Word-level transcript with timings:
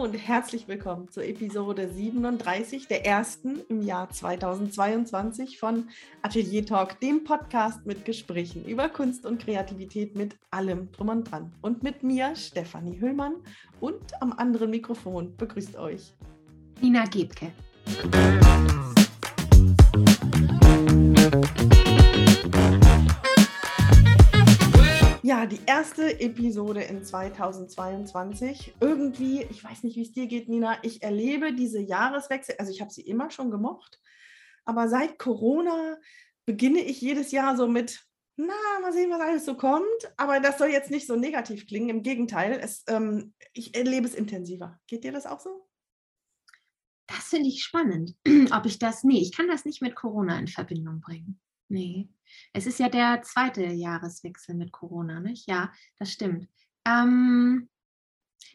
Und 0.00 0.14
herzlich 0.14 0.68
willkommen 0.68 1.08
zur 1.08 1.24
Episode 1.24 1.88
37, 1.92 2.86
der 2.86 3.04
ersten 3.04 3.62
im 3.68 3.82
Jahr 3.82 4.08
2022 4.08 5.58
von 5.58 5.88
Atelier 6.22 6.64
Talk, 6.64 7.00
dem 7.00 7.24
Podcast 7.24 7.84
mit 7.84 8.04
Gesprächen 8.04 8.64
über 8.64 8.88
Kunst 8.88 9.26
und 9.26 9.42
Kreativität 9.42 10.14
mit 10.14 10.36
allem 10.52 10.92
drum 10.92 11.08
und 11.08 11.24
dran. 11.24 11.52
Und 11.62 11.82
mit 11.82 12.04
mir, 12.04 12.36
Stefanie 12.36 13.00
Hüllmann, 13.00 13.34
und 13.80 14.22
am 14.22 14.32
anderen 14.34 14.70
Mikrofon 14.70 15.36
begrüßt 15.36 15.76
euch 15.76 16.14
Nina 16.80 17.04
Gebke. 17.06 17.50
Ja, 25.28 25.44
die 25.44 25.60
erste 25.66 26.20
Episode 26.20 26.80
in 26.84 27.04
2022. 27.04 28.76
Irgendwie, 28.80 29.42
ich 29.42 29.62
weiß 29.62 29.82
nicht, 29.82 29.94
wie 29.96 30.02
es 30.02 30.12
dir 30.12 30.26
geht, 30.26 30.48
Nina, 30.48 30.82
ich 30.82 31.02
erlebe 31.02 31.52
diese 31.52 31.82
Jahreswechsel, 31.82 32.54
also 32.58 32.72
ich 32.72 32.80
habe 32.80 32.90
sie 32.90 33.02
immer 33.02 33.30
schon 33.30 33.50
gemocht, 33.50 34.00
aber 34.64 34.88
seit 34.88 35.18
Corona 35.18 35.98
beginne 36.46 36.80
ich 36.80 37.02
jedes 37.02 37.30
Jahr 37.30 37.58
so 37.58 37.68
mit, 37.68 38.06
na, 38.36 38.54
mal 38.80 38.94
sehen, 38.94 39.10
was 39.10 39.20
alles 39.20 39.44
so 39.44 39.54
kommt. 39.54 39.84
Aber 40.16 40.40
das 40.40 40.56
soll 40.56 40.68
jetzt 40.68 40.90
nicht 40.90 41.06
so 41.06 41.14
negativ 41.14 41.66
klingen, 41.66 41.90
im 41.90 42.02
Gegenteil, 42.02 42.58
es, 42.62 42.84
ähm, 42.88 43.34
ich 43.52 43.76
erlebe 43.76 44.06
es 44.06 44.14
intensiver. 44.14 44.80
Geht 44.86 45.04
dir 45.04 45.12
das 45.12 45.26
auch 45.26 45.40
so? 45.40 45.68
Das 47.06 47.24
finde 47.24 47.50
ich 47.50 47.62
spannend. 47.62 48.16
Ob 48.50 48.64
ich 48.64 48.78
das, 48.78 49.04
nee, 49.04 49.20
ich 49.20 49.36
kann 49.36 49.48
das 49.48 49.66
nicht 49.66 49.82
mit 49.82 49.94
Corona 49.94 50.38
in 50.38 50.48
Verbindung 50.48 51.02
bringen. 51.02 51.38
Nee. 51.68 52.08
Es 52.52 52.66
ist 52.66 52.78
ja 52.78 52.88
der 52.88 53.22
zweite 53.22 53.64
Jahreswechsel 53.64 54.54
mit 54.54 54.72
Corona, 54.72 55.20
nicht? 55.20 55.46
Ja, 55.48 55.72
das 55.98 56.12
stimmt. 56.12 56.48
Ähm, 56.86 57.68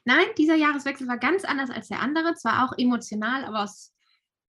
nein, 0.05 0.25
dieser 0.37 0.55
Jahreswechsel 0.55 1.07
war 1.07 1.17
ganz 1.17 1.45
anders 1.45 1.69
als 1.69 1.87
der 1.87 2.01
andere. 2.01 2.33
Zwar 2.35 2.65
auch 2.65 2.77
emotional, 2.77 3.45
aber 3.45 3.63
aus, 3.63 3.93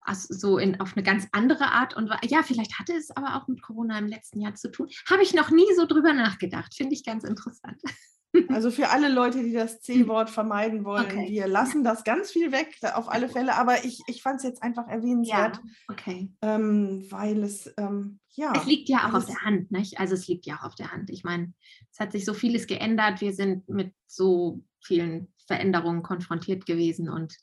aus 0.00 0.24
so 0.24 0.58
in, 0.58 0.80
auf 0.80 0.96
eine 0.96 1.02
ganz 1.02 1.28
andere 1.32 1.72
Art. 1.72 1.94
Und 1.94 2.10
ja, 2.24 2.42
vielleicht 2.42 2.78
hatte 2.78 2.94
es 2.94 3.10
aber 3.10 3.36
auch 3.36 3.48
mit 3.48 3.62
Corona 3.62 3.98
im 3.98 4.06
letzten 4.06 4.40
Jahr 4.40 4.54
zu 4.54 4.70
tun. 4.70 4.88
Habe 5.10 5.22
ich 5.22 5.34
noch 5.34 5.50
nie 5.50 5.72
so 5.76 5.86
drüber 5.86 6.12
nachgedacht. 6.14 6.74
Finde 6.74 6.94
ich 6.94 7.04
ganz 7.04 7.24
interessant. 7.24 7.80
Also 8.48 8.70
für 8.70 8.88
alle 8.88 9.08
Leute, 9.08 9.42
die 9.42 9.52
das 9.52 9.80
C-Wort 9.80 10.30
vermeiden 10.30 10.84
wollen, 10.84 11.06
okay. 11.06 11.28
wir 11.30 11.46
lassen 11.46 11.84
das 11.84 12.04
ganz 12.04 12.30
viel 12.30 12.52
weg, 12.52 12.76
auf 12.94 13.08
alle 13.08 13.28
Fälle. 13.28 13.54
Aber 13.56 13.84
ich, 13.84 14.00
ich 14.06 14.22
fand 14.22 14.38
es 14.38 14.42
jetzt 14.42 14.62
einfach 14.62 14.88
erwähnenswert, 14.88 15.56
ja, 15.56 15.62
okay. 15.88 16.32
ähm, 16.42 17.06
weil 17.10 17.42
es, 17.42 17.72
ähm, 17.76 18.18
ja. 18.30 18.52
Es 18.56 18.66
liegt 18.66 18.88
ja 18.88 19.08
auch 19.08 19.14
auf 19.14 19.26
der 19.26 19.42
Hand, 19.42 19.70
nicht? 19.70 20.00
Also 20.00 20.14
es 20.14 20.26
liegt 20.26 20.46
ja 20.46 20.56
auch 20.56 20.64
auf 20.64 20.74
der 20.74 20.90
Hand. 20.92 21.10
Ich 21.10 21.22
meine, 21.22 21.52
es 21.92 22.00
hat 22.00 22.12
sich 22.12 22.24
so 22.24 22.34
vieles 22.34 22.66
geändert. 22.66 23.20
Wir 23.20 23.32
sind 23.32 23.68
mit 23.68 23.92
so 24.06 24.62
vielen 24.82 25.32
Veränderungen 25.46 26.02
konfrontiert 26.02 26.66
gewesen 26.66 27.08
und 27.08 27.36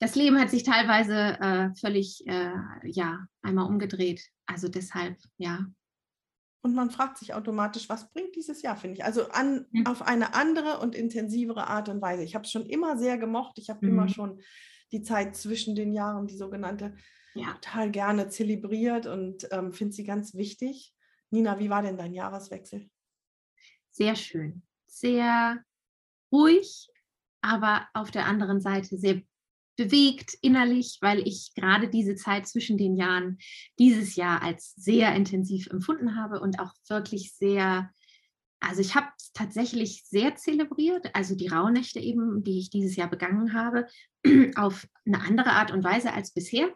das 0.00 0.16
Leben 0.16 0.38
hat 0.38 0.50
sich 0.50 0.64
teilweise 0.64 1.38
äh, 1.40 1.70
völlig, 1.80 2.26
äh, 2.26 2.52
ja, 2.84 3.26
einmal 3.42 3.66
umgedreht. 3.66 4.22
Also 4.44 4.68
deshalb, 4.68 5.16
ja, 5.38 5.60
und 6.64 6.74
man 6.74 6.90
fragt 6.90 7.18
sich 7.18 7.34
automatisch, 7.34 7.90
was 7.90 8.10
bringt 8.10 8.34
dieses 8.34 8.62
Jahr, 8.62 8.78
finde 8.78 8.96
ich. 8.96 9.04
Also 9.04 9.28
an, 9.28 9.66
mhm. 9.70 9.86
auf 9.86 10.00
eine 10.00 10.32
andere 10.32 10.78
und 10.78 10.94
intensivere 10.94 11.66
Art 11.66 11.90
und 11.90 12.00
Weise. 12.00 12.24
Ich 12.24 12.34
habe 12.34 12.46
es 12.46 12.50
schon 12.50 12.64
immer 12.64 12.96
sehr 12.96 13.18
gemocht. 13.18 13.58
Ich 13.58 13.68
habe 13.68 13.84
mhm. 13.84 13.92
immer 13.92 14.08
schon 14.08 14.40
die 14.90 15.02
Zeit 15.02 15.36
zwischen 15.36 15.74
den 15.74 15.92
Jahren, 15.92 16.26
die 16.26 16.38
sogenannte, 16.38 16.96
ja. 17.34 17.52
total 17.60 17.90
gerne 17.90 18.30
zelebriert 18.30 19.06
und 19.06 19.46
ähm, 19.50 19.74
finde 19.74 19.92
sie 19.92 20.04
ganz 20.04 20.34
wichtig. 20.34 20.94
Nina, 21.28 21.58
wie 21.58 21.68
war 21.68 21.82
denn 21.82 21.98
dein 21.98 22.14
Jahreswechsel? 22.14 22.88
Sehr 23.90 24.16
schön. 24.16 24.62
Sehr 24.86 25.62
ruhig, 26.32 26.88
aber 27.42 27.86
auf 27.92 28.10
der 28.10 28.24
anderen 28.24 28.62
Seite 28.62 28.96
sehr 28.96 29.20
bewegt 29.76 30.36
innerlich, 30.40 30.98
weil 31.00 31.26
ich 31.26 31.52
gerade 31.54 31.88
diese 31.88 32.14
Zeit 32.14 32.46
zwischen 32.46 32.78
den 32.78 32.96
Jahren 32.96 33.38
dieses 33.78 34.16
Jahr 34.16 34.42
als 34.42 34.74
sehr 34.76 35.14
intensiv 35.14 35.68
empfunden 35.68 36.16
habe 36.16 36.40
und 36.40 36.60
auch 36.60 36.72
wirklich 36.88 37.34
sehr, 37.34 37.90
also 38.60 38.80
ich 38.80 38.94
habe 38.94 39.08
es 39.18 39.32
tatsächlich 39.32 40.04
sehr 40.04 40.36
zelebriert, 40.36 41.10
also 41.14 41.34
die 41.34 41.48
Rauhnächte 41.48 42.00
eben, 42.00 42.44
die 42.44 42.58
ich 42.58 42.70
dieses 42.70 42.96
Jahr 42.96 43.08
begangen 43.08 43.52
habe, 43.52 43.86
auf 44.56 44.86
eine 45.06 45.20
andere 45.20 45.50
Art 45.50 45.72
und 45.72 45.84
Weise 45.84 46.12
als 46.12 46.32
bisher. 46.32 46.72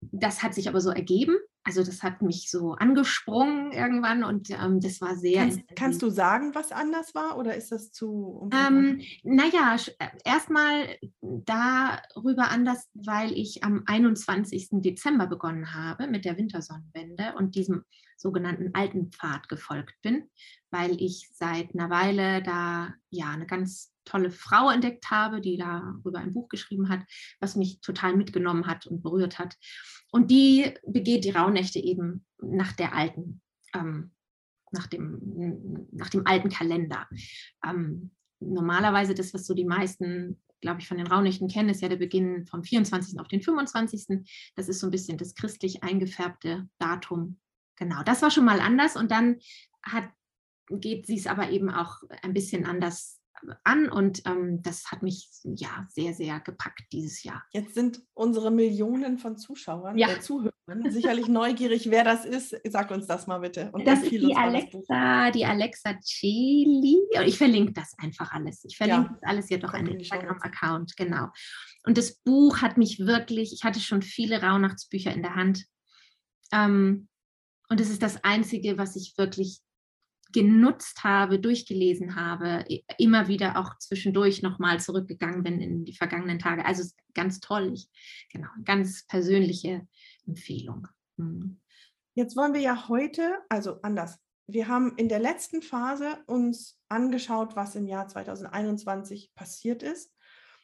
Das 0.00 0.42
hat 0.42 0.54
sich 0.54 0.68
aber 0.68 0.80
so 0.80 0.90
ergeben 0.90 1.36
also 1.68 1.84
das 1.84 2.02
hat 2.02 2.22
mich 2.22 2.50
so 2.50 2.72
angesprungen 2.72 3.72
irgendwann 3.72 4.24
und 4.24 4.48
ähm, 4.48 4.80
das 4.80 5.02
war 5.02 5.16
sehr. 5.16 5.42
Kannst, 5.42 5.60
kannst, 5.76 6.02
du 6.02 6.08
sagen, 6.08 6.54
was 6.54 6.72
anders 6.72 7.14
war 7.14 7.36
oder 7.36 7.54
ist 7.56 7.72
das 7.72 7.92
zu? 7.92 8.48
Ähm, 8.54 9.02
naja, 9.22 9.76
äh, 9.98 10.06
erstmal 10.24 10.96
darüber 11.20 12.48
anders, 12.48 12.88
weil 12.94 13.32
ich 13.32 13.64
am 13.64 13.82
21. 13.84 14.68
Dezember 14.80 15.26
begonnen 15.26 15.74
habe 15.74 16.06
mit 16.06 16.24
der 16.24 16.38
Wintersonnenwende 16.38 17.34
und 17.36 17.54
diesem 17.54 17.84
sogenannten 18.18 18.74
alten 18.74 19.10
Pfad 19.12 19.48
gefolgt 19.48 19.94
bin, 20.02 20.28
weil 20.70 21.00
ich 21.00 21.30
seit 21.32 21.74
einer 21.74 21.90
Weile 21.90 22.42
da 22.42 22.92
ja 23.10 23.30
eine 23.30 23.46
ganz 23.46 23.94
tolle 24.04 24.30
Frau 24.30 24.70
entdeckt 24.70 25.10
habe, 25.10 25.40
die 25.40 25.56
darüber 25.56 26.18
ein 26.18 26.32
Buch 26.32 26.48
geschrieben 26.48 26.88
hat, 26.88 27.00
was 27.40 27.56
mich 27.56 27.80
total 27.80 28.16
mitgenommen 28.16 28.66
hat 28.66 28.86
und 28.86 29.02
berührt 29.02 29.38
hat. 29.38 29.56
Und 30.10 30.30
die 30.30 30.74
begeht 30.86 31.24
die 31.24 31.30
Rauhnächte 31.30 31.78
eben 31.78 32.26
nach 32.38 32.72
der 32.72 32.94
alten, 32.94 33.42
ähm, 33.74 34.12
nach, 34.72 34.86
dem, 34.86 35.86
nach 35.92 36.08
dem 36.08 36.26
alten 36.26 36.48
Kalender. 36.48 37.06
Ähm, 37.64 38.10
normalerweise 38.40 39.14
das, 39.14 39.34
was 39.34 39.46
so 39.46 39.54
die 39.54 39.66
meisten 39.66 40.40
glaube 40.60 40.80
ich, 40.80 40.88
von 40.88 40.96
den 40.96 41.06
Rauhnächten 41.06 41.48
kennen, 41.48 41.68
ist 41.68 41.82
ja 41.82 41.88
der 41.88 41.96
Beginn 41.96 42.46
vom 42.46 42.64
24. 42.64 43.20
auf 43.20 43.28
den 43.28 43.40
25. 43.40 44.26
Das 44.56 44.68
ist 44.68 44.80
so 44.80 44.88
ein 44.88 44.90
bisschen 44.90 45.18
das 45.18 45.34
christlich 45.34 45.82
eingefärbte 45.82 46.68
Datum. 46.78 47.38
Genau, 47.78 48.02
das 48.02 48.22
war 48.22 48.30
schon 48.30 48.44
mal 48.44 48.60
anders 48.60 48.96
und 48.96 49.10
dann 49.10 49.38
hat, 49.82 50.08
geht 50.68 51.06
sie 51.06 51.16
es 51.16 51.26
aber 51.26 51.50
eben 51.50 51.70
auch 51.70 52.02
ein 52.22 52.34
bisschen 52.34 52.66
anders 52.66 53.18
an 53.64 53.88
und 53.88 54.22
ähm, 54.26 54.62
das 54.62 54.90
hat 54.90 55.02
mich 55.02 55.28
ja 55.44 55.86
sehr, 55.90 56.14
sehr 56.14 56.40
gepackt 56.40 56.84
dieses 56.92 57.22
Jahr. 57.22 57.44
Jetzt 57.52 57.74
sind 57.74 58.02
unsere 58.14 58.50
Millionen 58.50 59.18
von 59.18 59.36
Zuschauern, 59.36 59.96
ja. 59.96 60.10
äh, 60.10 60.20
Zuhörern 60.20 60.52
sicherlich 60.88 61.28
neugierig, 61.28 61.90
wer 61.90 62.04
das 62.04 62.24
ist. 62.24 62.56
Sag 62.64 62.90
uns 62.90 63.06
das 63.06 63.26
mal 63.26 63.38
bitte. 63.38 63.70
Und 63.72 63.86
das 63.86 64.02
ist 64.02 64.10
die 64.10 64.36
Alexa, 64.36 65.30
die 65.30 65.44
Alexa 65.44 65.98
Celi. 66.00 66.98
Ich 67.26 67.38
verlinke 67.38 67.72
das 67.72 67.94
einfach 67.98 68.32
alles. 68.32 68.64
Ich 68.64 68.76
verlinke 68.76 69.10
ja. 69.10 69.18
das 69.20 69.30
alles 69.30 69.50
ja 69.50 69.58
doch 69.58 69.72
an 69.72 69.84
den 69.84 69.98
Instagram-Account, 69.98 70.96
genau. 70.96 71.28
Und 71.84 71.96
das 71.96 72.16
Buch 72.16 72.60
hat 72.60 72.76
mich 72.76 72.98
wirklich, 73.00 73.52
ich 73.52 73.64
hatte 73.64 73.80
schon 73.80 74.02
viele 74.02 74.42
Rauhnachtsbücher 74.42 75.12
in 75.12 75.22
der 75.22 75.34
Hand. 75.34 75.64
Ähm, 76.52 77.07
und 77.68 77.80
es 77.80 77.90
ist 77.90 78.02
das 78.02 78.22
Einzige, 78.24 78.78
was 78.78 78.96
ich 78.96 79.16
wirklich 79.16 79.60
genutzt 80.32 81.04
habe, 81.04 81.38
durchgelesen 81.38 82.16
habe, 82.16 82.64
immer 82.98 83.28
wieder 83.28 83.58
auch 83.58 83.78
zwischendurch 83.78 84.42
nochmal 84.42 84.78
zurückgegangen 84.80 85.42
bin 85.42 85.60
in 85.60 85.84
die 85.84 85.96
vergangenen 85.96 86.38
Tage. 86.38 86.64
Also 86.66 86.84
ganz 87.14 87.40
toll. 87.40 87.72
Ich, 87.72 87.88
genau, 88.30 88.48
ganz 88.64 89.06
persönliche 89.06 89.86
Empfehlung. 90.26 90.86
Mhm. 91.16 91.60
Jetzt 92.14 92.36
wollen 92.36 92.52
wir 92.52 92.60
ja 92.60 92.88
heute, 92.88 93.38
also 93.48 93.80
anders. 93.82 94.18
Wir 94.46 94.68
haben 94.68 94.94
in 94.96 95.08
der 95.08 95.20
letzten 95.20 95.62
Phase 95.62 96.18
uns 96.26 96.78
angeschaut, 96.88 97.54
was 97.54 97.76
im 97.76 97.86
Jahr 97.86 98.08
2021 98.08 99.32
passiert 99.34 99.82
ist. 99.82 100.12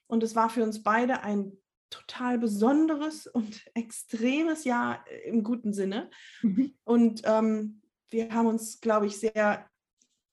Und 0.06 0.22
es 0.22 0.34
war 0.34 0.50
für 0.50 0.62
uns 0.62 0.82
beide 0.82 1.22
ein 1.22 1.53
total 1.94 2.38
besonderes 2.38 3.27
und 3.27 3.65
extremes 3.75 4.65
Jahr 4.65 5.05
im 5.25 5.43
guten 5.44 5.72
Sinne. 5.72 6.10
Mhm. 6.42 6.74
Und 6.84 7.22
ähm, 7.24 7.83
wir 8.10 8.33
haben 8.33 8.47
uns, 8.47 8.80
glaube 8.80 9.07
ich, 9.07 9.19
sehr, 9.19 9.66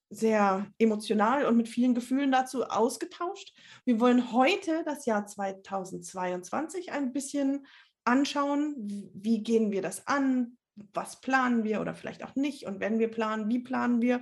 sehr 0.09 0.67
emotional 0.77 1.45
und 1.45 1.57
mit 1.57 1.69
vielen 1.69 1.93
Gefühlen 1.93 2.31
dazu 2.31 2.65
ausgetauscht. 2.65 3.53
Wir 3.85 3.99
wollen 3.99 4.31
heute 4.31 4.83
das 4.85 5.05
Jahr 5.05 5.25
2022 5.25 6.91
ein 6.91 7.13
bisschen 7.13 7.65
anschauen. 8.03 8.75
Wie 9.13 9.43
gehen 9.43 9.71
wir 9.71 9.81
das 9.81 10.07
an? 10.07 10.57
Was 10.93 11.21
planen 11.21 11.63
wir 11.63 11.81
oder 11.81 11.93
vielleicht 11.93 12.23
auch 12.23 12.35
nicht? 12.35 12.65
Und 12.65 12.79
wenn 12.79 12.99
wir 12.99 13.09
planen, 13.09 13.49
wie 13.49 13.59
planen 13.59 14.01
wir? 14.01 14.21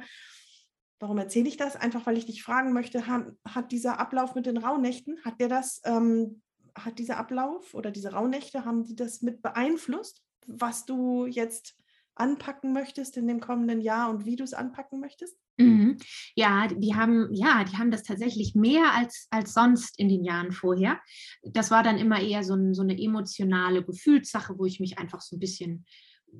Warum 0.99 1.17
erzähle 1.17 1.47
ich 1.47 1.55
das? 1.55 1.77
Einfach, 1.77 2.05
weil 2.05 2.17
ich 2.17 2.25
dich 2.25 2.43
fragen 2.43 2.73
möchte, 2.73 3.07
hat 3.07 3.71
dieser 3.71 3.99
Ablauf 3.99 4.35
mit 4.35 4.45
den 4.45 4.57
Rauhnächten, 4.57 5.23
hat 5.23 5.39
der 5.39 5.47
das, 5.47 5.81
ähm, 5.85 6.41
hat 6.85 6.99
dieser 6.99 7.17
Ablauf 7.17 7.73
oder 7.73 7.91
diese 7.91 8.13
Rauhnächte, 8.13 8.65
haben 8.65 8.83
die 8.83 8.95
das 8.95 9.21
mit 9.21 9.41
beeinflusst, 9.41 10.23
was 10.47 10.85
du 10.85 11.25
jetzt 11.25 11.75
anpacken 12.15 12.73
möchtest 12.73 13.17
in 13.17 13.27
dem 13.27 13.39
kommenden 13.39 13.81
Jahr 13.81 14.09
und 14.09 14.25
wie 14.25 14.35
du 14.35 14.43
es 14.43 14.53
anpacken 14.53 14.99
möchtest? 14.99 15.37
Mhm. 15.57 15.97
Ja, 16.35 16.67
die 16.67 16.95
haben, 16.95 17.29
ja, 17.33 17.63
die 17.63 17.77
haben 17.77 17.91
das 17.91 18.03
tatsächlich 18.03 18.55
mehr 18.55 18.93
als, 18.93 19.27
als 19.29 19.53
sonst 19.53 19.97
in 19.97 20.09
den 20.09 20.23
Jahren 20.23 20.51
vorher. 20.51 20.99
Das 21.43 21.71
war 21.71 21.83
dann 21.83 21.97
immer 21.97 22.21
eher 22.21 22.43
so, 22.43 22.55
ein, 22.55 22.73
so 22.73 22.81
eine 22.81 22.99
emotionale 22.99 23.83
Gefühlssache, 23.83 24.57
wo 24.57 24.65
ich 24.65 24.79
mich 24.79 24.99
einfach 24.99 25.21
so 25.21 25.35
ein 25.35 25.39
bisschen 25.39 25.85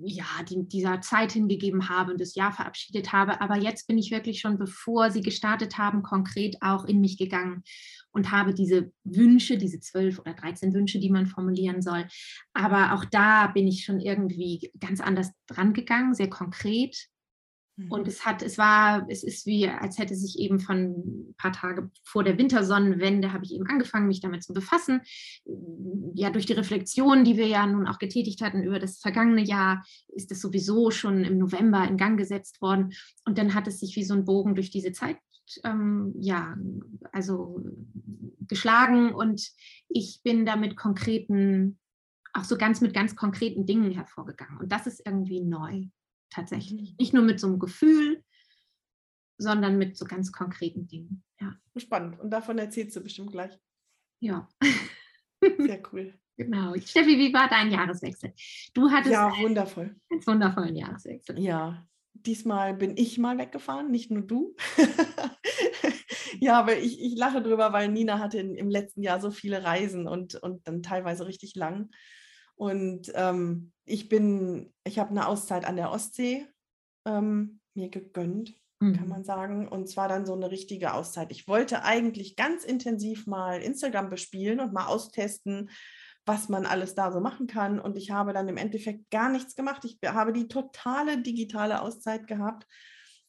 ja, 0.01 0.25
die, 0.47 0.67
dieser 0.67 1.01
Zeit 1.01 1.31
hingegeben 1.31 1.89
habe 1.89 2.11
und 2.11 2.21
das 2.21 2.35
Jahr 2.35 2.51
verabschiedet 2.51 3.11
habe. 3.11 3.41
Aber 3.41 3.57
jetzt 3.57 3.87
bin 3.87 3.97
ich 3.97 4.11
wirklich 4.11 4.39
schon, 4.39 4.57
bevor 4.57 5.11
sie 5.11 5.21
gestartet 5.21 5.77
haben, 5.77 6.03
konkret 6.03 6.57
auch 6.61 6.85
in 6.85 7.01
mich 7.01 7.17
gegangen 7.17 7.63
und 8.11 8.31
habe 8.31 8.53
diese 8.53 8.91
Wünsche, 9.03 9.57
diese 9.57 9.79
zwölf 9.79 10.19
oder 10.19 10.33
13 10.33 10.73
Wünsche, 10.73 10.99
die 10.99 11.09
man 11.09 11.27
formulieren 11.27 11.81
soll. 11.81 12.07
Aber 12.53 12.93
auch 12.93 13.05
da 13.05 13.47
bin 13.47 13.67
ich 13.67 13.85
schon 13.85 13.99
irgendwie 13.99 14.71
ganz 14.79 15.01
anders 15.01 15.31
dran 15.47 15.73
gegangen, 15.73 16.13
sehr 16.13 16.29
konkret. 16.29 17.09
Und 17.87 18.01
mhm. 18.01 18.07
es 18.07 18.25
hat, 18.25 18.41
es 18.41 18.57
war, 18.57 19.05
es 19.09 19.23
ist 19.23 19.45
wie, 19.45 19.67
als 19.67 19.97
hätte 19.97 20.15
sich 20.15 20.39
eben 20.39 20.59
von 20.59 20.77
ein 20.77 21.35
paar 21.37 21.53
Tage 21.53 21.89
vor 22.03 22.23
der 22.23 22.37
Wintersonnenwende 22.37 23.31
habe 23.31 23.45
ich 23.45 23.53
eben 23.53 23.67
angefangen, 23.67 24.07
mich 24.07 24.19
damit 24.19 24.43
zu 24.43 24.53
befassen. 24.53 25.01
Ja, 26.13 26.29
durch 26.29 26.45
die 26.45 26.53
Reflexion, 26.53 27.23
die 27.23 27.37
wir 27.37 27.47
ja 27.47 27.65
nun 27.65 27.87
auch 27.87 27.99
getätigt 27.99 28.41
hatten 28.41 28.63
über 28.63 28.79
das 28.79 28.99
vergangene 28.99 29.41
Jahr, 29.41 29.85
ist 30.09 30.31
es 30.31 30.41
sowieso 30.41 30.91
schon 30.91 31.23
im 31.23 31.37
November 31.37 31.87
in 31.87 31.97
Gang 31.97 32.17
gesetzt 32.17 32.61
worden. 32.61 32.91
Und 33.25 33.37
dann 33.37 33.53
hat 33.53 33.67
es 33.67 33.79
sich 33.79 33.95
wie 33.95 34.03
so 34.03 34.13
ein 34.13 34.25
Bogen 34.25 34.55
durch 34.55 34.71
diese 34.71 34.91
Zeit 34.91 35.17
ähm, 35.63 36.13
ja, 36.19 36.55
also 37.11 37.63
geschlagen 38.47 39.13
und 39.13 39.49
ich 39.87 40.21
bin 40.23 40.45
da 40.45 40.55
mit 40.55 40.75
konkreten, 40.75 41.79
auch 42.33 42.43
so 42.43 42.57
ganz 42.57 42.81
mit 42.81 42.93
ganz 42.93 43.15
konkreten 43.15 43.65
Dingen 43.65 43.91
hervorgegangen. 43.91 44.57
Und 44.57 44.71
das 44.71 44.87
ist 44.87 45.01
irgendwie 45.05 45.41
neu, 45.41 45.85
tatsächlich. 46.29 46.91
Mhm. 46.91 46.95
Nicht 46.99 47.13
nur 47.13 47.23
mit 47.23 47.39
so 47.39 47.47
einem 47.47 47.59
Gefühl, 47.59 48.23
sondern 49.37 49.77
mit 49.77 49.97
so 49.97 50.05
ganz 50.05 50.31
konkreten 50.31 50.87
Dingen. 50.87 51.23
Ja. 51.39 51.55
Spannend. 51.77 52.19
Und 52.19 52.31
davon 52.31 52.57
erzählst 52.57 52.95
du 52.95 53.01
bestimmt 53.01 53.31
gleich. 53.31 53.57
Ja. 54.19 54.47
Sehr 55.41 55.81
cool. 55.93 56.13
Genau. 56.37 56.73
Steffi, 56.75 57.17
wie 57.17 57.33
war 57.33 57.49
dein 57.49 57.71
Jahreswechsel? 57.71 58.33
Du 58.73 58.89
hattest 58.89 59.11
ja, 59.11 59.29
wundervoll. 59.41 59.95
einen 60.09 60.25
wundervollen 60.25 60.75
Jahreswechsel. 60.75 61.37
Ja, 61.37 61.85
diesmal 62.13 62.73
bin 62.73 62.95
ich 62.97 63.17
mal 63.17 63.37
weggefahren, 63.37 63.91
nicht 63.91 64.11
nur 64.11 64.23
du. 64.23 64.55
ja, 66.39 66.57
aber 66.57 66.77
ich, 66.77 67.01
ich 67.01 67.17
lache 67.17 67.41
drüber, 67.41 67.73
weil 67.73 67.89
Nina 67.89 68.19
hatte 68.19 68.39
in, 68.39 68.55
im 68.55 68.69
letzten 68.69 69.01
Jahr 69.01 69.19
so 69.19 69.31
viele 69.31 69.63
Reisen 69.63 70.07
und, 70.07 70.35
und 70.35 70.65
dann 70.67 70.81
teilweise 70.81 71.27
richtig 71.27 71.55
lang. 71.55 71.89
Und 72.59 73.11
ähm, 73.15 73.71
ich 73.85 74.09
bin, 74.09 74.73
ich 74.83 74.99
habe 74.99 75.11
eine 75.11 75.29
Auszeit 75.29 75.63
an 75.63 75.77
der 75.77 75.91
Ostsee 75.91 76.45
ähm, 77.05 77.61
mir 77.73 77.87
gegönnt, 77.87 78.53
mhm. 78.81 78.97
kann 78.97 79.07
man 79.07 79.23
sagen. 79.23 79.69
Und 79.69 79.87
zwar 79.87 80.09
dann 80.09 80.25
so 80.25 80.33
eine 80.33 80.51
richtige 80.51 80.93
Auszeit. 80.93 81.31
Ich 81.31 81.47
wollte 81.47 81.83
eigentlich 81.83 82.35
ganz 82.35 82.65
intensiv 82.65 83.27
mal 83.27 83.61
Instagram 83.61 84.09
bespielen 84.09 84.59
und 84.59 84.73
mal 84.73 84.87
austesten, 84.87 85.69
was 86.25 86.49
man 86.49 86.65
alles 86.65 86.95
da 86.95 87.13
so 87.13 87.21
machen 87.21 87.47
kann. 87.47 87.79
Und 87.79 87.95
ich 87.95 88.11
habe 88.11 88.33
dann 88.33 88.49
im 88.49 88.57
Endeffekt 88.57 89.09
gar 89.09 89.29
nichts 89.29 89.55
gemacht. 89.55 89.85
Ich 89.85 89.97
habe 90.05 90.33
die 90.33 90.49
totale 90.49 91.21
digitale 91.21 91.81
Auszeit 91.81 92.27
gehabt, 92.27 92.67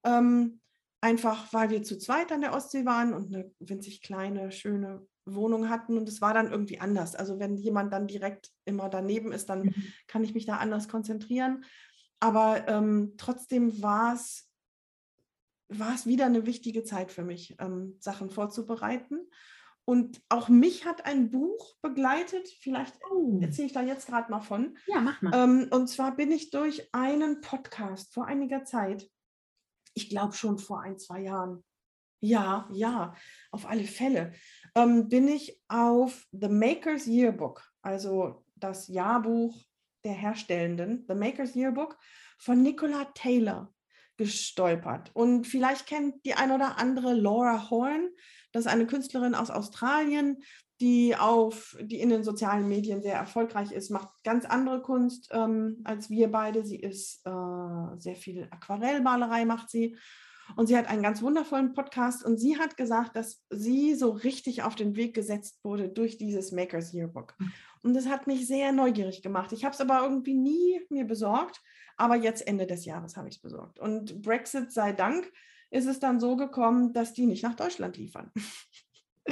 Ähm, 0.03 0.61
einfach 1.01 1.51
weil 1.51 1.69
wir 1.71 1.83
zu 1.83 1.97
zweit 1.97 2.31
an 2.31 2.41
der 2.41 2.53
Ostsee 2.53 2.85
waren 2.85 3.13
und 3.13 3.33
eine 3.33 3.51
winzig 3.59 4.01
kleine, 4.01 4.51
schöne 4.51 5.05
Wohnung 5.25 5.69
hatten 5.69 5.97
und 5.97 6.09
es 6.09 6.21
war 6.21 6.33
dann 6.33 6.51
irgendwie 6.51 6.79
anders. 6.79 7.15
Also 7.15 7.39
wenn 7.39 7.57
jemand 7.57 7.93
dann 7.93 8.07
direkt 8.07 8.49
immer 8.65 8.89
daneben 8.89 9.31
ist, 9.31 9.49
dann 9.49 9.63
mhm. 9.63 9.75
kann 10.07 10.23
ich 10.23 10.33
mich 10.33 10.45
da 10.45 10.57
anders 10.57 10.87
konzentrieren. 10.87 11.63
Aber 12.19 12.67
ähm, 12.67 13.13
trotzdem 13.17 13.81
war 13.81 14.13
es 14.13 14.51
war 15.71 15.95
es 15.95 16.05
wieder 16.05 16.25
eine 16.25 16.45
wichtige 16.45 16.83
Zeit 16.83 17.11
für 17.11 17.23
mich, 17.23 17.55
ähm, 17.59 17.95
Sachen 17.99 18.29
vorzubereiten. 18.29 19.19
Und 19.85 20.21
auch 20.29 20.47
mich 20.47 20.85
hat 20.85 21.05
ein 21.05 21.31
Buch 21.31 21.75
begleitet. 21.81 22.47
Vielleicht 22.59 22.93
oh. 23.11 23.39
erzähle 23.41 23.67
ich 23.67 23.73
da 23.73 23.81
jetzt 23.81 24.07
gerade 24.07 24.29
mal 24.29 24.41
von. 24.41 24.77
Ja, 24.85 25.01
mach 25.01 25.21
mal. 25.21 25.33
Ähm, 25.33 25.67
und 25.71 25.87
zwar 25.87 26.15
bin 26.15 26.31
ich 26.31 26.51
durch 26.51 26.87
einen 26.93 27.41
Podcast 27.41 28.13
vor 28.13 28.25
einiger 28.25 28.63
Zeit, 28.63 29.09
ich 29.93 30.09
glaube 30.09 30.33
schon 30.33 30.59
vor 30.59 30.81
ein, 30.81 30.99
zwei 30.99 31.21
Jahren, 31.21 31.63
ja, 32.21 32.69
ja, 32.71 33.15
auf 33.49 33.67
alle 33.67 33.83
Fälle, 33.83 34.33
ähm, 34.75 35.09
bin 35.09 35.27
ich 35.27 35.59
auf 35.67 36.25
The 36.31 36.49
Maker's 36.49 37.07
Yearbook, 37.07 37.63
also 37.81 38.45
das 38.55 38.87
Jahrbuch 38.87 39.57
der 40.03 40.13
Herstellenden, 40.13 41.05
The 41.07 41.15
Maker's 41.15 41.55
Yearbook 41.55 41.97
von 42.37 42.61
Nicola 42.61 43.05
Taylor 43.13 43.73
gestolpert. 44.17 45.11
Und 45.13 45.47
vielleicht 45.47 45.87
kennt 45.87 46.25
die 46.25 46.33
ein 46.33 46.51
oder 46.51 46.77
andere 46.77 47.13
Laura 47.13 47.69
Horn. 47.69 48.09
Das 48.51 48.65
ist 48.65 48.71
eine 48.71 48.85
Künstlerin 48.85 49.35
aus 49.35 49.49
Australien, 49.49 50.43
die 50.79 51.15
auf, 51.15 51.77
die 51.81 51.99
in 51.99 52.09
den 52.09 52.23
sozialen 52.23 52.67
Medien 52.67 53.01
sehr 53.01 53.15
erfolgreich 53.15 53.71
ist, 53.71 53.91
macht 53.91 54.09
ganz 54.23 54.45
andere 54.45 54.81
Kunst 54.81 55.29
ähm, 55.31 55.81
als 55.83 56.09
wir 56.09 56.31
beide. 56.31 56.65
Sie 56.65 56.79
ist 56.79 57.25
äh, 57.25 57.99
sehr 57.99 58.15
viel 58.15 58.47
Aquarellmalerei 58.49 59.45
macht 59.45 59.69
sie. 59.69 59.97
Und 60.55 60.67
sie 60.67 60.77
hat 60.77 60.87
einen 60.87 61.03
ganz 61.03 61.21
wundervollen 61.21 61.73
Podcast 61.73 62.23
und 62.25 62.37
sie 62.37 62.57
hat 62.57 62.77
gesagt, 62.77 63.15
dass 63.15 63.43
sie 63.49 63.95
so 63.95 64.11
richtig 64.11 64.63
auf 64.63 64.75
den 64.75 64.95
Weg 64.95 65.13
gesetzt 65.13 65.59
wurde 65.63 65.89
durch 65.89 66.17
dieses 66.17 66.51
Makers 66.51 66.93
Yearbook. 66.93 67.35
Hm. 67.37 67.51
Und 67.83 67.93
das 67.95 68.07
hat 68.07 68.27
mich 68.27 68.47
sehr 68.47 68.71
neugierig 68.71 69.21
gemacht. 69.21 69.51
Ich 69.51 69.65
habe 69.65 69.73
es 69.73 69.81
aber 69.81 70.03
irgendwie 70.03 70.35
nie 70.35 70.81
mir 70.89 71.05
besorgt, 71.05 71.61
aber 71.97 72.15
jetzt 72.15 72.47
Ende 72.47 72.67
des 72.67 72.85
Jahres 72.85 73.17
habe 73.17 73.27
ich 73.27 73.35
es 73.35 73.41
besorgt. 73.41 73.79
Und 73.79 74.21
Brexit 74.21 74.71
sei 74.71 74.93
Dank 74.93 75.31
ist 75.71 75.85
es 75.87 75.99
dann 75.99 76.19
so 76.19 76.35
gekommen, 76.35 76.93
dass 76.93 77.13
die 77.13 77.25
nicht 77.25 77.43
nach 77.43 77.55
Deutschland 77.55 77.97
liefern. 77.97 78.31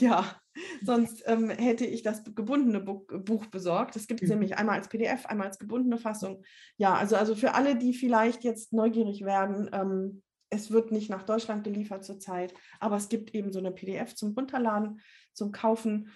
ja, 0.00 0.40
sonst 0.82 1.22
ähm, 1.26 1.50
hätte 1.50 1.86
ich 1.86 2.02
das 2.02 2.24
gebundene 2.24 2.80
Buch 2.80 3.46
besorgt. 3.46 3.96
Das 3.96 4.06
gibt 4.06 4.22
es 4.22 4.28
mhm. 4.28 4.36
nämlich 4.36 4.56
einmal 4.56 4.76
als 4.76 4.88
PDF, 4.88 5.26
einmal 5.26 5.48
als 5.48 5.58
gebundene 5.58 5.98
Fassung. 5.98 6.42
Ja, 6.76 6.94
also, 6.94 7.16
also 7.16 7.34
für 7.34 7.54
alle, 7.54 7.76
die 7.76 7.94
vielleicht 7.94 8.44
jetzt 8.44 8.72
neugierig 8.72 9.24
werden, 9.24 9.70
ähm, 9.72 10.22
es 10.50 10.70
wird 10.70 10.92
nicht 10.92 11.10
nach 11.10 11.24
Deutschland 11.24 11.64
geliefert 11.64 12.04
zurzeit, 12.04 12.54
aber 12.80 12.96
es 12.96 13.08
gibt 13.08 13.34
eben 13.34 13.52
so 13.52 13.58
eine 13.58 13.70
PDF 13.70 14.14
zum 14.14 14.32
Runterladen, 14.32 15.00
zum 15.32 15.52
Kaufen. 15.52 16.10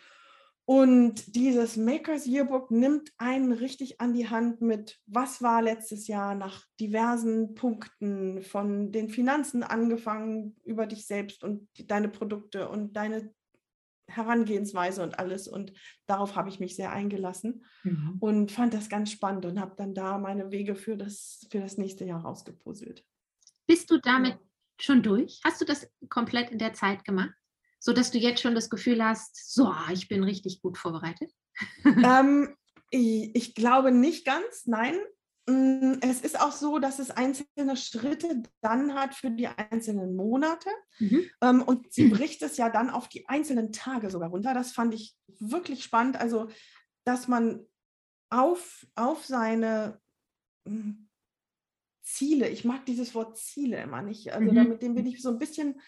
Und 0.65 1.35
dieses 1.35 1.77
Makers 1.77 2.27
Yearbook 2.27 2.71
nimmt 2.71 3.13
einen 3.19 3.53
richtig 3.53 4.01
an 4.01 4.15
die 4.15 4.31
Hand 4.31 4.61
mit, 4.61 5.01
was 5.07 5.43
war 5.43 5.61
letztes 5.61 6.07
Jahr 6.07 6.37
nach 6.37 6.65
diversen 6.79 7.55
Punkten, 7.55 8.43
von 8.43 8.93
den 8.93 9.09
Finanzen 9.09 9.65
angefangen 9.65 10.57
über 10.63 10.87
dich 10.87 11.07
selbst 11.07 11.43
und 11.43 11.69
deine 11.91 12.09
Produkte 12.09 12.69
und 12.69 12.97
deine 12.97 13.35
Herangehensweise 14.15 15.03
und 15.03 15.19
alles. 15.19 15.49
Und 15.49 15.73
darauf 16.07 16.37
habe 16.37 16.49
ich 16.49 16.61
mich 16.61 16.77
sehr 16.77 16.93
eingelassen 16.93 17.65
mhm. 17.83 18.17
und 18.21 18.53
fand 18.53 18.75
das 18.75 18.89
ganz 18.89 19.11
spannend 19.11 19.45
und 19.47 19.61
habe 19.61 19.75
dann 19.77 19.95
da 19.95 20.19
meine 20.19 20.51
Wege 20.51 20.75
für 20.75 20.97
das, 20.97 21.47
für 21.51 21.61
das 21.61 21.79
nächste 21.79 22.05
Jahr 22.05 22.23
rausgepuzzelt. 22.23 23.05
Bist 23.67 23.91
du 23.91 23.99
damit 23.99 24.35
ja. 24.35 24.41
schon 24.81 25.03
durch? 25.03 25.41
Hast 25.45 25.61
du 25.61 25.65
das 25.65 25.91
komplett 26.09 26.51
in 26.51 26.59
der 26.59 26.73
Zeit 26.75 27.05
gemacht? 27.05 27.33
so 27.83 27.93
dass 27.93 28.13
du 28.13 28.19
jetzt 28.19 28.41
schon 28.41 28.55
das 28.55 28.71
Gefühl 28.71 29.05
hast, 29.05 29.53
so, 29.53 29.75
ich 29.93 30.07
bin 30.07 30.23
richtig 30.23 30.63
gut 30.63 30.79
vorbereitet? 30.79 31.33
ähm, 31.85 32.55
ich, 32.91 33.35
ich, 33.35 33.55
glaube 33.57 33.91
nicht 33.91 34.25
ganz, 34.25 34.67
nein. 34.67 34.95
Mm, 35.47 35.95
es 36.03 36.21
ist 36.21 36.41
auch 36.41 36.53
so, 36.53 36.79
dass 36.79 36.99
es 36.99 37.11
einzelne 37.11 37.77
Schritte 37.77 38.43
dann 38.61 38.95
hat 38.95 39.15
für 39.15 39.31
die 39.31 39.49
einzelnen 39.49 40.15
Monate. 40.15 40.69
Mhm. 40.99 41.25
Ähm, 41.41 41.63
und 41.63 41.93
sie 41.93 42.09
bricht 42.09 42.43
es 42.43 42.57
ja 42.57 42.71
dann 42.71 42.91
auf 42.91 43.09
die 43.09 43.29
einzelnen 43.29 43.73
Tage 43.73 44.11
sogar 44.11 44.31
runter. 44.31 44.55
Das 44.55 44.73
fand 44.73 44.95
ich 44.95 45.17
wirklich 45.39 45.83
spannend. 45.83 46.21
Also, 46.21 46.49
dass 47.05 47.27
man 47.27 47.67
auf, 48.31 48.87
auf 48.95 49.25
seine 49.25 50.01
mm, 50.65 51.09
Ziele, 52.03 52.49
ich 52.49 52.65
mag 52.65 52.87
dieses 52.87 53.15
Wort 53.15 53.37
Ziele 53.37 53.81
immer 53.81 54.03
nicht, 54.03 54.33
also 54.33 54.51
mhm. 54.51 54.57
damit 54.57 54.83
dem 54.83 54.95
bin 54.95 55.07
ich 55.07 55.23
so 55.23 55.31
ein 55.31 55.39
bisschen 55.39 55.81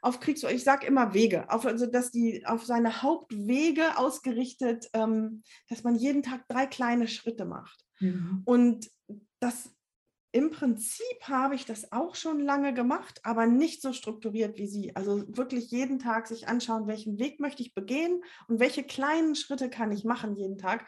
auf 0.00 0.18
Kriegs, 0.18 0.42
ich 0.42 0.64
sage 0.64 0.86
immer 0.86 1.14
Wege, 1.14 1.48
auf, 1.48 1.64
also 1.64 1.86
dass 1.86 2.10
die 2.10 2.44
auf 2.44 2.64
seine 2.64 3.02
Hauptwege 3.02 3.96
ausgerichtet, 3.96 4.90
ähm, 4.94 5.42
dass 5.68 5.84
man 5.84 5.94
jeden 5.94 6.24
Tag 6.24 6.48
drei 6.48 6.66
kleine 6.66 7.06
Schritte 7.06 7.44
macht. 7.44 7.84
Mhm. 8.02 8.42
Und 8.44 8.90
das 9.40 9.70
im 10.34 10.50
Prinzip 10.50 11.22
habe 11.24 11.54
ich 11.54 11.66
das 11.66 11.92
auch 11.92 12.14
schon 12.14 12.40
lange 12.40 12.72
gemacht, 12.72 13.20
aber 13.22 13.46
nicht 13.46 13.82
so 13.82 13.92
strukturiert 13.92 14.56
wie 14.56 14.66
Sie. 14.66 14.96
Also 14.96 15.24
wirklich 15.36 15.70
jeden 15.70 15.98
Tag 15.98 16.26
sich 16.26 16.48
anschauen, 16.48 16.86
welchen 16.86 17.18
Weg 17.18 17.38
möchte 17.38 17.62
ich 17.62 17.74
begehen 17.74 18.22
und 18.48 18.58
welche 18.58 18.82
kleinen 18.82 19.34
Schritte 19.34 19.68
kann 19.68 19.92
ich 19.92 20.04
machen 20.04 20.34
jeden 20.34 20.56
Tag. 20.56 20.86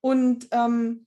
Und 0.00 0.48
ähm, 0.52 1.06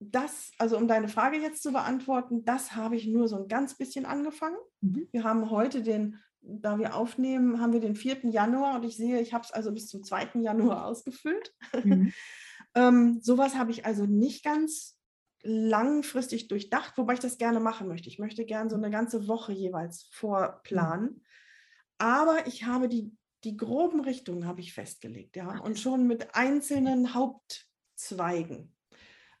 das, 0.00 0.50
also 0.58 0.76
um 0.76 0.88
deine 0.88 1.06
Frage 1.06 1.36
jetzt 1.36 1.62
zu 1.62 1.70
beantworten, 1.70 2.44
das 2.44 2.74
habe 2.74 2.96
ich 2.96 3.06
nur 3.06 3.28
so 3.28 3.36
ein 3.36 3.46
ganz 3.46 3.76
bisschen 3.76 4.04
angefangen. 4.04 4.56
Mhm. 4.80 5.06
Wir 5.12 5.22
haben 5.22 5.48
heute 5.50 5.82
den 5.82 6.18
da 6.42 6.78
wir 6.78 6.96
aufnehmen, 6.96 7.60
haben 7.60 7.72
wir 7.72 7.80
den 7.80 7.94
4. 7.94 8.30
Januar 8.30 8.76
und 8.76 8.84
ich 8.84 8.96
sehe, 8.96 9.20
ich 9.20 9.32
habe 9.32 9.44
es 9.44 9.52
also 9.52 9.72
bis 9.72 9.88
zum 9.88 10.02
2. 10.02 10.40
Januar 10.40 10.86
ausgefüllt. 10.86 11.54
Mhm. 11.84 12.12
Ähm, 12.74 13.20
sowas 13.22 13.54
habe 13.54 13.70
ich 13.70 13.84
also 13.84 14.06
nicht 14.06 14.44
ganz 14.44 14.98
langfristig 15.42 16.48
durchdacht, 16.48 16.96
wobei 16.96 17.14
ich 17.14 17.20
das 17.20 17.38
gerne 17.38 17.60
machen 17.60 17.88
möchte. 17.88 18.08
Ich 18.08 18.18
möchte 18.18 18.44
gerne 18.44 18.70
so 18.70 18.76
eine 18.76 18.90
ganze 18.90 19.26
Woche 19.28 19.52
jeweils 19.52 20.04
vorplanen. 20.12 21.24
Aber 21.98 22.46
ich 22.46 22.64
habe 22.64 22.88
die, 22.88 23.12
die 23.44 23.56
groben 23.56 24.00
Richtungen 24.00 24.46
habe 24.46 24.60
ich 24.60 24.72
festgelegt, 24.72 25.36
ja, 25.36 25.58
und 25.60 25.78
schon 25.78 26.06
mit 26.06 26.34
einzelnen 26.34 27.14
Hauptzweigen. 27.14 28.74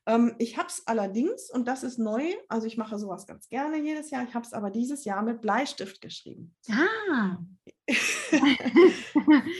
Ähm, 0.06 0.34
ich 0.38 0.58
habe 0.58 0.68
es 0.68 0.86
allerdings, 0.86 1.50
und 1.50 1.68
das 1.68 1.84
ist 1.84 1.98
neu, 1.98 2.24
also 2.48 2.66
ich 2.66 2.76
mache 2.76 2.98
sowas 2.98 3.26
ganz 3.26 3.48
gerne 3.48 3.80
jedes 3.80 4.10
Jahr, 4.10 4.24
ich 4.24 4.34
habe 4.34 4.44
es 4.44 4.52
aber 4.52 4.70
dieses 4.70 5.04
Jahr 5.04 5.22
mit 5.22 5.40
Bleistift 5.40 6.00
geschrieben. 6.00 6.56
Ah. 6.68 7.38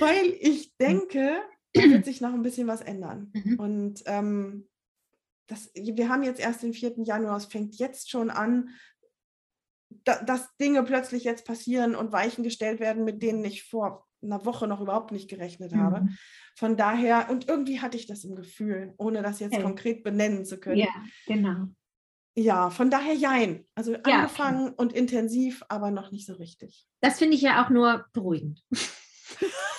Weil 0.01 0.37
ich 0.41 0.77
denke, 0.77 1.41
wird 1.75 2.05
sich 2.05 2.21
noch 2.21 2.33
ein 2.33 2.43
bisschen 2.43 2.67
was 2.67 2.81
ändern. 2.81 3.31
Mhm. 3.33 3.59
Und 3.59 4.03
ähm, 4.07 4.69
das, 5.47 5.71
wir 5.75 6.09
haben 6.09 6.23
jetzt 6.23 6.41
erst 6.41 6.63
den 6.63 6.75
4. 6.75 6.95
Januar, 7.05 7.37
es 7.37 7.47
fängt 7.47 7.77
jetzt 7.77 8.11
schon 8.11 8.31
an, 8.31 8.71
da, 10.05 10.23
dass 10.23 10.57
Dinge 10.57 10.83
plötzlich 10.83 11.25
jetzt 11.25 11.45
passieren 11.45 11.95
und 11.95 12.13
Weichen 12.13 12.45
gestellt 12.45 12.81
werden, 12.81 13.05
mit 13.05 13.23
denen 13.23 13.45
ich 13.45 13.65
vor 13.65 14.07
einer 14.23 14.45
Woche 14.45 14.67
noch 14.67 14.81
überhaupt 14.81 15.13
nicht 15.13 15.29
gerechnet 15.29 15.75
habe. 15.75 16.03
Mhm. 16.03 16.17
Von 16.55 16.77
daher, 16.77 17.29
und 17.31 17.49
irgendwie 17.49 17.81
hatte 17.81 17.97
ich 17.97 18.07
das 18.07 18.25
im 18.25 18.37
Gefühl, 18.37 18.95
ohne 18.97 19.23
das 19.23 19.41
jetzt 19.41 19.55
okay. 19.55 19.63
konkret 19.63 20.03
benennen 20.03 20.45
zu 20.45 20.59
können. 20.61 20.79
Ja, 20.79 20.95
genau. 21.27 21.67
Ja, 22.35 22.71
von 22.71 22.91
daher 22.91 23.15
jein. 23.15 23.67
Also 23.75 23.93
ja, 23.93 24.01
angefangen 24.03 24.69
okay. 24.69 24.75
und 24.79 24.93
intensiv, 24.93 25.63
aber 25.69 25.91
noch 25.91 26.13
nicht 26.13 26.27
so 26.27 26.35
richtig. 26.35 26.87
Das 27.01 27.19
finde 27.19 27.37
ich 27.37 27.43
ja 27.43 27.65
auch 27.65 27.71
nur 27.71 28.07
beruhigend. 28.13 28.65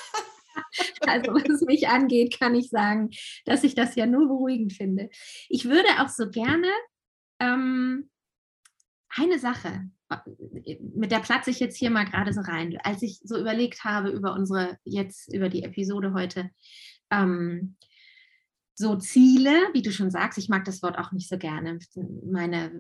also 1.07 1.33
was 1.33 1.61
mich 1.61 1.87
angeht, 1.87 2.39
kann 2.39 2.55
ich 2.55 2.69
sagen, 2.69 3.09
dass 3.45 3.63
ich 3.63 3.75
das 3.75 3.95
ja 3.95 4.05
nur 4.05 4.27
beruhigend 4.27 4.73
finde. 4.73 5.09
Ich 5.49 5.65
würde 5.65 5.87
auch 5.99 6.09
so 6.09 6.29
gerne 6.29 6.67
ähm, 7.39 8.09
eine 9.09 9.39
Sache 9.39 9.89
mit 10.95 11.11
der 11.11 11.19
platze 11.19 11.49
ich 11.49 11.59
jetzt 11.59 11.77
hier 11.77 11.89
mal 11.89 12.05
gerade 12.05 12.33
so 12.33 12.41
rein. 12.41 12.77
Als 12.83 13.01
ich 13.01 13.19
so 13.23 13.39
überlegt 13.39 13.83
habe 13.83 14.09
über 14.09 14.33
unsere, 14.33 14.77
jetzt 14.83 15.33
über 15.33 15.49
die 15.49 15.63
Episode 15.63 16.13
heute, 16.13 16.49
ähm, 17.11 17.75
so 18.75 18.95
Ziele, 18.95 19.69
wie 19.73 19.81
du 19.81 19.91
schon 19.91 20.11
sagst, 20.11 20.37
ich 20.37 20.49
mag 20.49 20.65
das 20.65 20.81
Wort 20.81 20.97
auch 20.97 21.11
nicht 21.11 21.29
so 21.29 21.37
gerne. 21.37 21.77
Meine 22.25 22.71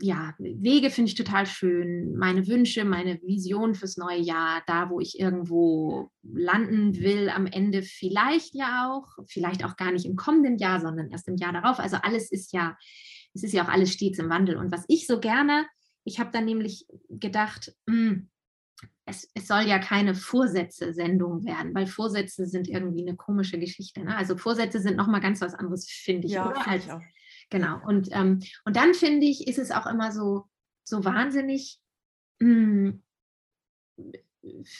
ja, 0.00 0.34
Wege 0.38 0.90
finde 0.90 1.10
ich 1.10 1.14
total 1.14 1.46
schön. 1.46 2.16
Meine 2.16 2.46
Wünsche, 2.48 2.84
meine 2.84 3.20
Vision 3.22 3.74
fürs 3.74 3.96
neue 3.96 4.18
Jahr, 4.18 4.62
da 4.66 4.90
wo 4.90 5.00
ich 5.00 5.20
irgendwo 5.20 6.10
landen 6.22 6.96
will, 7.00 7.28
am 7.28 7.46
Ende 7.46 7.82
vielleicht 7.82 8.54
ja 8.54 8.92
auch, 8.92 9.24
vielleicht 9.26 9.64
auch 9.64 9.76
gar 9.76 9.92
nicht 9.92 10.04
im 10.04 10.16
kommenden 10.16 10.58
Jahr, 10.58 10.80
sondern 10.80 11.10
erst 11.10 11.28
im 11.28 11.36
Jahr 11.36 11.52
darauf. 11.52 11.78
Also 11.78 11.96
alles 11.96 12.32
ist 12.32 12.52
ja, 12.52 12.76
es 13.34 13.44
ist 13.44 13.52
ja 13.52 13.64
auch 13.64 13.68
alles 13.68 13.92
stets 13.92 14.18
im 14.18 14.30
Wandel. 14.30 14.56
Und 14.56 14.72
was 14.72 14.84
ich 14.88 15.06
so 15.06 15.20
gerne 15.20 15.66
ich 16.04 16.20
habe 16.20 16.30
dann 16.30 16.44
nämlich 16.44 16.86
gedacht, 17.08 17.74
mh, 17.86 17.94
hm, 17.94 18.30
es, 19.06 19.28
es, 19.34 19.46
soll 19.46 19.62
ja 19.62 19.78
keine 19.78 20.14
Vorsätze-Sendung 20.14 21.44
werden, 21.44 21.74
weil 21.74 21.86
Vorsätze 21.86 22.46
sind 22.46 22.68
irgendwie 22.68 23.02
eine 23.02 23.16
komische 23.16 23.58
Geschichte. 23.58 24.02
Ne? 24.02 24.16
Also 24.16 24.36
Vorsätze 24.36 24.80
sind 24.80 24.96
nochmal 24.96 25.20
ganz 25.20 25.42
was 25.42 25.54
anderes, 25.54 25.90
finde 25.90 26.26
ich. 26.26 26.32
Ja, 26.34 26.48
oder? 26.48 26.66
Als, 26.66 26.84
ich 26.86 26.92
auch. 26.92 27.00
Genau. 27.50 27.80
Und, 27.86 28.08
ähm, 28.12 28.40
und 28.64 28.76
dann 28.76 28.94
finde 28.94 29.26
ich, 29.26 29.46
ist 29.46 29.58
es 29.58 29.70
auch 29.70 29.86
immer 29.86 30.12
so, 30.12 30.44
so 30.82 31.04
wahnsinnig, 31.04 31.78
hm, 32.40 33.02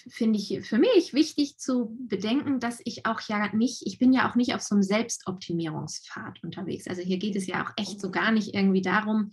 finde 0.09 0.39
ich 0.39 0.61
für 0.67 0.79
mich 0.79 1.15
wichtig 1.15 1.59
zu 1.59 1.97
bedenken, 2.09 2.61
dass 2.61 2.81
ich 2.85 3.07
auch 3.07 3.21
ja 3.23 3.55
nicht, 3.55 3.87
ich 3.87 3.99
bin 3.99 4.13
ja 4.13 4.31
auch 4.31 4.35
nicht 4.35 4.55
auf 4.55 4.61
so 4.61 4.75
einem 4.75 4.83
Selbstoptimierungspfad 4.83 6.43
unterwegs. 6.43 6.87
Also 6.87 7.03
hier 7.03 7.19
geht 7.19 7.37
es 7.37 7.47
ja 7.47 7.65
auch 7.65 7.73
echt 7.77 8.01
so 8.01 8.11
gar 8.11 8.31
nicht 8.31 8.55
irgendwie 8.55 8.83
darum, 8.83 9.31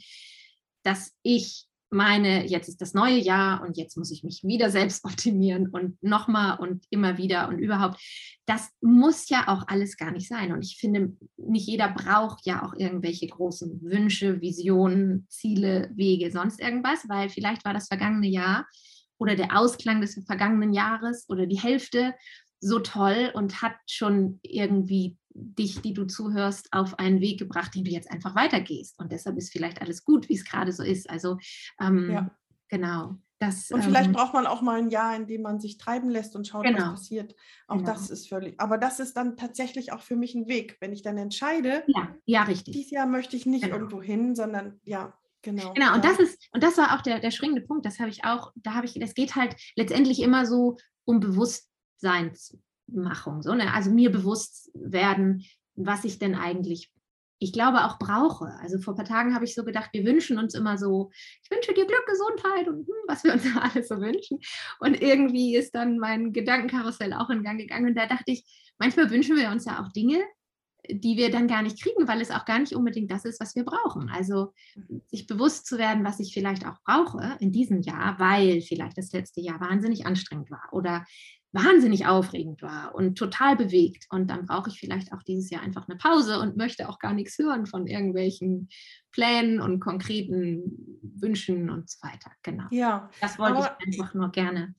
dass 0.84 1.14
ich 1.22 1.68
meine, 1.92 2.48
jetzt 2.48 2.70
ist 2.70 2.82
das 2.82 2.94
neue 2.94 3.18
Jahr 3.18 3.62
und 3.62 3.78
jetzt 3.78 3.98
muss 3.98 4.12
ich 4.12 4.24
mich 4.24 4.44
wieder 4.44 4.70
selbst 4.70 5.04
optimieren 5.06 5.68
und 5.68 6.02
nochmal 6.02 6.58
und 6.60 6.86
immer 6.90 7.18
wieder 7.18 7.50
und 7.50 7.60
überhaupt. 7.60 8.02
Das 8.46 8.70
muss 8.82 9.30
ja 9.30 9.48
auch 9.48 9.68
alles 9.68 9.98
gar 9.98 10.12
nicht 10.12 10.28
sein. 10.28 10.52
Und 10.52 10.64
ich 10.64 10.78
finde, 10.78 11.16
nicht 11.38 11.68
jeder 11.68 11.90
braucht 11.90 12.46
ja 12.46 12.64
auch 12.64 12.74
irgendwelche 12.76 13.28
großen 13.28 13.82
Wünsche, 13.84 14.42
Visionen, 14.42 15.28
Ziele, 15.30 15.92
Wege, 15.94 16.32
sonst 16.32 16.60
irgendwas, 16.60 17.08
weil 17.08 17.30
vielleicht 17.30 17.66
war 17.66 17.74
das 17.74 17.88
vergangene 17.88 18.28
Jahr 18.28 18.66
oder 19.18 19.36
der 19.36 19.58
Ausklang 19.58 20.02
des 20.02 20.20
vergangenen 20.26 20.74
Jahres 20.74 21.26
oder 21.30 21.46
die 21.46 21.60
Hälfte 21.60 22.16
so 22.60 22.80
toll 22.80 23.32
und 23.34 23.62
hat 23.62 23.76
schon 23.88 24.40
irgendwie 24.44 25.18
dich, 25.34 25.82
die 25.82 25.94
du 25.94 26.06
zuhörst, 26.06 26.72
auf 26.72 27.00
einen 27.00 27.22
Weg 27.22 27.40
gebracht, 27.40 27.74
den 27.76 27.84
du 27.84 27.92
jetzt 27.92 28.12
einfach 28.12 28.36
weitergehst. 28.36 29.00
Und 29.00 29.12
deshalb 29.12 29.38
ist 29.38 29.52
vielleicht 29.52 29.82
alles 29.82 30.04
gut, 30.04 30.30
wie 30.30 30.36
es 30.36 30.46
gerade 30.46 30.72
so 30.72 30.84
ist. 30.84 31.10
Also 31.10 31.38
ähm, 31.80 32.12
ja. 32.12 32.32
genau. 32.70 33.16
Das, 33.40 33.72
und 33.72 33.84
vielleicht 33.84 34.08
ähm, 34.08 34.14
braucht 34.14 34.36
man 34.36 34.46
auch 34.46 34.62
mal 34.62 34.78
ein 34.78 34.92
Jahr, 34.92 35.16
in 35.16 35.26
dem 35.26 35.42
man 35.42 35.60
sich 35.60 35.80
treiben 35.80 36.10
lässt 36.10 36.36
und 36.36 36.48
schaut, 36.48 36.64
genau. 36.64 36.78
was 36.78 36.90
passiert. 36.92 37.36
Auch 37.68 37.78
genau. 37.78 37.92
das 37.92 38.12
ist 38.12 38.30
völlig. 38.30 38.60
Aber 38.60 38.78
das 38.78 39.00
ist 39.00 39.18
dann 39.18 39.36
tatsächlich 39.36 39.92
auch 39.94 40.02
für 40.02 40.16
mich 40.16 40.36
ein 40.36 40.48
Weg, 40.48 40.78
wenn 40.80 40.94
ich 40.94 41.02
dann 41.02 41.18
entscheide. 41.18 41.84
Ja, 41.88 42.16
ja 42.26 42.44
richtig. 42.44 42.76
Dieses 42.76 42.92
Jahr 42.92 43.08
möchte 43.08 43.36
ich 43.36 43.48
nicht 43.48 43.64
genau. 43.64 43.78
irgendwo 43.78 44.02
hin, 44.02 44.36
sondern 44.36 44.80
ja, 44.84 45.18
Genau. 45.44 45.74
Genau, 45.74 45.96
und 45.96 46.06
ja. 46.06 46.12
das 46.12 46.20
ist, 46.20 46.50
und 46.54 46.64
das 46.64 46.78
war 46.78 46.96
auch 46.96 47.02
der, 47.02 47.20
der 47.20 47.32
springende 47.32 47.62
Punkt, 47.62 47.86
das 47.86 48.00
habe 48.00 48.10
ich 48.10 48.24
auch, 48.26 48.52
da 48.56 48.76
habe 48.76 48.86
ich, 48.86 49.02
es 49.02 49.16
geht 49.16 49.36
halt 49.36 49.56
letztendlich 49.76 50.22
immer 50.22 50.46
so 50.46 50.78
um 51.04 51.20
Bewusstseins, 51.20 52.58
Machung. 52.92 53.42
So, 53.42 53.54
ne? 53.54 53.74
Also 53.74 53.92
mir 53.92 54.12
bewusst 54.12 54.72
werden, 54.74 55.46
was 55.76 56.04
ich 56.04 56.20
denn 56.20 56.36
eigentlich, 56.36 56.92
ich 57.40 57.54
glaube, 57.54 57.86
auch 57.86 57.98
brauche. 57.98 58.54
Also 58.62 58.80
vor 58.80 58.94
ein 58.94 58.98
paar 58.98 59.06
Tagen 59.06 59.34
habe 59.34 59.46
ich 59.46 59.56
so 59.56 59.64
gedacht, 59.64 59.90
wir 59.94 60.06
wünschen 60.06 60.38
uns 60.38 60.54
immer 60.54 60.78
so, 60.78 61.12
ich 61.44 61.50
wünsche 61.50 61.74
dir 61.74 61.86
Glück, 61.86 62.06
Gesundheit 62.06 62.68
und 62.68 62.88
hm, 62.88 62.96
was 63.08 63.24
wir 63.24 63.34
uns 63.34 63.44
alles 63.60 63.88
so 63.88 64.00
wünschen. 64.00 64.40
Und 64.80 65.02
irgendwie 65.02 65.56
ist 65.56 65.74
dann 65.74 65.98
mein 65.98 66.34
Gedankenkarussell 66.34 67.14
auch 67.14 67.30
in 67.30 67.44
Gang 67.44 67.60
gegangen. 67.60 67.88
Und 67.88 67.96
da 67.96 68.06
dachte 68.06 68.32
ich, 68.32 68.46
manchmal 68.78 69.10
wünschen 69.10 69.38
wir 69.38 69.50
uns 69.50 69.66
ja 69.66 69.84
auch 69.84 69.92
Dinge, 69.92 70.22
die 70.90 71.18
wir 71.18 71.30
dann 71.30 71.48
gar 71.48 71.62
nicht 71.62 71.82
kriegen, 71.82 72.08
weil 72.08 72.22
es 72.22 72.32
auch 72.32 72.46
gar 72.46 72.60
nicht 72.60 72.76
unbedingt 72.76 73.12
das 73.12 73.26
ist, 73.26 73.40
was 73.40 73.56
wir 73.56 73.64
brauchen. 73.64 74.10
Also 74.10 74.54
sich 75.08 75.28
bewusst 75.28 75.68
zu 75.68 75.78
werden, 75.78 76.04
was 76.04 76.20
ich 76.20 76.34
vielleicht 76.34 76.66
auch 76.66 76.78
brauche 76.86 77.38
in 77.40 77.52
diesem 77.52 77.82
Jahr, 77.82 78.20
weil 78.20 78.62
vielleicht 78.62 78.98
das 78.98 79.12
letzte 79.12 79.42
Jahr 79.42 79.60
wahnsinnig 79.60 80.06
anstrengend 80.06 80.50
war 80.50 80.70
oder 80.72 81.06
wahnsinnig 81.54 82.06
aufregend 82.08 82.62
war 82.62 82.96
und 82.96 83.18
total 83.18 83.56
bewegt. 83.56 84.08
Und 84.10 84.30
dann 84.30 84.46
brauche 84.46 84.70
ich 84.70 84.80
vielleicht 84.80 85.12
auch 85.12 85.22
dieses 85.24 85.50
Jahr 85.50 85.62
einfach 85.62 85.88
eine 85.88 85.98
Pause 85.98 86.40
und 86.40 86.56
möchte 86.56 86.88
auch 86.88 87.00
gar 87.00 87.14
nichts 87.14 87.38
hören 87.38 87.66
von 87.66 87.88
irgendwelchen 87.88 88.70
Plänen 89.12 89.60
und 89.60 89.80
konkreten 89.80 91.00
Wünschen 91.02 91.70
und 91.70 91.90
so 91.90 91.98
weiter. 92.02 92.32
Genau. 92.44 92.66
Ja. 92.72 93.10
Das 93.20 93.38
wollte 93.38 93.60
ich 93.60 93.88
einfach 93.88 94.14
nur 94.14 94.32
gerne. 94.32 94.76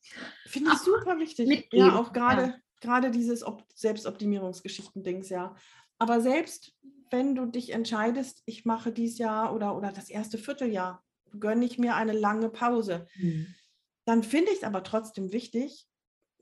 Finde 0.46 0.70
ich 0.72 0.78
super 0.78 1.18
wichtig. 1.18 1.46
Mitgeben. 1.46 1.86
Ja, 1.86 1.98
auch 1.98 2.12
gerade 2.12 2.42
ja. 2.42 2.54
gerade 2.80 3.10
dieses 3.10 3.42
Op 3.46 3.64
Selbstoptimierungsgeschichten-Dings, 3.74 5.28
ja. 5.28 5.54
Aber 5.98 6.20
selbst 6.20 6.74
wenn 7.10 7.34
du 7.34 7.44
dich 7.46 7.72
entscheidest, 7.72 8.42
ich 8.46 8.64
mache 8.64 8.90
dieses 8.90 9.18
Jahr 9.18 9.54
oder, 9.54 9.76
oder 9.76 9.92
das 9.92 10.08
erste 10.08 10.38
Vierteljahr, 10.38 11.04
gönne 11.38 11.64
ich 11.66 11.78
mir 11.78 11.94
eine 11.94 12.12
lange 12.12 12.48
Pause. 12.48 13.06
Mhm. 13.16 13.54
Dann 14.06 14.22
finde 14.22 14.50
ich 14.50 14.58
es 14.58 14.64
aber 14.64 14.82
trotzdem 14.82 15.32
wichtig, 15.32 15.86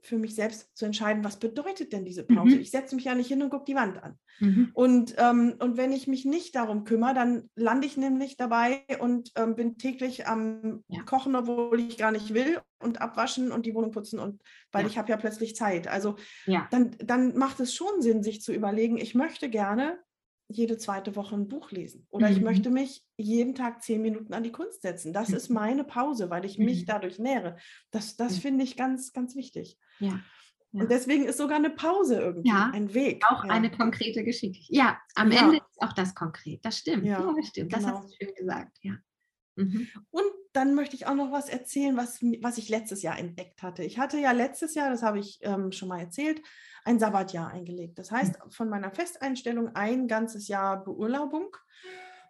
für 0.03 0.19
mich 0.19 0.35
selbst 0.35 0.77
zu 0.77 0.87
entscheiden, 0.87 1.25
was 1.25 1.39
bedeutet 1.39 1.93
denn 1.93 2.05
diese 2.05 2.25
Pause? 2.25 2.57
Mhm. 2.57 2.61
Ich 2.61 2.71
setze 2.71 2.95
mich 2.95 3.05
ja 3.05 3.15
nicht 3.15 3.29
hin 3.29 3.43
und 3.43 3.51
gucke 3.51 3.65
die 3.67 3.75
Wand 3.75 4.03
an. 4.03 4.19
Mhm. 4.41 4.71
Und, 4.75 5.15
ähm, 5.19 5.55
und 5.59 5.77
wenn 5.77 5.93
ich 5.93 6.07
mich 6.07 6.25
nicht 6.25 6.55
darum 6.55 6.85
kümmere, 6.85 7.15
dann 7.15 7.51
lande 7.55 7.87
ich 7.87 7.97
nämlich 7.97 8.37
dabei 8.37 8.85
und 8.99 9.33
ähm, 9.37 9.55
bin 9.55 9.77
täglich 9.79 10.27
am 10.27 10.85
ja. 10.89 11.03
Kochen, 11.03 11.37
obwohl 11.37 11.81
ich 11.81 11.99
gar 11.99 12.11
nicht 12.11 12.35
will 12.35 12.61
und 12.79 13.01
abwaschen 13.01 13.53
und 13.53 13.67
die 13.67 13.75
Wohnung 13.75 13.91
putzen 13.91 14.19
und 14.19 14.41
weil 14.73 14.83
ja. 14.83 14.89
ich 14.89 14.99
habe 14.99 15.11
ja 15.11 15.17
plötzlich 15.17 15.55
Zeit. 15.57 15.89
Also 15.89 16.17
ja. 16.47 16.67
dann, 16.71 16.97
dann 16.99 17.37
macht 17.37 17.61
es 17.61 17.75
schon 17.75 18.01
Sinn, 18.01 18.23
sich 18.23 18.41
zu 18.41 18.53
überlegen, 18.53 18.97
ich 18.97 19.15
möchte 19.15 19.51
gerne 19.51 19.99
jede 20.51 20.79
zweite 20.79 21.17
Woche 21.17 21.35
ein 21.35 21.49
Buch 21.49 21.71
lesen. 21.71 22.07
Oder 22.11 22.29
mhm. 22.29 22.37
ich 22.37 22.43
möchte 22.43 22.71
mich 22.71 23.05
jeden 23.17 23.55
Tag 23.55 23.83
zehn 23.83 24.03
Minuten 24.03 24.35
an 24.35 24.43
die 24.43 24.53
Kunst 24.53 24.83
setzen. 24.83 25.13
Das 25.13 25.29
mhm. 25.29 25.37
ist 25.37 25.49
meine 25.49 25.85
Pause, 25.85 26.31
weil 26.31 26.45
ich 26.45 26.59
mich 26.59 26.83
mhm. 26.83 26.87
dadurch 26.87 27.19
nähere. 27.19 27.57
Das, 27.91 28.17
das 28.17 28.39
finde 28.39 28.65
ich 28.65 28.77
ganz, 28.77 29.13
ganz 29.13 29.37
wichtig. 29.37 29.79
Ja. 29.99 30.21
ja. 30.73 30.83
Und 30.83 30.91
deswegen 30.91 31.25
ist 31.25 31.39
sogar 31.39 31.57
eine 31.57 31.71
Pause 31.71 32.21
irgendwie 32.21 32.49
ja, 32.49 32.71
ein 32.73 32.93
Weg. 32.95 33.25
Auch 33.29 33.45
ja. 33.45 33.51
eine 33.51 33.71
konkrete 33.71 34.25
Geschichte. 34.25 34.67
Ja, 34.69 34.99
am 35.15 35.31
Ende 35.31 35.57
ist 35.57 35.83
auch 35.83 35.93
das 35.93 36.15
konkret. 36.15 36.65
Das 36.65 36.79
stimmt. 36.79 37.05
Ja, 37.05 37.33
das 37.37 37.47
stimmt. 37.49 37.73
Das 37.73 37.85
genau. 37.85 37.99
hast 37.99 38.09
du 38.09 38.15
schön 38.25 38.35
gesagt. 38.35 38.79
Ja. 38.83 38.97
Mhm. 39.57 39.89
Und 40.11 40.25
dann 40.53 40.75
möchte 40.75 40.97
ich 40.97 41.07
auch 41.07 41.15
noch 41.15 41.33
was 41.33 41.49
erzählen, 41.49 41.97
was, 41.97 42.21
was 42.41 42.59
ich 42.59 42.69
letztes 42.69 43.03
Jahr 43.03 43.19
entdeckt 43.19 43.63
hatte. 43.63 43.85
Ich 43.85 43.99
hatte 43.99 44.19
ja 44.19 44.33
letztes 44.33 44.75
Jahr, 44.75 44.91
das 44.91 45.03
habe 45.03 45.19
ich 45.19 45.39
ähm, 45.43 45.71
schon 45.73 45.89
mal 45.89 46.01
erzählt, 46.01 46.43
ein 46.85 46.99
Sabbatjahr 46.99 47.51
eingelegt. 47.51 47.99
Das 47.99 48.11
heißt, 48.11 48.43
hm. 48.43 48.51
von 48.51 48.69
meiner 48.69 48.91
Festeinstellung 48.91 49.75
ein 49.75 50.09
ganzes 50.09 50.49
Jahr 50.49 50.83
Beurlaubung. 50.83 51.57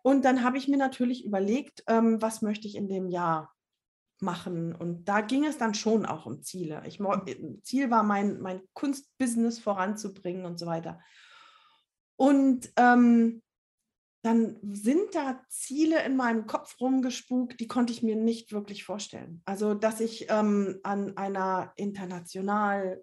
Und 0.03 0.25
dann 0.25 0.43
habe 0.43 0.59
ich 0.59 0.69
mir 0.69 0.79
natürlich 0.79 1.25
überlegt, 1.25 1.85
ähm, 1.87 2.23
was 2.23 2.43
möchte 2.43 2.67
ich 2.67 2.77
in 2.77 2.89
dem 2.89 3.09
Jahr 3.09 3.55
machen. 4.21 4.75
Und 4.75 5.09
da 5.09 5.21
ging 5.21 5.45
es 5.45 5.59
dann 5.59 5.75
schon 5.75 6.07
auch 6.07 6.27
um 6.27 6.43
Ziele. 6.43 6.83
Ich, 6.87 7.01
Ziel 7.63 7.91
war, 7.91 8.03
mein, 8.03 8.41
mein 8.41 8.63
Kunstbusiness 8.75 9.59
voranzubringen 9.59 10.45
und 10.45 10.59
so 10.59 10.67
weiter. 10.67 11.01
Und 12.17 12.71
ähm, 12.77 13.43
dann 14.23 14.59
sind 14.63 15.15
da 15.15 15.41
Ziele 15.49 16.05
in 16.05 16.17
meinem 16.17 16.47
Kopf 16.47 16.79
rumgespukt, 16.81 17.59
die 17.59 17.67
konnte 17.67 17.93
ich 17.93 18.03
mir 18.03 18.17
nicht 18.17 18.53
wirklich 18.53 18.85
vorstellen. 18.85 19.41
Also, 19.47 19.73
dass 19.73 20.01
ich 20.01 20.27
ähm, 20.29 20.79
an 20.83 21.17
einer 21.17 21.73
international 21.77 23.03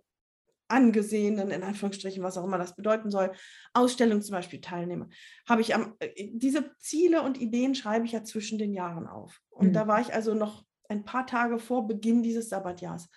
angesehenen, 0.68 1.52
in 1.52 1.64
Anführungsstrichen, 1.64 2.24
was 2.24 2.38
auch 2.38 2.44
immer 2.44 2.58
das 2.58 2.76
bedeuten 2.76 3.10
soll, 3.10 3.32
Ausstellung 3.74 4.22
zum 4.22 4.34
Beispiel 4.34 4.62
teilnehme, 4.62 5.10
habe 5.48 5.62
ich 5.62 5.74
am, 5.76 5.96
äh, 6.00 6.30
diese 6.34 6.76
Ziele 6.78 7.22
und 7.22 7.40
Ideen 7.40 7.76
schreibe 7.76 8.06
ich 8.06 8.12
ja 8.12 8.24
zwischen 8.24 8.58
den 8.58 8.74
Jahren 8.74 9.08
auf. 9.08 9.42
Und 9.50 9.70
mhm. 9.70 9.74
da 9.74 9.88
war 9.88 10.02
ich 10.02 10.14
also 10.14 10.34
noch 10.34 10.66
ein 10.90 11.06
paar 11.06 11.28
Tage 11.28 11.60
vor 11.60 11.88
Beginn 11.88 12.24
dieses 12.24 12.50
Sabbatjahrs. 12.50 13.10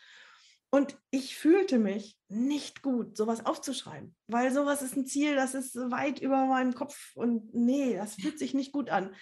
Und 0.72 0.96
ich 1.10 1.36
fühlte 1.36 1.78
mich 1.78 2.16
nicht 2.28 2.82
gut, 2.82 3.16
sowas 3.16 3.44
aufzuschreiben, 3.44 4.14
weil 4.28 4.52
sowas 4.52 4.82
ist 4.82 4.96
ein 4.96 5.04
Ziel, 5.04 5.34
das 5.34 5.54
ist 5.54 5.74
weit 5.74 6.20
über 6.20 6.46
meinem 6.46 6.74
Kopf 6.74 7.16
und 7.16 7.52
nee, 7.52 7.96
das 7.96 8.14
fühlt 8.14 8.38
sich 8.38 8.54
nicht 8.54 8.70
gut 8.70 8.88
an. 8.88 9.14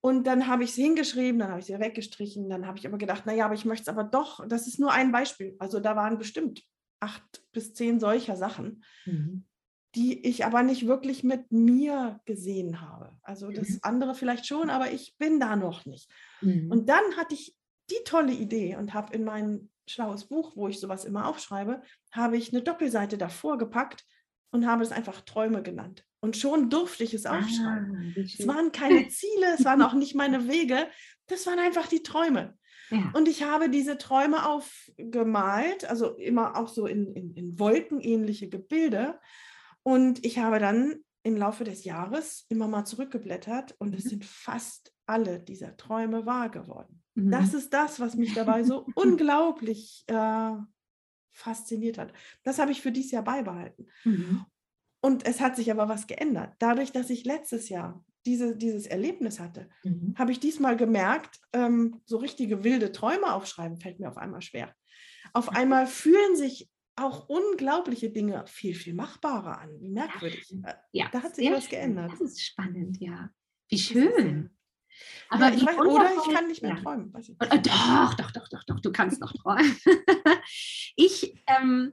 Und 0.00 0.26
dann 0.26 0.48
habe 0.48 0.64
ich 0.64 0.70
es 0.70 0.76
hingeschrieben, 0.76 1.38
dann 1.38 1.50
habe 1.50 1.60
ich 1.60 1.66
sie 1.66 1.78
weggestrichen, 1.78 2.50
dann 2.50 2.66
habe 2.66 2.76
ich 2.76 2.86
aber 2.86 2.98
gedacht, 2.98 3.24
naja, 3.24 3.46
aber 3.46 3.54
ich 3.54 3.64
möchte 3.64 3.82
es 3.82 3.88
aber 3.88 4.04
doch, 4.04 4.46
das 4.48 4.66
ist 4.66 4.80
nur 4.80 4.92
ein 4.92 5.12
Beispiel. 5.12 5.54
Also 5.60 5.78
da 5.78 5.94
waren 5.96 6.18
bestimmt 6.18 6.62
acht 7.00 7.42
bis 7.52 7.74
zehn 7.74 8.00
solcher 8.00 8.36
Sachen, 8.36 8.84
mhm. 9.04 9.44
die 9.94 10.26
ich 10.26 10.44
aber 10.44 10.62
nicht 10.62 10.86
wirklich 10.86 11.24
mit 11.24 11.52
mir 11.52 12.20
gesehen 12.24 12.80
habe. 12.80 13.16
Also 13.22 13.50
das 13.50 13.68
mhm. 13.68 13.78
andere 13.82 14.14
vielleicht 14.14 14.46
schon, 14.46 14.70
aber 14.70 14.90
ich 14.90 15.16
bin 15.18 15.40
da 15.40 15.56
noch 15.56 15.84
nicht. 15.86 16.10
Mhm. 16.40 16.70
Und 16.70 16.88
dann 16.88 17.04
hatte 17.16 17.34
ich 17.34 17.56
die 17.90 18.02
tolle 18.04 18.32
Idee 18.32 18.76
und 18.76 18.94
habe 18.94 19.14
in 19.14 19.24
mein 19.24 19.70
schlaues 19.86 20.26
Buch, 20.26 20.56
wo 20.56 20.68
ich 20.68 20.80
sowas 20.80 21.04
immer 21.04 21.26
aufschreibe, 21.26 21.82
habe 22.12 22.36
ich 22.36 22.52
eine 22.52 22.62
Doppelseite 22.62 23.18
davor 23.18 23.58
gepackt 23.58 24.04
und 24.50 24.66
habe 24.66 24.82
es 24.82 24.92
einfach 24.92 25.20
Träume 25.22 25.62
genannt. 25.62 26.06
Und 26.20 26.36
schon 26.36 26.70
durfte 26.70 27.04
ich 27.04 27.12
es 27.12 27.26
ah, 27.26 27.38
aufschreiben. 27.38 28.14
Ah, 28.16 28.20
es 28.20 28.46
waren 28.46 28.72
keine 28.72 29.08
Ziele, 29.08 29.54
es 29.58 29.64
waren 29.64 29.82
auch 29.82 29.92
nicht 29.92 30.14
meine 30.14 30.48
Wege, 30.48 30.88
das 31.26 31.46
waren 31.46 31.58
einfach 31.58 31.86
die 31.86 32.02
Träume. 32.02 32.56
Ja. 32.90 33.10
Und 33.14 33.28
ich 33.28 33.42
habe 33.42 33.68
diese 33.70 33.98
Träume 33.98 34.46
aufgemalt, 34.46 35.84
also 35.84 36.14
immer 36.16 36.56
auch 36.56 36.68
so 36.68 36.86
in, 36.86 37.12
in, 37.14 37.34
in 37.34 37.58
wolkenähnliche 37.58 38.48
Gebilde. 38.48 39.18
Und 39.82 40.24
ich 40.24 40.38
habe 40.38 40.58
dann 40.58 40.96
im 41.22 41.36
Laufe 41.36 41.64
des 41.64 41.84
Jahres 41.84 42.44
immer 42.48 42.68
mal 42.68 42.84
zurückgeblättert 42.84 43.74
und 43.78 43.94
es 43.94 44.04
mhm. 44.04 44.08
sind 44.10 44.24
fast 44.24 44.94
alle 45.06 45.40
dieser 45.40 45.76
Träume 45.76 46.26
wahr 46.26 46.50
geworden. 46.50 47.02
Mhm. 47.14 47.30
Das 47.30 47.54
ist 47.54 47.72
das, 47.72 47.98
was 47.98 48.14
mich 48.14 48.34
dabei 48.34 48.62
so 48.62 48.86
unglaublich 48.94 50.04
äh, 50.06 50.52
fasziniert 51.32 51.98
hat. 51.98 52.12
Das 52.42 52.58
habe 52.58 52.72
ich 52.72 52.82
für 52.82 52.92
dieses 52.92 53.10
Jahr 53.10 53.24
beibehalten. 53.24 53.86
Mhm. 54.04 54.44
Und 55.00 55.26
es 55.26 55.40
hat 55.40 55.56
sich 55.56 55.70
aber 55.70 55.88
was 55.88 56.06
geändert. 56.06 56.54
Dadurch, 56.58 56.92
dass 56.92 57.10
ich 57.10 57.24
letztes 57.24 57.68
Jahr 57.68 58.04
diese, 58.26 58.56
dieses 58.56 58.86
Erlebnis 58.86 59.40
hatte, 59.40 59.68
mhm. 59.82 60.14
habe 60.16 60.32
ich 60.32 60.40
diesmal 60.40 60.76
gemerkt, 60.76 61.40
ähm, 61.52 62.00
so 62.04 62.16
richtige 62.16 62.64
wilde 62.64 62.92
Träume 62.92 63.32
aufschreiben 63.32 63.78
fällt 63.78 64.00
mir 64.00 64.08
auf 64.08 64.16
einmal 64.16 64.42
schwer. 64.42 64.74
Auf 65.32 65.50
einmal 65.50 65.86
fühlen 65.86 66.36
sich 66.36 66.70
auch 66.96 67.28
unglaubliche 67.28 68.10
Dinge 68.10 68.44
viel, 68.46 68.74
viel 68.74 68.94
machbarer 68.94 69.60
an. 69.60 69.80
Wie 69.80 69.90
merkwürdig. 69.90 70.54
Äh, 70.62 70.74
ja, 70.92 71.08
da 71.10 71.22
hat 71.22 71.34
sich 71.34 71.50
was 71.50 71.68
geändert. 71.68 72.12
Das 72.12 72.20
ist 72.20 72.42
spannend, 72.42 73.00
ja. 73.00 73.30
Wie 73.68 73.78
schön. 73.78 74.50
Aber 75.28 75.48
ja, 75.48 75.54
ich 75.54 75.66
weiß, 75.66 75.76
oder 75.78 76.10
ich 76.14 76.34
kann 76.34 76.46
nicht 76.46 76.62
mehr 76.62 76.76
ja. 76.76 76.80
träumen. 76.80 77.12
Äh, 77.14 77.58
doch, 77.60 78.14
doch, 78.14 78.30
doch, 78.30 78.48
doch, 78.48 78.64
doch, 78.64 78.80
du 78.80 78.92
kannst 78.92 79.20
noch 79.20 79.32
träumen. 79.32 79.76
ich, 80.96 81.42
ähm, 81.48 81.92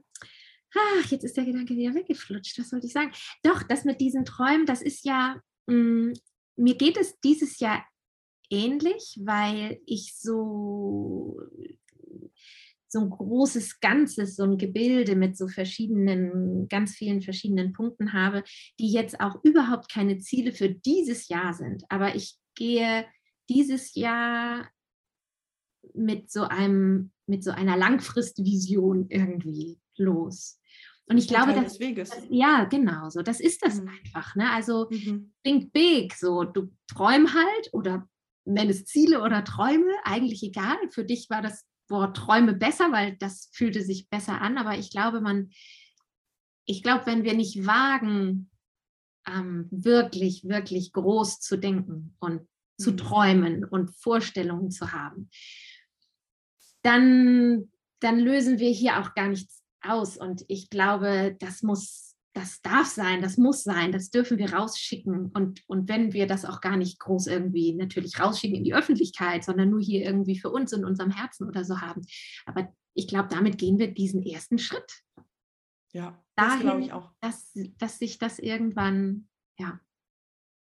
ach, 0.74 1.06
jetzt 1.06 1.24
ist 1.24 1.36
der 1.36 1.44
Gedanke 1.44 1.74
wieder 1.74 1.94
weggeflutscht. 1.94 2.58
Was 2.60 2.72
wollte 2.72 2.86
ich 2.86 2.92
sagen? 2.92 3.10
Doch, 3.42 3.62
das 3.64 3.84
mit 3.84 4.00
diesen 4.00 4.24
Träumen, 4.24 4.66
das 4.66 4.82
ist 4.82 5.04
ja, 5.04 5.40
mh, 5.66 5.76
mm, 5.76 6.12
mir 6.56 6.76
geht 6.76 6.96
es 6.96 7.18
dieses 7.20 7.58
Jahr 7.60 7.84
ähnlich, 8.50 9.18
weil 9.22 9.80
ich 9.86 10.14
so 10.16 11.38
so 12.92 13.00
ein 13.00 13.10
großes 13.10 13.80
Ganzes, 13.80 14.36
so 14.36 14.42
ein 14.42 14.58
Gebilde 14.58 15.16
mit 15.16 15.36
so 15.36 15.48
verschiedenen, 15.48 16.68
ganz 16.68 16.92
vielen 16.92 17.22
verschiedenen 17.22 17.72
Punkten 17.72 18.12
habe, 18.12 18.44
die 18.78 18.92
jetzt 18.92 19.18
auch 19.18 19.42
überhaupt 19.42 19.90
keine 19.90 20.18
Ziele 20.18 20.52
für 20.52 20.68
dieses 20.68 21.28
Jahr 21.28 21.54
sind. 21.54 21.84
Aber 21.88 22.14
ich 22.14 22.36
gehe 22.54 23.06
dieses 23.48 23.94
Jahr 23.94 24.68
mit 25.94 26.30
so 26.30 26.42
einem, 26.42 27.12
mit 27.26 27.42
so 27.42 27.50
einer 27.50 27.78
Langfristvision 27.78 29.06
irgendwie 29.08 29.78
los. 29.96 30.60
Und 31.06 31.18
ich 31.18 31.28
glaube, 31.28 31.52
das, 31.52 31.78
das, 31.78 32.26
ja, 32.30 32.64
genau 32.64 33.10
so. 33.10 33.22
Das 33.22 33.40
ist 33.40 33.64
das 33.64 33.80
mhm. 33.80 33.88
einfach. 33.88 34.34
Ne? 34.36 34.50
Also 34.50 34.88
mhm. 34.90 35.32
think 35.44 35.72
big. 35.72 36.14
So, 36.14 36.44
du 36.44 36.72
träum 36.86 37.34
halt 37.34 37.70
oder 37.72 38.08
nenn 38.44 38.70
es 38.70 38.84
Ziele 38.84 39.22
oder 39.22 39.44
Träume, 39.44 39.92
eigentlich 40.04 40.42
egal. 40.42 40.76
Für 40.90 41.04
dich 41.04 41.28
war 41.28 41.42
das 41.42 41.66
Wort 41.88 42.16
Träume 42.16 42.54
besser, 42.54 42.92
weil 42.92 43.16
das 43.16 43.50
fühlte 43.52 43.82
sich 43.82 44.08
besser 44.08 44.40
an. 44.40 44.58
Aber 44.58 44.78
ich 44.78 44.90
glaube, 44.90 45.20
man, 45.20 45.50
ich 46.64 46.82
glaube, 46.82 47.06
wenn 47.06 47.24
wir 47.24 47.34
nicht 47.34 47.66
wagen, 47.66 48.50
ähm, 49.26 49.68
wirklich, 49.70 50.44
wirklich 50.44 50.92
groß 50.92 51.40
zu 51.40 51.56
denken 51.56 52.16
und 52.18 52.48
zu 52.78 52.92
mhm. 52.92 52.96
träumen 52.96 53.64
und 53.64 53.90
Vorstellungen 53.96 54.70
zu 54.70 54.92
haben, 54.92 55.30
dann, 56.82 57.70
dann 58.00 58.18
lösen 58.18 58.58
wir 58.58 58.70
hier 58.70 59.00
auch 59.00 59.14
gar 59.14 59.28
nichts 59.28 59.61
aus. 59.84 60.16
Und 60.16 60.44
ich 60.48 60.70
glaube, 60.70 61.36
das 61.38 61.62
muss, 61.62 62.16
das 62.34 62.60
darf 62.62 62.86
sein, 62.86 63.22
das 63.22 63.36
muss 63.36 63.62
sein, 63.62 63.92
das 63.92 64.10
dürfen 64.10 64.38
wir 64.38 64.52
rausschicken. 64.52 65.30
Und, 65.32 65.62
und 65.66 65.88
wenn 65.88 66.12
wir 66.12 66.26
das 66.26 66.44
auch 66.44 66.60
gar 66.60 66.76
nicht 66.76 66.98
groß 66.98 67.26
irgendwie 67.26 67.74
natürlich 67.74 68.18
rausschicken 68.18 68.56
in 68.56 68.64
die 68.64 68.74
Öffentlichkeit, 68.74 69.44
sondern 69.44 69.70
nur 69.70 69.80
hier 69.80 70.04
irgendwie 70.04 70.38
für 70.38 70.50
uns 70.50 70.72
in 70.72 70.84
unserem 70.84 71.10
Herzen 71.10 71.48
oder 71.48 71.64
so 71.64 71.80
haben. 71.80 72.02
Aber 72.46 72.72
ich 72.94 73.08
glaube, 73.08 73.28
damit 73.30 73.58
gehen 73.58 73.78
wir 73.78 73.92
diesen 73.92 74.22
ersten 74.22 74.58
Schritt. 74.58 75.02
Ja, 75.92 76.22
das 76.36 76.60
glaube 76.60 76.80
ich 76.80 76.92
auch. 76.92 77.10
Dass, 77.20 77.52
dass 77.78 77.98
sich 77.98 78.18
das 78.18 78.38
irgendwann, 78.38 79.28
ja. 79.58 79.80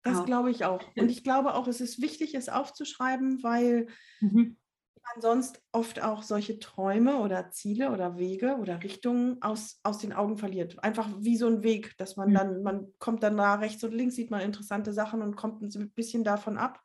Das 0.03 0.25
glaube 0.25 0.49
ich 0.49 0.65
auch. 0.65 0.83
Und 0.97 1.11
ich 1.11 1.23
glaube 1.23 1.53
auch, 1.53 1.67
es 1.67 1.79
ist 1.79 2.01
wichtig, 2.01 2.33
es 2.33 2.49
aufzuschreiben, 2.49 3.43
weil 3.43 3.87
mhm 4.19 4.57
man 5.03 5.21
sonst 5.21 5.61
oft 5.71 6.01
auch 6.01 6.23
solche 6.23 6.59
Träume 6.59 7.17
oder 7.17 7.51
Ziele 7.51 7.91
oder 7.91 8.17
Wege 8.17 8.57
oder 8.57 8.81
Richtungen 8.83 9.41
aus, 9.41 9.79
aus 9.83 9.97
den 9.97 10.13
Augen 10.13 10.37
verliert. 10.37 10.83
Einfach 10.83 11.09
wie 11.19 11.37
so 11.37 11.47
ein 11.47 11.63
Weg, 11.63 11.97
dass 11.97 12.15
man 12.15 12.33
dann, 12.33 12.63
man 12.63 12.87
kommt 12.99 13.23
dann 13.23 13.37
da 13.37 13.55
rechts 13.55 13.83
und 13.83 13.93
links, 13.93 14.15
sieht 14.15 14.31
man 14.31 14.41
interessante 14.41 14.93
Sachen 14.93 15.21
und 15.21 15.35
kommt 15.35 15.61
ein 15.61 15.91
bisschen 15.91 16.23
davon 16.23 16.57
ab. 16.57 16.81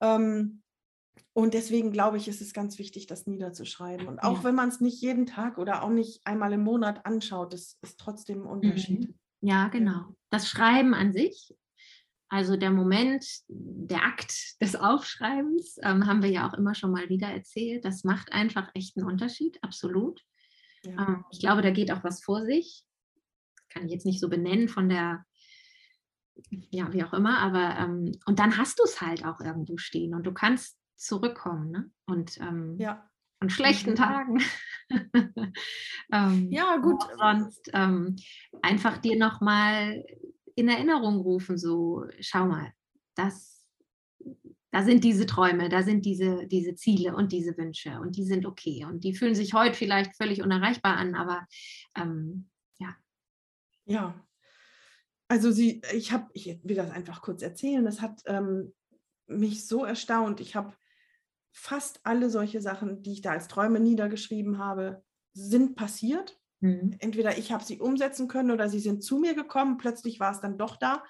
Ähm, 0.00 0.62
und 1.32 1.54
deswegen 1.54 1.92
glaube 1.92 2.16
ich, 2.16 2.28
ist 2.28 2.40
es 2.40 2.52
ganz 2.52 2.78
wichtig, 2.78 3.06
das 3.06 3.26
niederzuschreiben. 3.26 4.08
Und 4.08 4.18
auch 4.20 4.38
ja. 4.38 4.44
wenn 4.44 4.54
man 4.54 4.68
es 4.68 4.80
nicht 4.80 5.00
jeden 5.00 5.26
Tag 5.26 5.58
oder 5.58 5.82
auch 5.82 5.90
nicht 5.90 6.20
einmal 6.26 6.52
im 6.52 6.62
Monat 6.62 7.06
anschaut, 7.06 7.52
das 7.52 7.78
ist 7.82 7.98
trotzdem 7.98 8.42
ein 8.42 8.46
Unterschied. 8.46 9.08
Mhm. 9.08 9.14
Ja, 9.40 9.68
genau. 9.68 10.14
Das 10.30 10.48
Schreiben 10.48 10.94
an 10.94 11.12
sich 11.12 11.54
also 12.28 12.56
der 12.56 12.70
Moment, 12.70 13.24
der 13.48 14.04
Akt 14.04 14.60
des 14.60 14.76
Aufschreibens, 14.76 15.78
ähm, 15.82 16.06
haben 16.06 16.22
wir 16.22 16.30
ja 16.30 16.48
auch 16.48 16.54
immer 16.54 16.74
schon 16.74 16.90
mal 16.90 17.08
wieder 17.08 17.28
erzählt, 17.28 17.84
das 17.84 18.04
macht 18.04 18.32
einfach 18.32 18.70
echt 18.74 18.96
einen 18.96 19.06
Unterschied, 19.06 19.58
absolut. 19.62 20.22
Ja. 20.82 21.08
Ähm, 21.08 21.24
ich 21.30 21.40
glaube, 21.40 21.62
da 21.62 21.70
geht 21.70 21.90
auch 21.90 22.04
was 22.04 22.22
vor 22.22 22.44
sich. 22.44 22.84
Kann 23.70 23.86
ich 23.86 23.92
jetzt 23.92 24.06
nicht 24.06 24.20
so 24.20 24.28
benennen 24.28 24.68
von 24.68 24.88
der, 24.88 25.24
ja, 26.70 26.92
wie 26.92 27.02
auch 27.02 27.14
immer, 27.14 27.38
aber 27.38 27.76
ähm, 27.78 28.12
und 28.26 28.38
dann 28.38 28.56
hast 28.58 28.78
du 28.78 28.84
es 28.84 29.00
halt 29.00 29.24
auch 29.24 29.40
irgendwo 29.40 29.78
stehen 29.78 30.14
und 30.14 30.24
du 30.24 30.32
kannst 30.32 30.78
zurückkommen, 30.96 31.70
ne? 31.70 31.90
Und 32.06 32.38
ähm, 32.38 32.76
ja. 32.78 33.08
an 33.40 33.50
schlechten. 33.50 33.94
Tagen. 33.94 34.42
ähm, 36.12 36.50
ja, 36.50 36.76
gut. 36.76 37.02
Sonst 37.18 37.70
ähm, 37.72 38.16
einfach 38.62 38.98
dir 38.98 39.16
nochmal 39.16 40.04
in 40.58 40.68
Erinnerung 40.68 41.20
rufen, 41.20 41.56
so 41.56 42.04
schau 42.20 42.46
mal, 42.46 42.72
das, 43.14 43.64
da 44.70 44.82
sind 44.82 45.04
diese 45.04 45.26
Träume, 45.26 45.68
da 45.68 45.82
sind 45.82 46.04
diese, 46.04 46.46
diese 46.46 46.74
Ziele 46.74 47.14
und 47.14 47.32
diese 47.32 47.56
Wünsche 47.56 47.98
und 48.00 48.16
die 48.16 48.24
sind 48.24 48.44
okay 48.44 48.84
und 48.84 49.04
die 49.04 49.14
fühlen 49.14 49.34
sich 49.34 49.54
heute 49.54 49.74
vielleicht 49.76 50.16
völlig 50.16 50.42
unerreichbar 50.42 50.96
an, 50.96 51.14
aber 51.14 51.46
ähm, 51.96 52.48
ja. 52.78 52.96
Ja, 53.86 54.28
also 55.28 55.50
sie, 55.50 55.82
ich 55.92 56.10
habe, 56.12 56.28
ich 56.32 56.58
will 56.64 56.76
das 56.76 56.90
einfach 56.90 57.20
kurz 57.20 57.42
erzählen, 57.42 57.84
das 57.84 58.00
hat 58.00 58.22
ähm, 58.26 58.74
mich 59.26 59.66
so 59.66 59.84
erstaunt. 59.84 60.40
Ich 60.40 60.56
habe 60.56 60.74
fast 61.52 62.00
alle 62.04 62.30
solche 62.30 62.62
Sachen, 62.62 63.02
die 63.02 63.12
ich 63.12 63.20
da 63.20 63.32
als 63.32 63.46
Träume 63.46 63.78
niedergeschrieben 63.78 64.58
habe, 64.58 65.04
sind 65.34 65.76
passiert. 65.76 66.40
Mhm. 66.60 66.96
Entweder 66.98 67.38
ich 67.38 67.52
habe 67.52 67.64
sie 67.64 67.78
umsetzen 67.78 68.28
können 68.28 68.50
oder 68.50 68.68
sie 68.68 68.80
sind 68.80 69.02
zu 69.02 69.18
mir 69.18 69.34
gekommen, 69.34 69.78
plötzlich 69.78 70.20
war 70.20 70.32
es 70.32 70.40
dann 70.40 70.58
doch 70.58 70.76
da. 70.76 71.04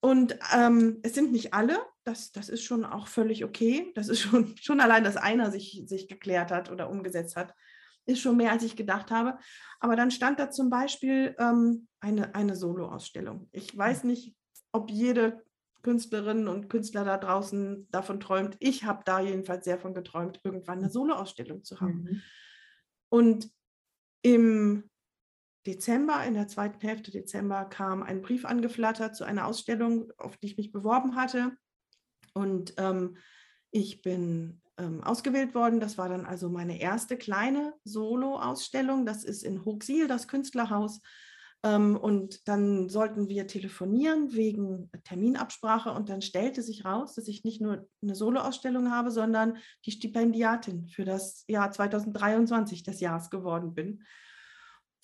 Und 0.00 0.38
ähm, 0.54 1.00
es 1.02 1.14
sind 1.14 1.32
nicht 1.32 1.54
alle, 1.54 1.78
Das, 2.04 2.30
das 2.30 2.48
ist 2.48 2.62
schon 2.62 2.84
auch 2.84 3.08
völlig 3.08 3.44
okay. 3.44 3.92
Das 3.94 4.08
ist 4.08 4.20
schon, 4.22 4.54
schon 4.60 4.80
allein, 4.80 5.04
dass 5.04 5.16
einer 5.16 5.50
sich, 5.50 5.82
sich 5.86 6.08
geklärt 6.08 6.50
hat 6.50 6.70
oder 6.70 6.90
umgesetzt 6.90 7.36
hat, 7.36 7.54
ist 8.04 8.20
schon 8.20 8.36
mehr, 8.36 8.52
als 8.52 8.62
ich 8.62 8.76
gedacht 8.76 9.10
habe. 9.10 9.38
Aber 9.80 9.96
dann 9.96 10.10
stand 10.10 10.38
da 10.38 10.50
zum 10.50 10.70
Beispiel 10.70 11.34
ähm, 11.38 11.88
eine, 12.00 12.34
eine 12.34 12.54
Solo-Ausstellung. 12.54 13.48
Ich 13.52 13.76
weiß 13.76 14.04
nicht, 14.04 14.36
ob 14.70 14.90
jede 14.90 15.42
Künstlerinnen 15.82 16.48
und 16.48 16.68
Künstler 16.68 17.04
da 17.04 17.16
draußen 17.16 17.88
davon 17.90 18.20
träumt. 18.20 18.56
Ich 18.60 18.84
habe 18.84 19.02
da 19.04 19.20
jedenfalls 19.20 19.64
sehr 19.64 19.78
von 19.78 19.94
geträumt, 19.94 20.40
irgendwann 20.44 20.78
eine 20.78 20.90
Solo-Ausstellung 20.90 21.64
zu 21.64 21.80
haben. 21.80 22.02
Mhm. 22.02 22.22
Und 23.08 23.50
im 24.26 24.90
Dezember, 25.68 26.24
in 26.24 26.34
der 26.34 26.48
zweiten 26.48 26.80
Hälfte 26.80 27.12
Dezember, 27.12 27.64
kam 27.64 28.02
ein 28.02 28.22
Brief 28.22 28.44
angeflattert 28.44 29.14
zu 29.14 29.22
einer 29.22 29.46
Ausstellung, 29.46 30.10
auf 30.18 30.36
die 30.36 30.48
ich 30.48 30.56
mich 30.56 30.72
beworben 30.72 31.14
hatte. 31.14 31.52
Und 32.34 32.74
ähm, 32.76 33.18
ich 33.70 34.02
bin 34.02 34.60
ähm, 34.78 35.00
ausgewählt 35.04 35.54
worden. 35.54 35.78
Das 35.78 35.96
war 35.96 36.08
dann 36.08 36.26
also 36.26 36.48
meine 36.48 36.80
erste 36.80 37.16
kleine 37.16 37.72
Solo-Ausstellung. 37.84 39.06
Das 39.06 39.22
ist 39.22 39.44
in 39.44 39.64
Hochsiel, 39.64 40.08
das 40.08 40.26
Künstlerhaus. 40.26 41.00
Ähm, 41.66 41.96
und 41.96 42.46
dann 42.46 42.88
sollten 42.88 43.28
wir 43.28 43.46
telefonieren 43.48 44.32
wegen 44.32 44.90
Terminabsprache. 45.04 45.90
Und 45.90 46.08
dann 46.08 46.22
stellte 46.22 46.62
sich 46.62 46.84
raus, 46.84 47.14
dass 47.14 47.26
ich 47.26 47.42
nicht 47.42 47.60
nur 47.60 47.88
eine 48.02 48.14
Solo-Ausstellung 48.14 48.92
habe, 48.92 49.10
sondern 49.10 49.58
die 49.84 49.90
Stipendiatin 49.90 50.88
für 50.88 51.04
das 51.04 51.44
Jahr 51.48 51.72
2023 51.72 52.84
des 52.84 53.00
Jahres 53.00 53.30
geworden 53.30 53.74
bin 53.74 54.04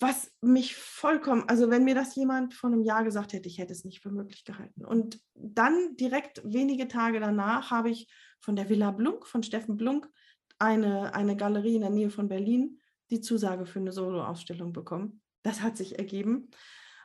was 0.03 0.29
mich 0.41 0.75
vollkommen, 0.75 1.45
also 1.47 1.69
wenn 1.69 1.85
mir 1.85 1.95
das 1.95 2.15
jemand 2.15 2.53
vor 2.53 2.69
einem 2.69 2.81
Jahr 2.81 3.05
gesagt 3.05 3.31
hätte, 3.31 3.47
ich 3.47 3.57
hätte 3.57 3.71
es 3.71 3.85
nicht 3.85 4.01
für 4.01 4.11
möglich 4.11 4.43
gehalten. 4.43 4.83
Und 4.83 5.21
dann 5.33 5.95
direkt 5.95 6.41
wenige 6.43 6.89
Tage 6.89 7.21
danach 7.21 7.71
habe 7.71 7.89
ich 7.89 8.11
von 8.41 8.57
der 8.57 8.67
Villa 8.67 8.91
Blunk, 8.91 9.25
von 9.25 9.43
Steffen 9.43 9.77
Blunk, 9.77 10.09
eine, 10.59 11.15
eine 11.15 11.37
Galerie 11.37 11.75
in 11.75 11.81
der 11.81 11.89
Nähe 11.89 12.09
von 12.09 12.27
Berlin, 12.27 12.81
die 13.11 13.21
Zusage 13.21 13.65
für 13.65 13.79
eine 13.79 13.93
Solo-Ausstellung 13.93 14.73
bekommen. 14.73 15.22
Das 15.43 15.61
hat 15.61 15.77
sich 15.77 15.99
ergeben. 15.99 16.49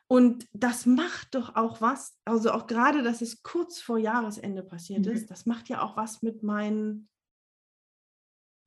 Und 0.06 0.46
das 0.52 0.86
macht 0.86 1.34
doch 1.34 1.54
auch 1.54 1.82
was, 1.82 2.18
also 2.24 2.52
auch 2.52 2.66
gerade, 2.66 3.02
dass 3.02 3.20
es 3.20 3.42
kurz 3.42 3.78
vor 3.78 3.98
Jahresende 3.98 4.62
passiert 4.62 5.04
mhm. 5.04 5.12
ist, 5.12 5.30
das 5.30 5.44
macht 5.44 5.68
ja 5.68 5.82
auch 5.82 5.98
was 5.98 6.22
mit 6.22 6.42
meinen 6.42 7.10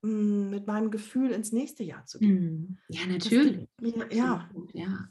hm, 0.04 0.50
mit 0.50 0.68
meinem 0.68 0.92
Gefühl 0.92 1.32
ins 1.32 1.52
nächste 1.52 1.84
Jahr 1.84 2.06
zu 2.06 2.20
gehen. 2.20 2.38
Hm. 2.38 2.78
Ja, 2.90 3.06
natürlich. 3.06 3.70
Mir, 3.80 4.12
ja. 4.12 4.50
ja, 4.74 5.08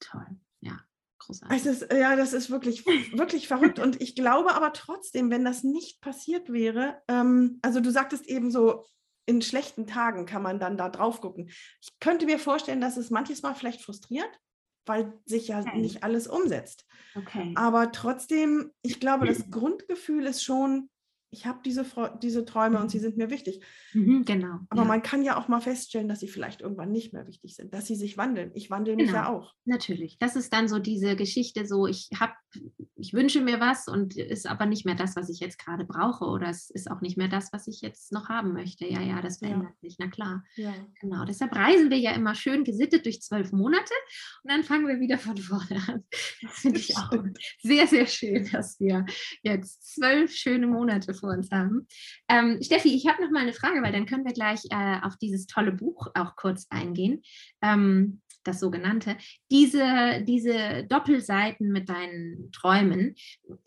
toll. 0.00 0.26
Ja, 0.60 0.80
großartig. 1.18 1.58
Es 1.58 1.66
ist, 1.66 1.92
ja, 1.92 2.16
das 2.16 2.32
ist 2.32 2.50
wirklich, 2.50 2.84
wirklich 2.86 3.46
verrückt. 3.46 3.78
Und 3.78 4.00
ich 4.00 4.16
glaube 4.16 4.54
aber 4.54 4.72
trotzdem, 4.72 5.30
wenn 5.30 5.44
das 5.44 5.62
nicht 5.62 6.00
passiert 6.00 6.52
wäre, 6.52 7.02
ähm, 7.06 7.60
also 7.62 7.80
du 7.80 7.90
sagtest 7.90 8.26
eben 8.26 8.50
so, 8.50 8.84
in 9.26 9.42
schlechten 9.42 9.86
Tagen 9.86 10.26
kann 10.26 10.42
man 10.42 10.58
dann 10.58 10.76
da 10.76 10.88
drauf 10.88 11.20
gucken. 11.20 11.50
Ich 11.80 11.98
könnte 12.00 12.26
mir 12.26 12.38
vorstellen, 12.38 12.80
dass 12.80 12.96
es 12.96 13.10
manches 13.10 13.42
Mal 13.42 13.54
vielleicht 13.54 13.82
frustriert, 13.82 14.30
weil 14.86 15.12
sich 15.24 15.48
ja 15.48 15.60
okay. 15.60 15.78
nicht 15.78 16.02
alles 16.02 16.26
umsetzt. 16.26 16.86
Okay. 17.14 17.52
Aber 17.56 17.92
trotzdem, 17.92 18.72
ich 18.82 19.00
glaube, 19.00 19.26
das 19.26 19.38
Grundgefühl 19.50 20.26
ist 20.26 20.44
schon, 20.44 20.90
ich 21.34 21.46
habe 21.46 21.58
diese, 21.64 21.84
diese 22.22 22.44
Träume 22.44 22.80
und 22.80 22.90
sie 22.90 22.98
mhm. 22.98 23.02
sind 23.02 23.16
mir 23.16 23.28
wichtig. 23.28 23.60
Mhm, 23.92 24.24
genau. 24.24 24.60
Aber 24.68 24.82
ja. 24.82 24.88
man 24.88 25.02
kann 25.02 25.24
ja 25.24 25.36
auch 25.36 25.48
mal 25.48 25.60
feststellen, 25.60 26.08
dass 26.08 26.20
sie 26.20 26.28
vielleicht 26.28 26.60
irgendwann 26.60 26.92
nicht 26.92 27.12
mehr 27.12 27.26
wichtig 27.26 27.56
sind, 27.56 27.74
dass 27.74 27.86
sie 27.86 27.96
sich 27.96 28.16
wandeln. 28.16 28.52
Ich 28.54 28.70
wandle 28.70 28.94
genau. 28.94 29.04
mich 29.04 29.12
ja 29.12 29.28
auch. 29.28 29.52
Natürlich. 29.64 30.16
Das 30.18 30.36
ist 30.36 30.52
dann 30.52 30.68
so 30.68 30.78
diese 30.78 31.16
Geschichte, 31.16 31.66
so 31.66 31.88
ich 31.88 32.08
habe, 32.20 32.34
ich 32.94 33.12
wünsche 33.14 33.40
mir 33.40 33.58
was 33.58 33.88
und 33.88 34.16
ist 34.16 34.46
aber 34.46 34.66
nicht 34.66 34.86
mehr 34.86 34.94
das, 34.94 35.16
was 35.16 35.28
ich 35.28 35.40
jetzt 35.40 35.58
gerade 35.58 35.84
brauche 35.84 36.24
oder 36.24 36.48
es 36.48 36.70
ist 36.70 36.88
auch 36.88 37.00
nicht 37.00 37.18
mehr 37.18 37.28
das, 37.28 37.52
was 37.52 37.66
ich 37.66 37.80
jetzt 37.80 38.12
noch 38.12 38.28
haben 38.28 38.52
möchte. 38.52 38.86
Ja, 38.86 39.00
ja, 39.00 39.20
das 39.20 39.38
verändert 39.38 39.72
ja. 39.80 39.88
sich, 39.88 39.96
na 39.98 40.06
klar. 40.06 40.44
Ja. 40.54 40.72
Genau. 41.00 41.24
Deshalb 41.24 41.54
reisen 41.56 41.90
wir 41.90 41.98
ja 41.98 42.12
immer 42.12 42.36
schön 42.36 42.62
gesittet 42.62 43.06
durch 43.06 43.20
zwölf 43.22 43.50
Monate 43.50 43.92
und 44.44 44.52
dann 44.52 44.62
fangen 44.62 44.86
wir 44.86 45.00
wieder 45.00 45.18
von 45.18 45.36
vorne 45.36 45.82
an. 45.88 46.04
Das 46.42 46.58
finde 46.60 46.78
ich 46.78 46.96
auch 46.96 47.10
sehr, 47.60 47.88
sehr 47.88 48.06
schön, 48.06 48.48
dass 48.52 48.78
wir 48.78 49.04
jetzt 49.42 49.94
zwölf 49.94 50.32
schöne 50.32 50.68
Monate 50.68 51.12
vor 51.24 51.32
uns 51.32 51.50
haben. 51.50 51.88
Ähm, 52.28 52.58
Steffi, 52.62 52.94
ich 52.94 53.06
habe 53.08 53.22
noch 53.22 53.30
mal 53.30 53.40
eine 53.40 53.52
Frage, 53.52 53.82
weil 53.82 53.92
dann 53.92 54.06
können 54.06 54.24
wir 54.24 54.32
gleich 54.32 54.60
äh, 54.70 55.00
auf 55.02 55.16
dieses 55.16 55.46
tolle 55.46 55.72
Buch 55.72 56.08
auch 56.14 56.36
kurz 56.36 56.66
eingehen. 56.70 57.22
Ähm, 57.62 58.20
das 58.46 58.60
sogenannte, 58.60 59.16
diese, 59.50 60.22
diese 60.26 60.84
Doppelseiten 60.88 61.72
mit 61.72 61.88
deinen 61.88 62.50
Träumen, 62.52 63.14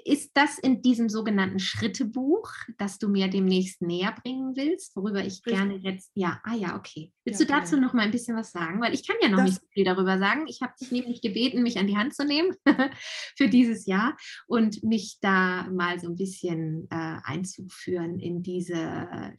ist 0.04 0.32
das 0.36 0.58
in 0.58 0.82
diesem 0.82 1.10
sogenannten 1.10 1.60
Schrittebuch, 1.60 2.50
das 2.78 3.00
du 3.00 3.10
mir 3.10 3.28
demnächst 3.28 3.82
näher 3.82 4.16
bringen 4.24 4.56
willst, 4.56 4.96
worüber 4.96 5.20
ich 5.20 5.42
Richtig. 5.46 5.54
gerne 5.54 5.76
jetzt, 5.78 6.12
ja, 6.16 6.40
ah 6.44 6.56
ja, 6.56 6.76
okay. 6.76 7.12
Willst 7.26 7.42
ja, 7.42 7.46
du 7.46 7.52
dazu 7.52 7.76
ja. 7.76 7.82
noch 7.82 7.94
mal 7.94 8.04
ein 8.04 8.12
bisschen 8.12 8.38
was 8.38 8.52
sagen? 8.52 8.82
Weil 8.82 8.94
ich 8.94 9.06
kann 9.06 9.18
ja 9.22 9.30
noch 9.30 9.40
das, 9.40 9.46
nicht 9.46 9.62
so 9.62 9.68
viel 9.72 9.84
darüber 9.84 10.18
sagen. 10.18 10.46
Ich 10.48 10.62
habe 10.62 10.74
dich 10.80 10.92
nämlich 10.92 11.22
gebeten, 11.22 11.64
mich 11.64 11.78
an 11.78 11.88
die 11.88 11.98
Hand 11.98 12.16
zu 12.16 12.26
nehmen 12.26 12.56
für 13.36 13.50
dieses 13.50 13.86
Jahr 13.86 14.16
und 14.48 14.84
mich 14.84 15.18
da 15.22 15.68
mal 15.70 16.00
so 16.00 16.08
ein 16.08 16.16
bisschen 16.16 16.88
äh, 16.90 17.20
einzuführen 17.24 18.20
in 18.20 18.44
diese, 18.44 19.36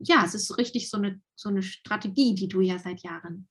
ja, 0.00 0.24
es 0.24 0.34
ist 0.34 0.58
richtig 0.58 0.90
so 0.90 0.96
eine, 0.96 1.20
so 1.36 1.48
eine 1.48 1.62
Strategie, 1.62 2.34
die 2.34 2.48
du 2.48 2.60
ja 2.60 2.78
seit 2.78 3.02
Jahren 3.02 3.48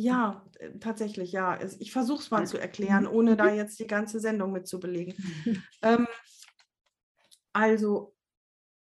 ja, 0.00 0.44
äh, 0.60 0.78
tatsächlich, 0.78 1.32
ja. 1.32 1.58
Ich 1.80 1.90
versuche 1.90 2.22
es 2.22 2.30
mal 2.30 2.46
zu 2.46 2.56
erklären, 2.56 3.02
mhm. 3.02 3.10
ohne 3.10 3.36
da 3.36 3.50
mhm. 3.50 3.56
jetzt 3.56 3.80
die 3.80 3.88
ganze 3.88 4.20
Sendung 4.20 4.52
mit 4.52 4.68
zu 4.68 4.78
belegen. 4.78 5.14
ähm, 5.82 6.06
also, 7.52 8.14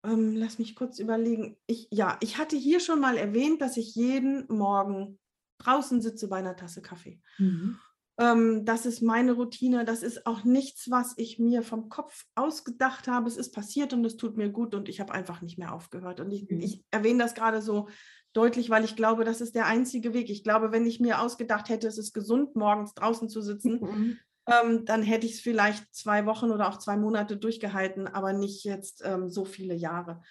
ähm, 0.04 0.36
lass 0.36 0.58
mich 0.58 0.76
kurz 0.76 0.98
überlegen. 0.98 1.58
Ich, 1.68 1.88
ja, 1.92 2.18
ich 2.22 2.40
hatte 2.40 2.58
hier 2.58 2.80
schon 2.80 3.00
mal 3.00 3.18
erwähnt, 3.18 3.62
dass 3.62 3.78
ich 3.78 3.94
jeden 3.94 4.48
Morgen 4.48 5.20
draußen 5.60 6.02
sitze 6.02 6.28
bei 6.28 6.38
einer 6.38 6.56
Tasse 6.56 6.82
Kaffee. 6.82 7.22
Mhm. 7.38 7.78
Ähm, 8.18 8.66
das 8.66 8.88
ist 8.88 9.04
meine 9.04 9.34
Routine. 9.34 9.86
Das 9.86 10.02
ist 10.02 10.26
auch 10.26 10.44
nichts, 10.44 10.90
was 10.90 11.14
ich 11.18 11.38
mir 11.38 11.62
vom 11.62 11.88
Kopf 11.88 12.26
ausgedacht 12.34 13.08
habe. 13.08 13.28
Es 13.28 13.38
ist 13.38 13.54
passiert 13.54 13.94
und 13.94 14.04
es 14.06 14.18
tut 14.18 14.38
mir 14.38 14.50
gut 14.50 14.74
und 14.74 14.90
ich 14.90 15.00
habe 15.00 15.14
einfach 15.14 15.44
nicht 15.44 15.60
mehr 15.60 15.72
aufgehört. 15.72 16.20
Und 16.20 16.32
ich, 16.32 16.50
mhm. 16.50 16.62
ich 16.62 16.84
erwähne 16.90 17.20
das 17.20 17.36
gerade 17.36 17.62
so 17.62 17.90
deutlich, 18.36 18.70
weil 18.70 18.84
ich 18.84 18.96
glaube, 18.96 19.24
das 19.24 19.42
ist 19.42 19.56
der 19.56 19.66
einzige 19.66 20.14
Weg. 20.14 20.30
Ich 20.30 20.44
glaube, 20.44 20.72
wenn 20.72 20.86
ich 20.86 21.00
mir 21.00 21.22
ausgedacht 21.22 21.70
hätte, 21.70 21.88
es 21.88 21.98
ist 21.98 22.14
gesund, 22.14 22.56
morgens 22.56 22.94
draußen 22.94 23.30
zu 23.30 23.42
sitzen, 23.42 23.80
mhm. 23.80 24.18
ähm, 24.48 24.86
dann 24.86 25.04
hätte 25.04 25.26
ich 25.26 25.34
es 25.34 25.40
vielleicht 25.40 25.96
zwei 25.96 26.26
Wochen 26.26 26.52
oder 26.52 26.70
auch 26.70 26.78
zwei 26.78 26.98
Monate 26.98 27.38
durchgehalten, 27.38 28.08
aber 28.08 28.34
nicht 28.34 28.64
jetzt 28.64 29.04
ähm, 29.06 29.30
so 29.30 29.46
viele 29.46 29.74
Jahre. 29.74 30.22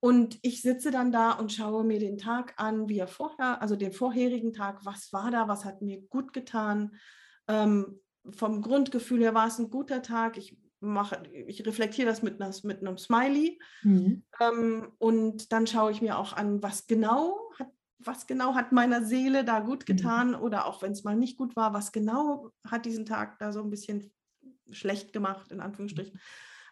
Und 0.00 0.38
ich 0.40 0.62
sitze 0.62 0.90
dann 0.90 1.12
da 1.12 1.32
und 1.32 1.52
schaue 1.52 1.84
mir 1.84 1.98
den 1.98 2.16
Tag 2.16 2.54
an, 2.56 2.88
wie 2.88 2.98
er 2.98 3.08
vorher, 3.08 3.60
also 3.60 3.76
den 3.76 3.92
vorherigen 3.92 4.54
Tag, 4.54 4.84
was 4.86 5.12
war 5.12 5.30
da, 5.30 5.46
was 5.46 5.66
hat 5.66 5.82
mir 5.82 6.00
gut 6.00 6.32
getan. 6.32 6.94
Ähm, 7.46 8.00
vom 8.30 8.62
Grundgefühl 8.62 9.20
her 9.20 9.34
war 9.34 9.46
es 9.46 9.58
ein 9.58 9.68
guter 9.68 10.00
Tag. 10.00 10.38
Ich 10.38 10.56
mache, 10.80 11.22
ich 11.32 11.64
reflektiere 11.66 12.08
das 12.08 12.22
mit, 12.22 12.38
mit 12.64 12.80
einem 12.80 12.98
Smiley 12.98 13.60
mhm. 13.82 14.22
ähm, 14.40 14.92
und 14.98 15.52
dann 15.52 15.66
schaue 15.66 15.92
ich 15.92 16.00
mir 16.00 16.18
auch 16.18 16.32
an, 16.32 16.62
was 16.62 16.86
genau 16.86 17.38
hat, 17.58 17.68
was 17.98 18.26
genau 18.26 18.54
hat 18.54 18.72
meiner 18.72 19.04
Seele 19.04 19.44
da 19.44 19.60
gut 19.60 19.82
mhm. 19.82 19.96
getan 19.96 20.28
mhm. 20.28 20.36
oder 20.36 20.66
auch 20.66 20.82
wenn 20.82 20.92
es 20.92 21.04
mal 21.04 21.16
nicht 21.16 21.36
gut 21.36 21.54
war, 21.54 21.74
was 21.74 21.92
genau 21.92 22.50
hat 22.66 22.86
diesen 22.86 23.04
Tag 23.04 23.38
da 23.38 23.52
so 23.52 23.62
ein 23.62 23.70
bisschen 23.70 24.10
schlecht 24.70 25.12
gemacht, 25.12 25.52
in 25.52 25.60
Anführungsstrichen. 25.60 26.18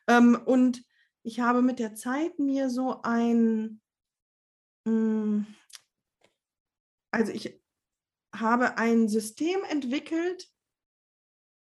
Ähm, 0.07 0.41
und 0.47 0.83
ich 1.23 1.41
habe 1.41 1.63
mit 1.63 1.79
der 1.79 1.95
Zeit 1.95 2.39
mir 2.39 2.71
so 2.71 3.03
ein, 3.03 3.81
mh, 4.85 4.93
mm, 4.93 5.47
also 7.11 7.33
ich 7.33 7.61
habe 8.35 8.79
ein 8.79 9.09
System 9.09 9.61
entwickelt, 9.69 10.49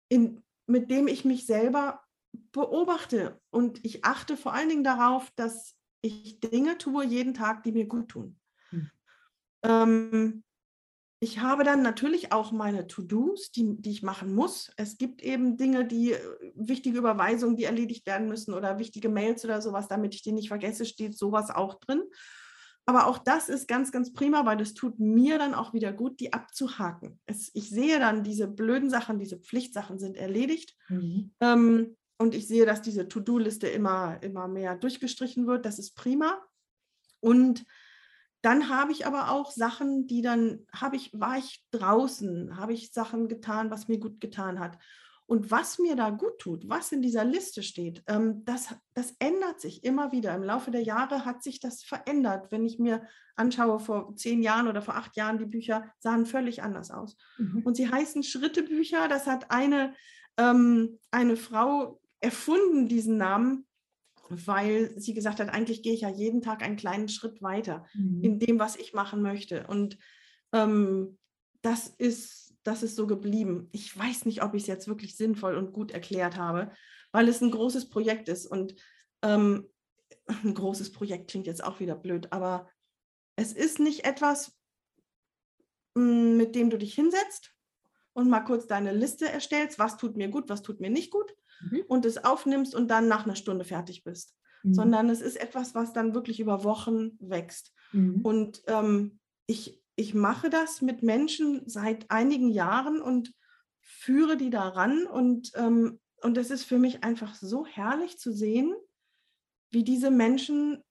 in, 0.09 0.43
mit 0.67 0.91
dem 0.91 1.07
ich 1.07 1.25
mich 1.25 1.45
selber 1.45 2.03
beobachte 2.51 3.39
und 3.49 3.83
ich 3.85 4.05
achte 4.05 4.37
vor 4.37 4.53
allen 4.53 4.69
Dingen 4.69 4.83
darauf, 4.83 5.31
dass 5.35 5.75
ich 6.01 6.39
Dinge 6.39 6.77
tue 6.77 7.05
jeden 7.05 7.33
Tag, 7.33 7.63
die 7.63 7.71
mir 7.71 7.85
gut 7.85 8.09
tun. 8.09 8.39
Hm. 8.69 8.89
Ähm, 9.63 10.43
ich 11.21 11.39
habe 11.39 11.65
dann 11.65 11.81
natürlich 11.81 12.31
auch 12.31 12.53
meine 12.53 12.87
To-Dos, 12.87 13.51
die, 13.51 13.75
die 13.81 13.91
ich 13.91 14.03
machen 14.03 14.33
muss. 14.33 14.71
Es 14.77 14.97
gibt 14.97 15.21
eben 15.21 15.57
Dinge, 15.57 15.85
die 15.85 16.13
äh, 16.13 16.51
wichtige 16.55 16.97
Überweisungen, 16.97 17.57
die 17.57 17.65
erledigt 17.65 18.05
werden 18.07 18.29
müssen 18.29 18.53
oder 18.53 18.79
wichtige 18.79 19.09
Mails 19.09 19.43
oder 19.43 19.61
sowas, 19.61 19.89
damit 19.89 20.15
ich 20.15 20.21
die 20.21 20.31
nicht 20.31 20.47
vergesse, 20.47 20.85
steht 20.85 21.17
sowas 21.17 21.49
auch 21.49 21.79
drin. 21.81 22.03
Aber 22.85 23.05
auch 23.05 23.17
das 23.19 23.49
ist 23.49 23.67
ganz, 23.67 23.91
ganz 23.91 24.13
prima, 24.13 24.45
weil 24.45 24.57
das 24.57 24.73
tut 24.73 24.97
mir 24.97 25.37
dann 25.37 25.53
auch 25.53 25.73
wieder 25.73 25.91
gut, 25.91 26.19
die 26.21 26.33
abzuhaken. 26.33 27.19
Es, 27.25 27.51
ich 27.53 27.69
sehe 27.69 27.99
dann, 27.99 28.23
diese 28.23 28.47
blöden 28.47 28.89
Sachen, 28.89 29.19
diese 29.19 29.37
Pflichtsachen 29.37 29.99
sind 29.99 30.15
erledigt. 30.15 30.75
Mhm. 30.87 31.31
Ähm, 31.41 31.97
und 32.19 32.35
ich 32.35 32.47
sehe, 32.47 32.65
dass 32.65 32.81
diese 32.81 33.07
To-Do-Liste 33.07 33.67
immer, 33.67 34.21
immer 34.21 34.47
mehr 34.47 34.75
durchgestrichen 34.75 35.47
wird. 35.47 35.65
Das 35.65 35.79
ist 35.79 35.95
prima. 35.95 36.37
Und 37.21 37.65
dann 38.41 38.69
habe 38.69 38.91
ich 38.91 39.07
aber 39.07 39.31
auch 39.31 39.51
Sachen, 39.51 40.05
die 40.05 40.21
dann, 40.21 40.65
habe 40.73 40.97
ich, 40.97 41.11
war 41.13 41.37
ich 41.37 41.65
draußen, 41.71 42.57
habe 42.57 42.73
ich 42.73 42.91
Sachen 42.91 43.29
getan, 43.29 43.71
was 43.71 43.87
mir 43.87 43.99
gut 43.99 44.19
getan 44.19 44.59
hat. 44.59 44.77
Und 45.27 45.51
was 45.51 45.79
mir 45.79 45.95
da 45.95 46.09
gut 46.09 46.39
tut, 46.39 46.67
was 46.67 46.91
in 46.91 47.01
dieser 47.01 47.23
Liste 47.23 47.61
steht, 47.63 48.03
ähm, 48.07 48.43
das, 48.45 48.73
das 48.95 49.13
ändert 49.19 49.61
sich 49.61 49.83
immer 49.83 50.11
wieder. 50.11 50.33
Im 50.33 50.43
Laufe 50.43 50.71
der 50.71 50.81
Jahre 50.81 51.23
hat 51.23 51.43
sich 51.43 51.59
das 51.59 51.83
verändert. 51.83 52.51
Wenn 52.51 52.65
ich 52.65 52.79
mir 52.79 53.03
anschaue, 53.35 53.79
vor 53.79 54.15
zehn 54.15 54.41
Jahren 54.41 54.67
oder 54.67 54.81
vor 54.81 54.95
acht 54.95 55.15
Jahren, 55.15 55.37
die 55.37 55.45
Bücher 55.45 55.89
sahen 55.99 56.25
völlig 56.25 56.63
anders 56.63 56.91
aus. 56.91 57.15
Mhm. 57.37 57.61
Und 57.63 57.75
sie 57.75 57.89
heißen 57.89 58.23
Schrittebücher. 58.23 59.07
Das 59.07 59.27
hat 59.27 59.51
eine, 59.51 59.93
ähm, 60.37 60.97
eine 61.11 61.37
Frau 61.37 62.01
erfunden, 62.19 62.87
diesen 62.87 63.17
Namen, 63.17 63.65
weil 64.29 64.93
sie 64.99 65.13
gesagt 65.13 65.39
hat, 65.39 65.49
eigentlich 65.49 65.81
gehe 65.81 65.93
ich 65.93 66.01
ja 66.01 66.09
jeden 66.09 66.41
Tag 66.41 66.61
einen 66.61 66.75
kleinen 66.75 67.09
Schritt 67.09 67.41
weiter 67.41 67.85
mhm. 67.93 68.23
in 68.23 68.39
dem, 68.39 68.59
was 68.59 68.75
ich 68.75 68.93
machen 68.93 69.21
möchte. 69.21 69.65
Und 69.67 69.97
ähm, 70.53 71.17
das 71.61 71.87
ist 71.87 72.49
das 72.63 72.83
ist 72.83 72.95
so 72.95 73.07
geblieben. 73.07 73.69
Ich 73.71 73.97
weiß 73.97 74.25
nicht, 74.25 74.43
ob 74.43 74.53
ich 74.53 74.63
es 74.63 74.67
jetzt 74.67 74.87
wirklich 74.87 75.15
sinnvoll 75.15 75.55
und 75.55 75.73
gut 75.73 75.91
erklärt 75.91 76.37
habe, 76.37 76.71
weil 77.11 77.27
es 77.27 77.41
ein 77.41 77.51
großes 77.51 77.89
Projekt 77.89 78.29
ist. 78.29 78.45
Und 78.45 78.75
ähm, 79.21 79.67
ein 80.43 80.53
großes 80.53 80.91
Projekt 80.91 81.29
klingt 81.31 81.47
jetzt 81.47 81.63
auch 81.63 81.79
wieder 81.79 81.95
blöd, 81.95 82.31
aber 82.31 82.69
es 83.35 83.53
ist 83.53 83.79
nicht 83.79 84.05
etwas, 84.05 84.57
mm, 85.95 86.35
mit 86.37 86.55
dem 86.55 86.69
du 86.69 86.77
dich 86.77 86.93
hinsetzt 86.93 87.55
und 88.13 88.29
mal 88.29 88.41
kurz 88.41 88.67
deine 88.67 88.93
Liste 88.93 89.29
erstellst, 89.29 89.79
was 89.79 89.97
tut 89.97 90.17
mir 90.17 90.27
gut, 90.27 90.49
was 90.49 90.61
tut 90.61 90.81
mir 90.81 90.89
nicht 90.89 91.11
gut, 91.11 91.33
mhm. 91.61 91.83
und 91.87 92.05
es 92.05 92.23
aufnimmst 92.23 92.75
und 92.75 92.89
dann 92.89 93.07
nach 93.07 93.25
einer 93.25 93.35
Stunde 93.35 93.65
fertig 93.65 94.03
bist. 94.03 94.35
Mhm. 94.63 94.73
Sondern 94.73 95.09
es 95.09 95.21
ist 95.21 95.37
etwas, 95.37 95.75
was 95.75 95.93
dann 95.93 96.13
wirklich 96.13 96.39
über 96.39 96.63
Wochen 96.63 97.17
wächst. 97.19 97.73
Mhm. 97.91 98.21
Und 98.21 98.61
ähm, 98.67 99.19
ich 99.45 99.79
ich 99.99 100.13
mache 100.13 100.49
das 100.49 100.81
mit 100.81 101.03
Menschen 101.03 101.67
seit 101.67 102.09
einigen 102.09 102.47
Jahren 102.47 103.01
und 103.01 103.33
führe 103.81 104.37
die 104.37 104.49
daran. 104.49 105.05
Und, 105.05 105.51
ähm, 105.55 105.99
und 106.21 106.37
es 106.37 106.51
ist 106.51 106.63
für 106.63 106.79
mich 106.79 107.03
einfach 107.03 107.35
so 107.35 107.65
herrlich 107.65 108.17
zu 108.17 108.31
sehen, 108.31 108.73
wie 109.71 109.83
diese 109.83 110.09
Menschen 110.09 110.81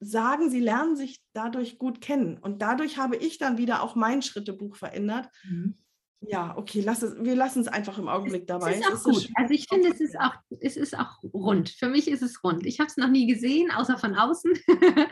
sagen, 0.00 0.50
sie 0.50 0.58
lernen 0.58 0.96
sich 0.96 1.22
dadurch 1.34 1.78
gut 1.78 2.00
kennen. 2.00 2.36
Und 2.36 2.62
dadurch 2.62 2.98
habe 2.98 3.14
ich 3.14 3.38
dann 3.38 3.58
wieder 3.58 3.84
auch 3.84 3.94
mein 3.94 4.22
Schrittebuch 4.22 4.74
verändert. 4.74 5.28
Mhm. 5.48 5.76
Ja, 6.24 6.56
okay, 6.56 6.80
lass 6.80 7.02
es, 7.02 7.16
wir 7.22 7.34
lassen 7.34 7.60
es 7.60 7.68
einfach 7.68 7.98
im 7.98 8.08
Augenblick 8.08 8.46
dabei. 8.46 8.74
Es 8.74 8.78
ist 8.78 8.86
auch 8.86 8.94
es 8.94 9.02
gut. 9.02 9.30
also 9.34 9.54
ich 9.54 9.66
finde, 9.68 9.88
es 9.88 10.00
ist 10.00 10.18
auch, 10.18 10.34
es 10.60 10.76
ist 10.76 10.96
auch 10.96 11.22
rund. 11.24 11.70
Für 11.70 11.88
mich 11.88 12.06
ist 12.06 12.22
es 12.22 12.44
rund. 12.44 12.64
Ich 12.64 12.78
habe 12.78 12.88
es 12.88 12.96
noch 12.96 13.08
nie 13.08 13.26
gesehen, 13.26 13.72
außer 13.72 13.98
von 13.98 14.14
außen. 14.14 14.52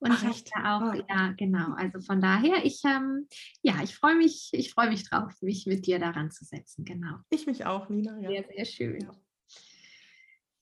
Und 0.00 0.10
Ach, 0.10 0.24
ich 0.30 0.44
habe 0.54 0.68
auch, 0.68 0.92
ah. 0.92 1.04
ja, 1.08 1.32
genau. 1.36 1.72
Also 1.74 2.00
von 2.00 2.20
daher, 2.20 2.64
ich, 2.64 2.80
ähm, 2.84 3.26
ja, 3.62 3.82
ich 3.82 3.96
freue 3.96 4.14
mich, 4.14 4.50
ich 4.52 4.72
freue 4.72 4.88
mich 4.88 5.08
drauf, 5.08 5.32
mich 5.42 5.66
mit 5.66 5.86
dir 5.86 5.98
daran 5.98 6.30
zu 6.30 6.44
setzen. 6.44 6.84
Genau. 6.84 7.16
Ich 7.30 7.46
mich 7.46 7.66
auch, 7.66 7.88
Nina. 7.88 8.18
Ja. 8.20 8.28
Sehr, 8.28 8.44
sehr 8.54 8.64
schön. 8.64 9.00
Ja. 9.00 9.12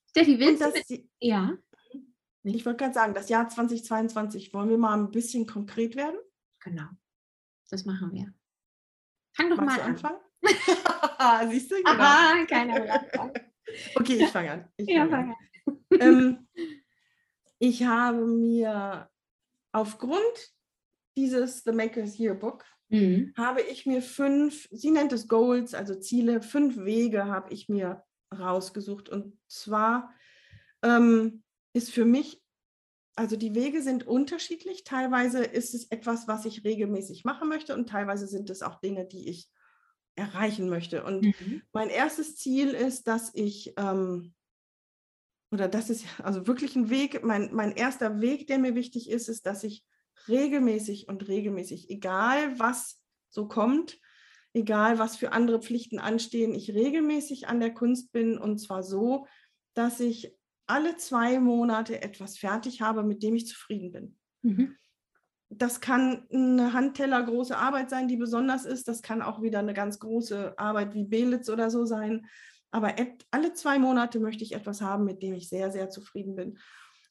Steffi, 0.08 0.38
willst 0.38 0.62
das, 0.62 0.72
du? 0.72 0.94
Mit, 0.94 1.08
ja. 1.20 1.56
Ich 2.42 2.64
wollte 2.64 2.78
gerade 2.78 2.94
sagen, 2.94 3.12
das 3.12 3.28
Jahr 3.28 3.48
2022, 3.48 4.54
wollen 4.54 4.70
wir 4.70 4.78
mal 4.78 4.98
ein 4.98 5.10
bisschen 5.10 5.46
konkret 5.46 5.94
werden? 5.94 6.18
Genau. 6.60 6.88
Das 7.68 7.84
machen 7.84 8.12
wir. 8.12 8.32
Fang 9.32 9.50
doch 9.50 9.56
Magst 9.58 9.76
mal 9.76 9.82
an. 9.82 9.90
Anfangen? 9.90 10.20
Siehst 11.50 11.70
du? 11.70 11.76
Genau. 11.76 11.90
Aha, 11.90 12.44
keiner 12.46 13.04
Okay, 13.94 14.14
ich 14.14 14.28
fange 14.28 14.50
an. 14.50 14.68
Ich 14.76 14.88
ja, 14.88 15.06
fang 15.06 15.30
an. 15.30 16.00
ähm, 16.00 16.48
ich 17.58 17.84
habe 17.84 18.26
mir 18.26 19.08
aufgrund 19.72 20.54
dieses 21.16 21.62
The 21.62 21.72
Maker's 21.72 22.18
Yearbook 22.18 22.64
mhm. 22.88 23.32
habe 23.36 23.60
ich 23.62 23.86
mir 23.86 24.02
fünf, 24.02 24.68
sie 24.70 24.90
nennt 24.90 25.12
es 25.12 25.28
Goals, 25.28 25.74
also 25.74 25.94
Ziele, 25.94 26.42
fünf 26.42 26.78
Wege 26.78 27.26
habe 27.26 27.52
ich 27.52 27.68
mir 27.68 28.02
rausgesucht. 28.36 29.08
Und 29.08 29.38
zwar 29.48 30.12
ähm, 30.82 31.42
ist 31.72 31.92
für 31.92 32.04
mich 32.04 32.39
also 33.16 33.36
die 33.36 33.54
Wege 33.54 33.82
sind 33.82 34.06
unterschiedlich. 34.06 34.84
Teilweise 34.84 35.42
ist 35.44 35.74
es 35.74 35.90
etwas, 35.90 36.28
was 36.28 36.44
ich 36.44 36.64
regelmäßig 36.64 37.24
machen 37.24 37.48
möchte 37.48 37.74
und 37.74 37.88
teilweise 37.88 38.26
sind 38.26 38.50
es 38.50 38.62
auch 38.62 38.80
Dinge, 38.80 39.06
die 39.06 39.28
ich 39.28 39.48
erreichen 40.14 40.68
möchte. 40.68 41.04
Und 41.04 41.22
mhm. 41.22 41.62
mein 41.72 41.88
erstes 41.88 42.36
Ziel 42.36 42.68
ist, 42.68 43.06
dass 43.06 43.34
ich, 43.34 43.74
ähm, 43.76 44.34
oder 45.50 45.68
das 45.68 45.90
ist 45.90 46.06
also 46.22 46.46
wirklich 46.46 46.76
ein 46.76 46.90
Weg, 46.90 47.24
mein, 47.24 47.52
mein 47.52 47.72
erster 47.72 48.20
Weg, 48.20 48.46
der 48.46 48.58
mir 48.58 48.74
wichtig 48.74 49.10
ist, 49.10 49.28
ist, 49.28 49.46
dass 49.46 49.64
ich 49.64 49.84
regelmäßig 50.28 51.08
und 51.08 51.28
regelmäßig, 51.28 51.90
egal 51.90 52.58
was 52.58 53.02
so 53.30 53.48
kommt, 53.48 53.98
egal 54.52 54.98
was 54.98 55.16
für 55.16 55.32
andere 55.32 55.62
Pflichten 55.62 55.98
anstehen, 55.98 56.54
ich 56.54 56.74
regelmäßig 56.74 57.48
an 57.48 57.60
der 57.60 57.72
Kunst 57.72 58.12
bin 58.12 58.36
und 58.36 58.58
zwar 58.58 58.82
so, 58.82 59.26
dass 59.74 60.00
ich 60.00 60.36
alle 60.70 60.96
zwei 60.96 61.38
Monate 61.40 62.02
etwas 62.02 62.38
fertig 62.38 62.80
habe, 62.80 63.02
mit 63.02 63.22
dem 63.22 63.34
ich 63.34 63.46
zufrieden 63.46 63.92
bin. 63.92 64.18
Mhm. 64.42 64.76
Das 65.48 65.80
kann 65.80 66.26
eine 66.32 66.72
Handteller 66.72 67.22
große 67.22 67.56
Arbeit 67.56 67.90
sein, 67.90 68.06
die 68.06 68.16
besonders 68.16 68.64
ist. 68.64 68.86
Das 68.86 69.02
kann 69.02 69.20
auch 69.20 69.42
wieder 69.42 69.58
eine 69.58 69.74
ganz 69.74 69.98
große 69.98 70.56
Arbeit 70.58 70.94
wie 70.94 71.04
Belitz 71.04 71.48
oder 71.48 71.70
so 71.70 71.84
sein. 71.84 72.26
Aber 72.70 72.94
alle 73.32 73.52
zwei 73.54 73.80
Monate 73.80 74.20
möchte 74.20 74.44
ich 74.44 74.54
etwas 74.54 74.80
haben, 74.80 75.04
mit 75.04 75.22
dem 75.22 75.34
ich 75.34 75.48
sehr, 75.48 75.72
sehr 75.72 75.90
zufrieden 75.90 76.36
bin. 76.36 76.58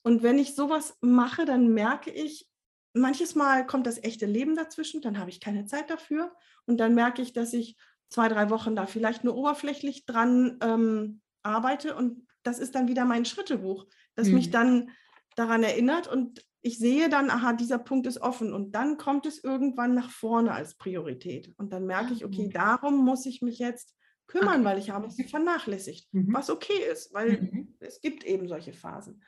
Und 0.04 0.24
wenn 0.24 0.40
ich 0.40 0.56
sowas 0.56 0.98
mache, 1.02 1.44
dann 1.44 1.74
merke 1.74 2.12
ich, 2.12 2.48
manches 2.94 3.36
Mal 3.36 3.66
kommt 3.68 3.86
das 3.86 4.02
echte 4.02 4.26
Leben 4.26 4.56
dazwischen, 4.56 5.02
dann 5.02 5.20
habe 5.20 5.30
ich 5.30 5.42
keine 5.42 5.66
Zeit 5.66 5.90
dafür. 5.90 6.34
Und 6.66 6.78
dann 6.78 6.96
merke 6.96 7.22
ich, 7.22 7.34
dass 7.34 7.52
ich 7.52 7.78
zwei, 8.08 8.30
drei 8.30 8.50
Wochen 8.50 8.76
da 8.76 8.86
vielleicht 8.86 9.26
nur 9.26 9.36
oberflächlich 9.36 10.06
dran 10.06 10.58
ähm, 10.62 11.22
arbeite 11.44 11.96
und 11.96 12.26
das 12.44 12.60
ist 12.60 12.76
dann 12.76 12.88
wieder 12.88 13.06
mein 13.06 13.26
Schrittebuch, 13.26 13.86
das 14.16 14.28
mhm. 14.28 14.36
mich 14.36 14.50
dann 14.52 14.92
daran 15.36 15.64
erinnert 15.64 16.08
und 16.08 16.46
ich 16.62 16.78
sehe 16.78 17.10
dann, 17.10 17.30
aha, 17.30 17.54
dieser 17.54 17.80
Punkt 17.80 18.06
ist 18.06 18.20
offen 18.20 18.54
und 18.54 18.74
dann 18.74 18.98
kommt 18.98 19.26
es 19.26 19.44
irgendwann 19.44 19.96
nach 19.96 20.10
vorne 20.10 20.52
als 20.52 20.76
Priorität 20.76 21.54
und 21.58 21.72
dann 21.72 21.86
merke 21.86 22.14
ich, 22.14 22.26
okay, 22.26 22.50
darum 22.52 23.06
muss 23.06 23.26
ich 23.26 23.42
mich 23.42 23.60
jetzt 23.60 23.96
kümmern, 24.28 24.64
weil 24.64 24.78
ich 24.78 24.90
habe 24.90 25.08
es 25.08 25.18
vernachlässigt, 25.30 26.14
mhm. 26.14 26.34
was 26.34 26.50
okay 26.50 26.82
ist, 26.92 27.14
weil 27.14 27.42
mhm. 27.42 27.76
es 27.80 28.02
gibt 28.02 28.24
eben 28.24 28.48
solche 28.48 28.74
Phasen. 28.74 29.24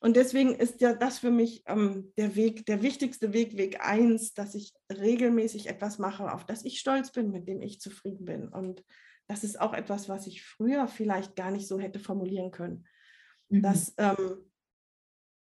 Und 0.00 0.16
deswegen 0.16 0.54
ist 0.54 0.80
ja 0.80 0.94
das 0.94 1.18
für 1.18 1.30
mich 1.30 1.64
ähm, 1.66 2.12
der 2.16 2.36
Weg, 2.36 2.66
der 2.66 2.82
wichtigste 2.82 3.32
Weg, 3.32 3.56
Weg 3.56 3.84
1, 3.84 4.34
dass 4.34 4.54
ich 4.54 4.72
regelmäßig 4.92 5.68
etwas 5.68 5.98
mache, 5.98 6.32
auf 6.32 6.46
das 6.46 6.64
ich 6.64 6.78
stolz 6.78 7.10
bin, 7.10 7.32
mit 7.32 7.48
dem 7.48 7.60
ich 7.62 7.80
zufrieden 7.80 8.24
bin. 8.24 8.48
Und 8.48 8.84
das 9.28 9.44
ist 9.44 9.60
auch 9.60 9.74
etwas, 9.74 10.08
was 10.08 10.26
ich 10.26 10.42
früher 10.42 10.88
vielleicht 10.88 11.36
gar 11.36 11.50
nicht 11.50 11.68
so 11.68 11.78
hätte 11.78 11.98
formulieren 11.98 12.50
können. 12.50 12.86
Mhm. 13.50 13.62
Das, 13.62 13.94
ähm, 13.98 14.50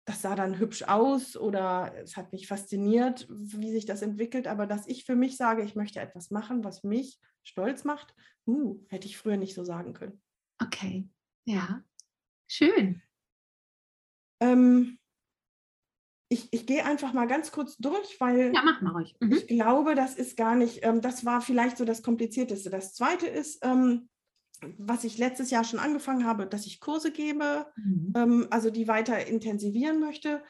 das 0.06 0.22
sah 0.22 0.36
dann 0.36 0.60
hübsch 0.60 0.84
aus 0.84 1.36
oder 1.36 1.94
es 2.04 2.16
hat 2.16 2.32
mich 2.32 2.48
fasziniert, 2.48 3.28
wie 3.30 3.72
sich 3.72 3.86
das 3.86 4.02
entwickelt, 4.02 4.48
aber 4.48 4.68
dass 4.68 4.88
ich 4.88 5.06
für 5.06 5.16
mich 5.16 5.38
sage, 5.38 5.64
ich 5.64 5.76
möchte 5.76 6.00
etwas 6.00 6.30
machen, 6.30 6.64
was 6.64 6.84
mich 6.84 7.20
stolz 7.42 7.84
macht, 7.84 8.14
uh, 8.46 8.80
hätte 8.90 9.08
ich 9.08 9.18
früher 9.18 9.38
nicht 9.38 9.56
so 9.56 9.64
sagen 9.64 9.94
können. 9.94 10.22
Okay, 10.62 11.10
ja, 11.46 11.84
schön. 12.48 13.02
Ähm, 14.40 15.00
ich, 16.34 16.48
ich 16.52 16.66
gehe 16.66 16.84
einfach 16.84 17.14
mal 17.14 17.28
ganz 17.28 17.52
kurz 17.52 17.78
durch, 17.78 18.20
weil 18.20 18.54
ja, 18.54 18.64
mal 18.82 18.92
ruhig. 18.92 19.16
Mhm. 19.20 19.34
ich 19.34 19.48
glaube, 19.48 19.96
das 19.96 20.16
ist 20.16 20.36
gar 20.36 20.56
nicht, 20.56 20.80
ähm, 20.84 21.00
das 21.02 21.26
war 21.26 21.42
vielleicht 21.42 21.78
so 21.78 21.86
das 21.86 22.02
Komplizierteste. 22.02 22.70
Das 22.70 22.94
Zweite 22.94 23.28
ist, 23.28 23.64
ähm, 23.64 24.10
was 24.78 25.04
ich 25.04 25.18
letztes 25.18 25.52
Jahr 25.52 25.64
schon 25.64 25.80
angefangen 25.80 26.26
habe, 26.26 26.48
dass 26.48 26.66
ich 26.66 26.80
Kurse 26.80 27.12
gebe, 27.12 27.68
mhm. 27.76 28.14
ähm, 28.16 28.48
also 28.50 28.70
die 28.70 28.88
weiter 28.88 29.28
intensivieren 29.28 30.00
möchte 30.00 30.44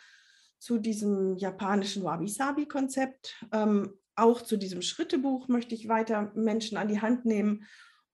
zu 0.58 0.78
diesem 0.78 1.36
japanischen 1.36 2.04
Wabi-Sabi-Konzept. 2.04 3.46
Ähm, 3.52 3.94
auch 4.16 4.42
zu 4.42 4.58
diesem 4.58 4.82
Schrittebuch 4.82 5.50
möchte 5.50 5.76
ich 5.76 5.90
weiter 5.90 6.32
Menschen 6.36 6.78
an 6.78 6.88
die 6.88 7.02
Hand 7.02 7.26
nehmen 7.26 7.66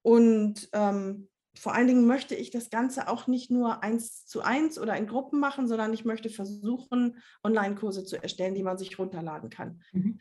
und 0.02 0.70
ähm, 0.74 1.29
vor 1.56 1.74
allen 1.74 1.88
Dingen 1.88 2.06
möchte 2.06 2.36
ich 2.36 2.52
das 2.52 2.70
Ganze 2.70 3.08
auch 3.08 3.28
nicht 3.28 3.52
nur 3.52 3.84
eins 3.84 4.26
zu 4.26 4.42
eins 4.42 4.80
oder 4.80 4.96
in 4.96 5.08
Gruppen 5.08 5.40
machen, 5.40 5.68
sondern 5.68 5.94
ich 5.94 6.06
möchte 6.06 6.30
versuchen, 6.30 7.18
Online-Kurse 7.44 8.06
zu 8.06 8.22
erstellen, 8.22 8.56
die 8.56 8.64
man 8.64 8.78
sich 8.78 8.98
runterladen 9.00 9.50
kann. 9.50 9.82
Mhm. 9.92 10.20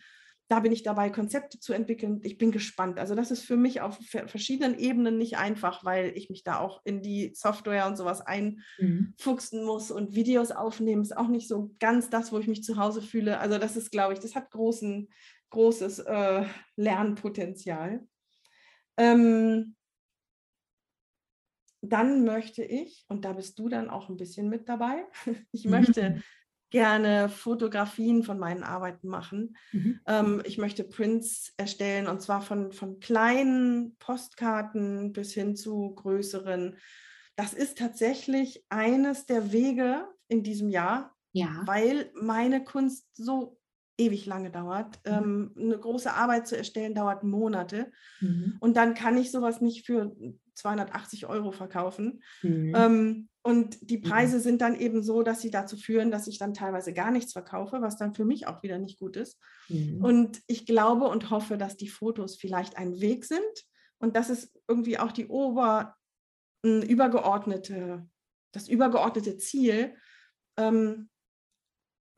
Da 0.50 0.60
bin 0.60 0.72
ich 0.72 0.82
dabei, 0.82 1.10
Konzepte 1.10 1.60
zu 1.60 1.74
entwickeln. 1.74 2.20
Ich 2.22 2.38
bin 2.38 2.50
gespannt. 2.50 2.98
Also 2.98 3.14
das 3.14 3.30
ist 3.30 3.44
für 3.44 3.58
mich 3.58 3.82
auf 3.82 3.98
verschiedenen 4.08 4.78
Ebenen 4.78 5.18
nicht 5.18 5.36
einfach, 5.36 5.84
weil 5.84 6.16
ich 6.16 6.30
mich 6.30 6.42
da 6.42 6.58
auch 6.58 6.80
in 6.84 7.02
die 7.02 7.32
Software 7.34 7.86
und 7.86 7.98
sowas 7.98 8.20
mhm. 8.20 8.64
einfuchsen 9.18 9.62
muss 9.62 9.90
und 9.90 10.14
Videos 10.14 10.50
aufnehmen. 10.50 11.02
Ist 11.02 11.16
auch 11.16 11.28
nicht 11.28 11.48
so 11.48 11.74
ganz 11.78 12.08
das, 12.08 12.32
wo 12.32 12.38
ich 12.38 12.48
mich 12.48 12.64
zu 12.64 12.78
Hause 12.78 13.02
fühle. 13.02 13.38
Also 13.40 13.58
das 13.58 13.76
ist, 13.76 13.90
glaube 13.90 14.14
ich, 14.14 14.20
das 14.20 14.34
hat 14.34 14.50
großen, 14.50 15.10
großes 15.50 15.98
äh, 16.00 16.46
Lernpotenzial. 16.76 18.06
Ähm, 18.96 19.76
dann 21.80 22.24
möchte 22.24 22.62
ich, 22.62 23.04
und 23.08 23.24
da 23.24 23.32
bist 23.32 23.58
du 23.58 23.68
dann 23.68 23.90
auch 23.90 24.08
ein 24.08 24.16
bisschen 24.16 24.48
mit 24.48 24.68
dabei, 24.68 25.04
ich 25.52 25.64
möchte 25.64 26.22
gerne 26.70 27.28
Fotografien 27.28 28.22
von 28.22 28.38
meinen 28.38 28.62
Arbeiten 28.62 29.08
machen. 29.08 29.56
Mhm. 29.72 30.00
Ähm, 30.06 30.42
ich 30.44 30.58
möchte 30.58 30.84
Prints 30.84 31.54
erstellen 31.56 32.06
und 32.06 32.20
zwar 32.20 32.42
von, 32.42 32.72
von 32.72 33.00
kleinen 33.00 33.96
Postkarten 33.98 35.12
bis 35.12 35.32
hin 35.32 35.56
zu 35.56 35.94
größeren. 35.94 36.76
Das 37.36 37.54
ist 37.54 37.78
tatsächlich 37.78 38.64
eines 38.68 39.26
der 39.26 39.52
Wege 39.52 40.06
in 40.28 40.42
diesem 40.42 40.68
Jahr, 40.68 41.16
ja. 41.32 41.62
weil 41.64 42.10
meine 42.14 42.64
Kunst 42.64 43.06
so 43.14 43.58
ewig 43.96 44.26
lange 44.26 44.50
dauert. 44.50 45.00
Mhm. 45.06 45.12
Ähm, 45.12 45.54
eine 45.58 45.78
große 45.78 46.12
Arbeit 46.12 46.46
zu 46.46 46.56
erstellen 46.56 46.94
dauert 46.94 47.24
Monate. 47.24 47.90
Mhm. 48.20 48.56
Und 48.60 48.76
dann 48.76 48.94
kann 48.94 49.16
ich 49.16 49.30
sowas 49.30 49.60
nicht 49.60 49.86
für 49.86 50.14
280 50.58 51.26
Euro 51.26 51.52
verkaufen. 51.52 52.22
Mhm. 52.42 52.72
Ähm, 52.76 53.28
und 53.42 53.78
die 53.80 53.98
mhm. 53.98 54.02
Preise 54.02 54.40
sind 54.40 54.60
dann 54.60 54.78
eben 54.78 55.02
so, 55.02 55.22
dass 55.22 55.40
sie 55.40 55.50
dazu 55.50 55.76
führen, 55.76 56.10
dass 56.10 56.26
ich 56.26 56.38
dann 56.38 56.54
teilweise 56.54 56.92
gar 56.92 57.10
nichts 57.10 57.32
verkaufe, 57.32 57.80
was 57.80 57.96
dann 57.96 58.14
für 58.14 58.24
mich 58.24 58.46
auch 58.46 58.62
wieder 58.62 58.78
nicht 58.78 58.98
gut 58.98 59.16
ist. 59.16 59.38
Mhm. 59.68 60.04
Und 60.04 60.42
ich 60.46 60.66
glaube 60.66 61.08
und 61.08 61.30
hoffe, 61.30 61.56
dass 61.56 61.76
die 61.76 61.88
Fotos 61.88 62.36
vielleicht 62.36 62.76
ein 62.76 63.00
Weg 63.00 63.24
sind 63.24 63.40
und 63.98 64.16
dass 64.16 64.28
es 64.28 64.52
irgendwie 64.68 64.98
auch 64.98 65.12
die 65.12 65.28
ober, 65.28 65.96
übergeordnete, 66.62 68.06
das 68.52 68.68
übergeordnete 68.68 69.38
Ziel, 69.38 69.94
ähm, 70.56 71.08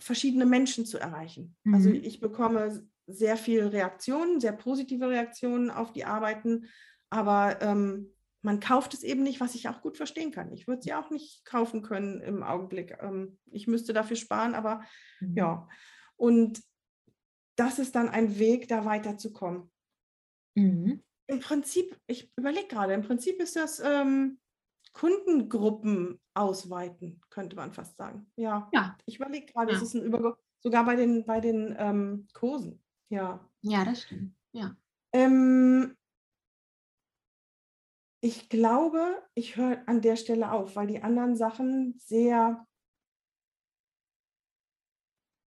verschiedene 0.00 0.46
Menschen 0.46 0.87
zu 0.87 0.98
erreichen. 0.98 1.57
Also 1.70 1.90
mhm. 1.90 1.96
Ich 1.96 2.20
bekomme 2.20 2.88
sehr 3.07 3.37
viele 3.37 3.72
Reaktionen, 3.72 4.40
sehr 4.40 4.53
positive 4.53 5.09
Reaktionen 5.09 5.70
auf 5.70 5.92
die 5.92 6.05
Arbeiten, 6.05 6.66
aber 7.11 7.61
ähm, 7.61 8.12
man 8.42 8.61
kauft 8.61 8.94
es 8.94 9.03
eben 9.03 9.22
nicht, 9.22 9.40
was 9.40 9.55
ich 9.55 9.68
auch 9.68 9.83
gut 9.83 9.96
verstehen 9.96 10.33
kann. 10.33 10.53
Ich 10.53 10.66
würde 10.66 10.83
sie 10.83 10.94
auch 10.94 11.11
nicht 11.11 11.44
kaufen 11.44 11.83
können 11.83 12.20
im 12.20 12.42
Augenblick. 12.42 12.96
Ähm, 13.00 13.38
ich 13.50 13.66
müsste 13.66 13.92
dafür 13.92 14.16
sparen, 14.16 14.55
aber 14.55 14.83
mhm. 15.20 15.37
ja. 15.37 15.68
Und 16.16 16.62
das 17.57 17.79
ist 17.79 17.94
dann 17.94 18.09
ein 18.09 18.38
Weg, 18.38 18.68
da 18.68 18.85
weiterzukommen. 18.85 19.70
Mhm. 20.55 21.03
Im 21.26 21.40
Prinzip, 21.40 21.96
ich 22.07 22.33
überlege 22.37 22.68
gerade, 22.68 22.94
im 22.94 23.03
Prinzip 23.03 23.40
ist 23.40 23.57
das 23.57 23.81
ähm, 23.81 24.38
Kundengruppen 24.92 26.20
ausweiten, 26.35 27.20
könnte 27.31 27.57
man 27.57 27.72
fast 27.72 27.96
sagen. 27.96 28.31
Ja, 28.37 28.68
ja. 28.72 28.96
ich 29.07 29.16
überlege 29.16 29.46
gerade, 29.53 29.72
ja. 29.72 29.76
es 29.76 29.83
ist 29.83 29.94
ein 29.94 30.03
Überge 30.03 30.37
sogar 30.61 30.85
bei 30.85 30.96
den, 30.96 31.24
bei 31.24 31.40
den 31.40 31.74
ähm, 31.79 32.29
Kursen. 32.33 32.83
Ja. 33.09 33.48
Ja, 33.62 33.85
das 33.85 34.03
stimmt. 34.03 34.35
Ja. 34.53 34.76
Ähm, 35.12 35.96
ich 38.20 38.48
glaube, 38.48 39.22
ich 39.35 39.56
höre 39.56 39.83
an 39.87 40.02
der 40.02 40.16
Stelle 40.16 40.52
auf, 40.52 40.76
weil 40.76 40.87
die 40.87 41.02
anderen 41.02 41.37
Sachen 41.37 41.98
sehr, 41.98 42.66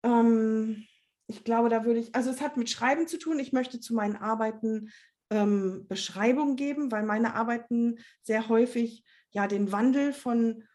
ähm, 0.03 0.85
ich 1.27 1.43
glaube, 1.43 1.69
da 1.69 1.85
würde 1.85 1.99
ich, 1.99 2.13
also 2.13 2.29
es 2.29 2.41
hat 2.41 2.57
mit 2.57 2.69
Schreiben 2.69 3.07
zu 3.07 3.17
tun. 3.17 3.39
Ich 3.39 3.51
möchte 3.51 3.79
zu 3.79 3.95
meinen 3.95 4.15
Arbeiten 4.15 4.91
ähm, 5.31 5.87
Beschreibung 5.87 6.55
geben, 6.55 6.91
weil 6.91 7.03
meine 7.03 7.35
Arbeiten 7.35 7.97
sehr 8.21 8.47
häufig 8.47 9.03
ja 9.31 9.47
den 9.47 9.71
Wandel 9.71 10.13
von, 10.13 10.67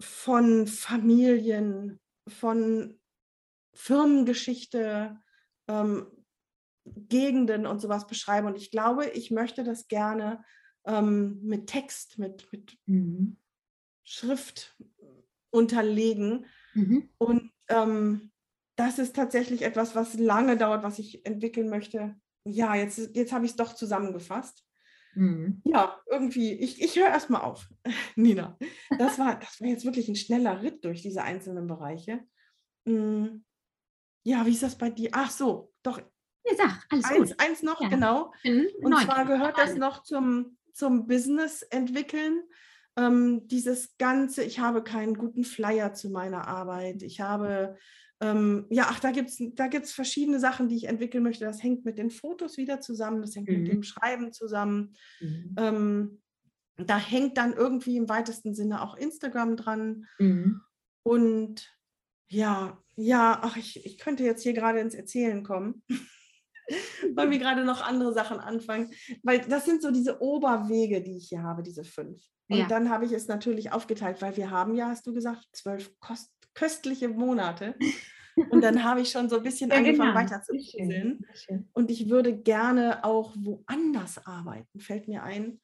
von 0.00 0.66
Familien, 0.66 1.98
von 2.28 3.00
Firmengeschichte, 3.74 5.20
ähm, 5.66 6.21
Gegenden 6.84 7.66
und 7.66 7.80
sowas 7.80 8.06
beschreibe. 8.06 8.46
Und 8.46 8.56
ich 8.56 8.70
glaube, 8.70 9.06
ich 9.06 9.30
möchte 9.30 9.64
das 9.64 9.88
gerne 9.88 10.44
ähm, 10.84 11.40
mit 11.42 11.66
Text, 11.68 12.18
mit, 12.18 12.50
mit 12.52 12.78
mhm. 12.86 13.36
Schrift 14.04 14.76
unterlegen. 15.50 16.46
Mhm. 16.74 17.10
Und 17.18 17.52
ähm, 17.68 18.32
das 18.76 18.98
ist 18.98 19.14
tatsächlich 19.14 19.62
etwas, 19.62 19.94
was 19.94 20.14
lange 20.14 20.56
dauert, 20.56 20.82
was 20.82 20.98
ich 20.98 21.24
entwickeln 21.26 21.68
möchte. 21.68 22.16
Ja, 22.44 22.74
jetzt, 22.74 23.14
jetzt 23.14 23.32
habe 23.32 23.44
ich 23.44 23.52
es 23.52 23.56
doch 23.56 23.74
zusammengefasst. 23.74 24.64
Mhm. 25.14 25.60
Ja, 25.64 26.00
irgendwie, 26.10 26.52
ich, 26.52 26.82
ich 26.82 26.96
höre 26.96 27.08
erstmal 27.08 27.42
auf, 27.42 27.68
Nina. 28.16 28.58
Das 28.98 29.18
war, 29.18 29.38
das 29.38 29.60
war 29.60 29.68
jetzt 29.68 29.84
wirklich 29.84 30.08
ein 30.08 30.16
schneller 30.16 30.62
Ritt 30.62 30.84
durch 30.84 31.02
diese 31.02 31.22
einzelnen 31.22 31.66
Bereiche. 31.66 32.24
Mhm. 32.84 33.44
Ja, 34.24 34.46
wie 34.46 34.52
ist 34.52 34.62
das 34.62 34.78
bei 34.78 34.90
dir? 34.90 35.10
Ach 35.12 35.30
so, 35.30 35.72
doch. 35.82 36.00
Ja, 36.44 36.56
sag, 36.56 36.86
alles 36.90 37.04
eins, 37.04 37.30
gut. 37.30 37.40
Eins 37.40 37.62
noch, 37.62 37.80
ja. 37.80 37.88
genau. 37.88 38.32
Und 38.44 38.98
zwar 39.00 39.24
gehört 39.26 39.58
das 39.58 39.76
noch 39.76 40.02
zum, 40.02 40.56
zum 40.72 41.06
Business 41.06 41.62
entwickeln. 41.62 42.42
Ähm, 42.96 43.48
dieses 43.48 43.96
Ganze, 43.96 44.42
ich 44.42 44.58
habe 44.58 44.82
keinen 44.82 45.14
guten 45.14 45.44
Flyer 45.44 45.94
zu 45.94 46.10
meiner 46.10 46.46
Arbeit. 46.46 47.02
Ich 47.02 47.20
habe 47.20 47.76
ähm, 48.22 48.66
ja, 48.70 48.86
ach, 48.88 49.00
da 49.00 49.10
gibt 49.10 49.30
es 49.30 49.42
da 49.56 49.66
gibt's 49.66 49.92
verschiedene 49.92 50.38
Sachen, 50.38 50.68
die 50.68 50.76
ich 50.76 50.84
entwickeln 50.84 51.24
möchte. 51.24 51.44
Das 51.44 51.60
hängt 51.60 51.84
mit 51.84 51.98
den 51.98 52.10
Fotos 52.10 52.56
wieder 52.56 52.80
zusammen, 52.80 53.20
das 53.20 53.34
hängt 53.34 53.48
mhm. 53.48 53.62
mit 53.62 53.72
dem 53.72 53.82
Schreiben 53.82 54.32
zusammen. 54.32 54.94
Mhm. 55.20 55.54
Ähm, 55.58 56.22
da 56.76 56.98
hängt 56.98 57.36
dann 57.36 57.52
irgendwie 57.52 57.96
im 57.96 58.08
weitesten 58.08 58.54
Sinne 58.54 58.80
auch 58.80 58.96
Instagram 58.96 59.56
dran. 59.56 60.06
Mhm. 60.20 60.60
Und 61.02 61.76
ja, 62.28 62.80
ja, 62.94 63.40
ach, 63.42 63.56
ich, 63.56 63.84
ich 63.84 63.98
könnte 63.98 64.22
jetzt 64.22 64.44
hier 64.44 64.52
gerade 64.52 64.78
ins 64.78 64.94
Erzählen 64.94 65.42
kommen. 65.42 65.82
Weil 67.14 67.30
wir 67.30 67.38
gerade 67.40 67.64
noch 67.64 67.82
andere 67.82 68.12
Sachen 68.12 68.38
anfangen. 68.38 68.90
Weil 69.22 69.40
das 69.40 69.64
sind 69.64 69.82
so 69.82 69.90
diese 69.90 70.20
Oberwege, 70.20 71.02
die 71.02 71.16
ich 71.16 71.28
hier 71.28 71.42
habe, 71.42 71.62
diese 71.62 71.84
fünf. 71.84 72.20
Und 72.48 72.58
ja. 72.58 72.66
dann 72.66 72.90
habe 72.90 73.04
ich 73.06 73.12
es 73.12 73.28
natürlich 73.28 73.72
aufgeteilt, 73.72 74.20
weil 74.20 74.36
wir 74.36 74.50
haben 74.50 74.74
ja, 74.74 74.88
hast 74.88 75.06
du 75.06 75.14
gesagt, 75.14 75.46
zwölf 75.52 75.90
kost 76.00 76.30
köstliche 76.54 77.08
Monate. 77.08 77.74
Und 78.50 78.62
dann 78.62 78.82
habe 78.84 79.00
ich 79.00 79.10
schon 79.10 79.28
so 79.28 79.36
ein 79.36 79.42
bisschen 79.42 79.70
ja, 79.70 79.76
angefangen 79.76 80.14
genau. 80.14 80.20
weiter 80.20 80.42
zu 80.42 80.52
puzzeln. 80.52 81.24
Und 81.72 81.90
ich 81.90 82.08
würde 82.08 82.36
gerne 82.36 83.04
auch 83.04 83.34
woanders 83.36 84.26
arbeiten, 84.26 84.80
fällt 84.80 85.08
mir 85.08 85.22
ein. 85.22 85.60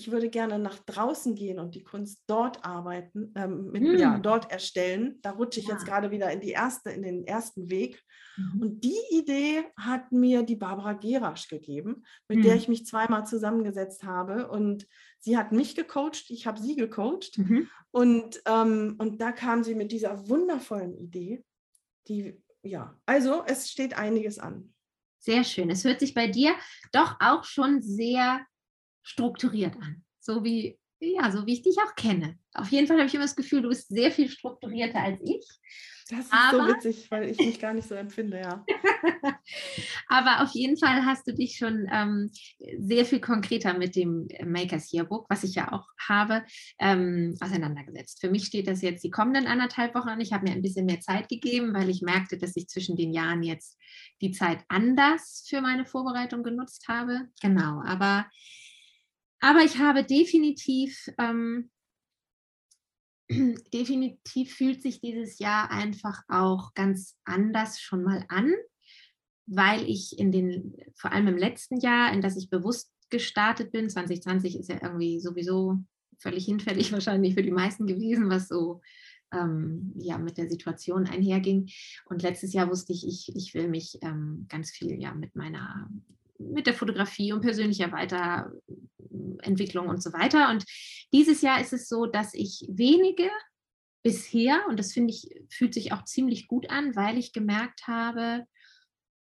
Ich 0.00 0.10
würde 0.10 0.30
gerne 0.30 0.58
nach 0.58 0.78
draußen 0.78 1.34
gehen 1.34 1.58
und 1.58 1.74
die 1.74 1.84
Kunst 1.84 2.22
dort 2.26 2.64
arbeiten, 2.64 3.34
ähm, 3.36 3.70
mit, 3.70 3.82
hm. 3.82 3.98
ja, 3.98 4.18
dort 4.18 4.50
erstellen. 4.50 5.18
Da 5.20 5.32
rutsche 5.32 5.60
ich 5.60 5.66
ja. 5.66 5.74
jetzt 5.74 5.84
gerade 5.84 6.10
wieder 6.10 6.30
in 6.32 6.40
die 6.40 6.52
erste, 6.52 6.88
in 6.88 7.02
den 7.02 7.26
ersten 7.26 7.68
Weg. 7.68 8.02
Mhm. 8.38 8.62
Und 8.62 8.80
die 8.84 8.98
Idee 9.10 9.64
hat 9.76 10.10
mir 10.10 10.42
die 10.42 10.56
Barbara 10.56 10.94
Gerasch 10.94 11.48
gegeben, 11.48 12.04
mit 12.28 12.38
mhm. 12.38 12.42
der 12.44 12.56
ich 12.56 12.66
mich 12.66 12.86
zweimal 12.86 13.26
zusammengesetzt 13.26 14.02
habe. 14.02 14.48
Und 14.48 14.88
sie 15.18 15.36
hat 15.36 15.52
mich 15.52 15.76
gecoacht, 15.76 16.30
ich 16.30 16.46
habe 16.46 16.58
sie 16.58 16.76
gecoacht. 16.76 17.36
Mhm. 17.36 17.68
Und, 17.90 18.40
ähm, 18.46 18.94
und 18.98 19.20
da 19.20 19.32
kam 19.32 19.62
sie 19.62 19.74
mit 19.74 19.92
dieser 19.92 20.30
wundervollen 20.30 20.96
Idee, 20.96 21.44
die, 22.08 22.42
ja, 22.62 22.98
also 23.04 23.42
es 23.46 23.70
steht 23.70 23.98
einiges 23.98 24.38
an. 24.38 24.72
Sehr 25.18 25.44
schön. 25.44 25.68
Es 25.68 25.84
hört 25.84 26.00
sich 26.00 26.14
bei 26.14 26.28
dir 26.28 26.54
doch 26.92 27.16
auch 27.20 27.44
schon 27.44 27.82
sehr 27.82 28.40
strukturiert 29.02 29.76
an. 29.76 30.04
So 30.20 30.44
wie, 30.44 30.78
ja, 31.00 31.30
so 31.30 31.46
wie 31.46 31.54
ich 31.54 31.62
dich 31.62 31.76
auch 31.78 31.94
kenne. 31.94 32.38
Auf 32.52 32.68
jeden 32.68 32.86
Fall 32.86 32.98
habe 32.98 33.06
ich 33.06 33.14
immer 33.14 33.24
das 33.24 33.36
Gefühl, 33.36 33.62
du 33.62 33.68
bist 33.68 33.88
sehr 33.88 34.10
viel 34.10 34.28
strukturierter 34.28 35.00
als 35.00 35.20
ich. 35.22 35.46
Das 36.10 36.24
ist 36.26 36.32
aber, 36.32 36.66
so 36.66 36.74
witzig, 36.74 37.10
weil 37.10 37.30
ich 37.30 37.38
mich 37.38 37.60
gar 37.60 37.72
nicht 37.72 37.86
so 37.86 37.94
empfinde, 37.94 38.40
ja. 38.40 38.64
aber 40.08 40.42
auf 40.42 40.52
jeden 40.54 40.76
Fall 40.76 41.04
hast 41.06 41.26
du 41.28 41.32
dich 41.32 41.56
schon 41.56 41.86
ähm, 41.90 42.30
sehr 42.78 43.04
viel 43.04 43.20
konkreter 43.20 43.78
mit 43.78 43.94
dem 43.94 44.26
Makers 44.44 44.92
Yearbook, 44.92 45.26
was 45.30 45.44
ich 45.44 45.54
ja 45.54 45.70
auch 45.72 45.86
habe, 46.08 46.44
ähm, 46.80 47.36
auseinandergesetzt. 47.40 48.20
Für 48.20 48.28
mich 48.28 48.44
steht 48.44 48.66
das 48.66 48.82
jetzt 48.82 49.04
die 49.04 49.10
kommenden 49.10 49.46
anderthalb 49.46 49.94
Wochen 49.94 50.08
an. 50.08 50.20
Ich 50.20 50.32
habe 50.32 50.48
mir 50.48 50.52
ein 50.52 50.62
bisschen 50.62 50.86
mehr 50.86 51.00
Zeit 51.00 51.28
gegeben, 51.28 51.72
weil 51.74 51.88
ich 51.88 52.02
merkte, 52.02 52.38
dass 52.38 52.56
ich 52.56 52.66
zwischen 52.66 52.96
den 52.96 53.12
Jahren 53.12 53.44
jetzt 53.44 53.78
die 54.20 54.32
Zeit 54.32 54.64
anders 54.68 55.46
für 55.48 55.60
meine 55.60 55.86
Vorbereitung 55.86 56.42
genutzt 56.42 56.88
habe. 56.88 57.28
Genau, 57.40 57.82
aber, 57.86 58.26
aber 59.40 59.64
ich 59.64 59.78
habe 59.78 60.04
definitiv 60.04 61.08
ähm, 61.18 61.70
definitiv 63.72 64.54
fühlt 64.54 64.82
sich 64.82 65.00
dieses 65.00 65.38
Jahr 65.38 65.70
einfach 65.70 66.22
auch 66.28 66.74
ganz 66.74 67.16
anders 67.24 67.80
schon 67.80 68.02
mal 68.02 68.24
an, 68.28 68.52
weil 69.46 69.88
ich 69.88 70.18
in 70.18 70.32
den, 70.32 70.76
vor 70.94 71.12
allem 71.12 71.28
im 71.28 71.36
letzten 71.36 71.78
Jahr, 71.80 72.12
in 72.12 72.20
das 72.20 72.36
ich 72.36 72.50
bewusst 72.50 72.92
gestartet 73.08 73.72
bin, 73.72 73.88
2020 73.88 74.58
ist 74.58 74.68
ja 74.68 74.78
irgendwie 74.82 75.20
sowieso 75.20 75.78
völlig 76.18 76.44
hinfällig 76.44 76.92
wahrscheinlich 76.92 77.34
für 77.34 77.42
die 77.42 77.50
meisten 77.50 77.86
gewesen, 77.86 78.30
was 78.30 78.48
so 78.48 78.80
ähm, 79.32 79.92
ja 79.96 80.18
mit 80.18 80.36
der 80.36 80.48
Situation 80.48 81.06
einherging. 81.06 81.70
Und 82.06 82.22
letztes 82.22 82.52
Jahr 82.52 82.68
wusste 82.68 82.92
ich, 82.92 83.06
ich, 83.06 83.34
ich 83.34 83.54
will 83.54 83.68
mich 83.68 83.98
ähm, 84.02 84.46
ganz 84.48 84.70
viel 84.70 85.00
ja 85.00 85.14
mit 85.14 85.36
meiner 85.36 85.88
mit 86.40 86.66
der 86.66 86.74
Fotografie 86.74 87.32
und 87.32 87.42
persönlicher 87.42 87.92
Weiterentwicklung 87.92 89.88
und 89.88 90.02
so 90.02 90.12
weiter. 90.12 90.50
Und 90.50 90.64
dieses 91.12 91.42
Jahr 91.42 91.60
ist 91.60 91.72
es 91.72 91.88
so, 91.88 92.06
dass 92.06 92.34
ich 92.34 92.66
wenige 92.68 93.28
bisher, 94.02 94.62
und 94.68 94.78
das 94.78 94.92
finde 94.92 95.12
ich, 95.12 95.28
fühlt 95.50 95.74
sich 95.74 95.92
auch 95.92 96.04
ziemlich 96.04 96.48
gut 96.48 96.70
an, 96.70 96.96
weil 96.96 97.18
ich 97.18 97.32
gemerkt 97.32 97.86
habe, 97.86 98.46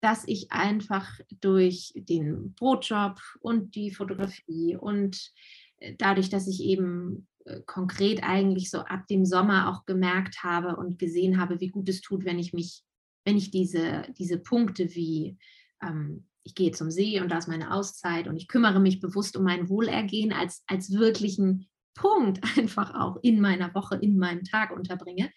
dass 0.00 0.24
ich 0.26 0.52
einfach 0.52 1.08
durch 1.40 1.92
den 1.96 2.54
Brotjob 2.54 3.18
und 3.40 3.74
die 3.74 3.90
Fotografie 3.90 4.76
und 4.76 5.32
äh, 5.78 5.94
dadurch, 5.96 6.28
dass 6.28 6.46
ich 6.46 6.60
eben 6.60 7.26
äh, 7.44 7.60
konkret 7.64 8.22
eigentlich 8.22 8.70
so 8.70 8.80
ab 8.80 9.06
dem 9.08 9.24
Sommer 9.24 9.70
auch 9.70 9.86
gemerkt 9.86 10.44
habe 10.44 10.76
und 10.76 10.98
gesehen 10.98 11.40
habe, 11.40 11.60
wie 11.60 11.68
gut 11.68 11.88
es 11.88 12.02
tut, 12.02 12.24
wenn 12.24 12.38
ich 12.38 12.52
mich, 12.52 12.82
wenn 13.24 13.36
ich 13.36 13.50
diese, 13.50 14.04
diese 14.18 14.38
Punkte 14.38 14.94
wie 14.94 15.38
ähm, 15.82 16.26
ich 16.46 16.54
gehe 16.54 16.70
zum 16.70 16.92
See 16.92 17.20
und 17.20 17.28
da 17.28 17.38
ist 17.38 17.48
meine 17.48 17.72
Auszeit 17.72 18.28
und 18.28 18.36
ich 18.36 18.46
kümmere 18.46 18.78
mich 18.78 19.00
bewusst 19.00 19.36
um 19.36 19.42
mein 19.42 19.68
Wohlergehen 19.68 20.32
als, 20.32 20.62
als 20.68 20.92
wirklichen 20.92 21.68
Punkt 21.94 22.40
einfach 22.56 22.94
auch 22.94 23.18
in 23.22 23.40
meiner 23.40 23.74
Woche, 23.74 23.96
in 23.96 24.16
meinem 24.16 24.44
Tag 24.44 24.70
unterbringe, 24.70 25.32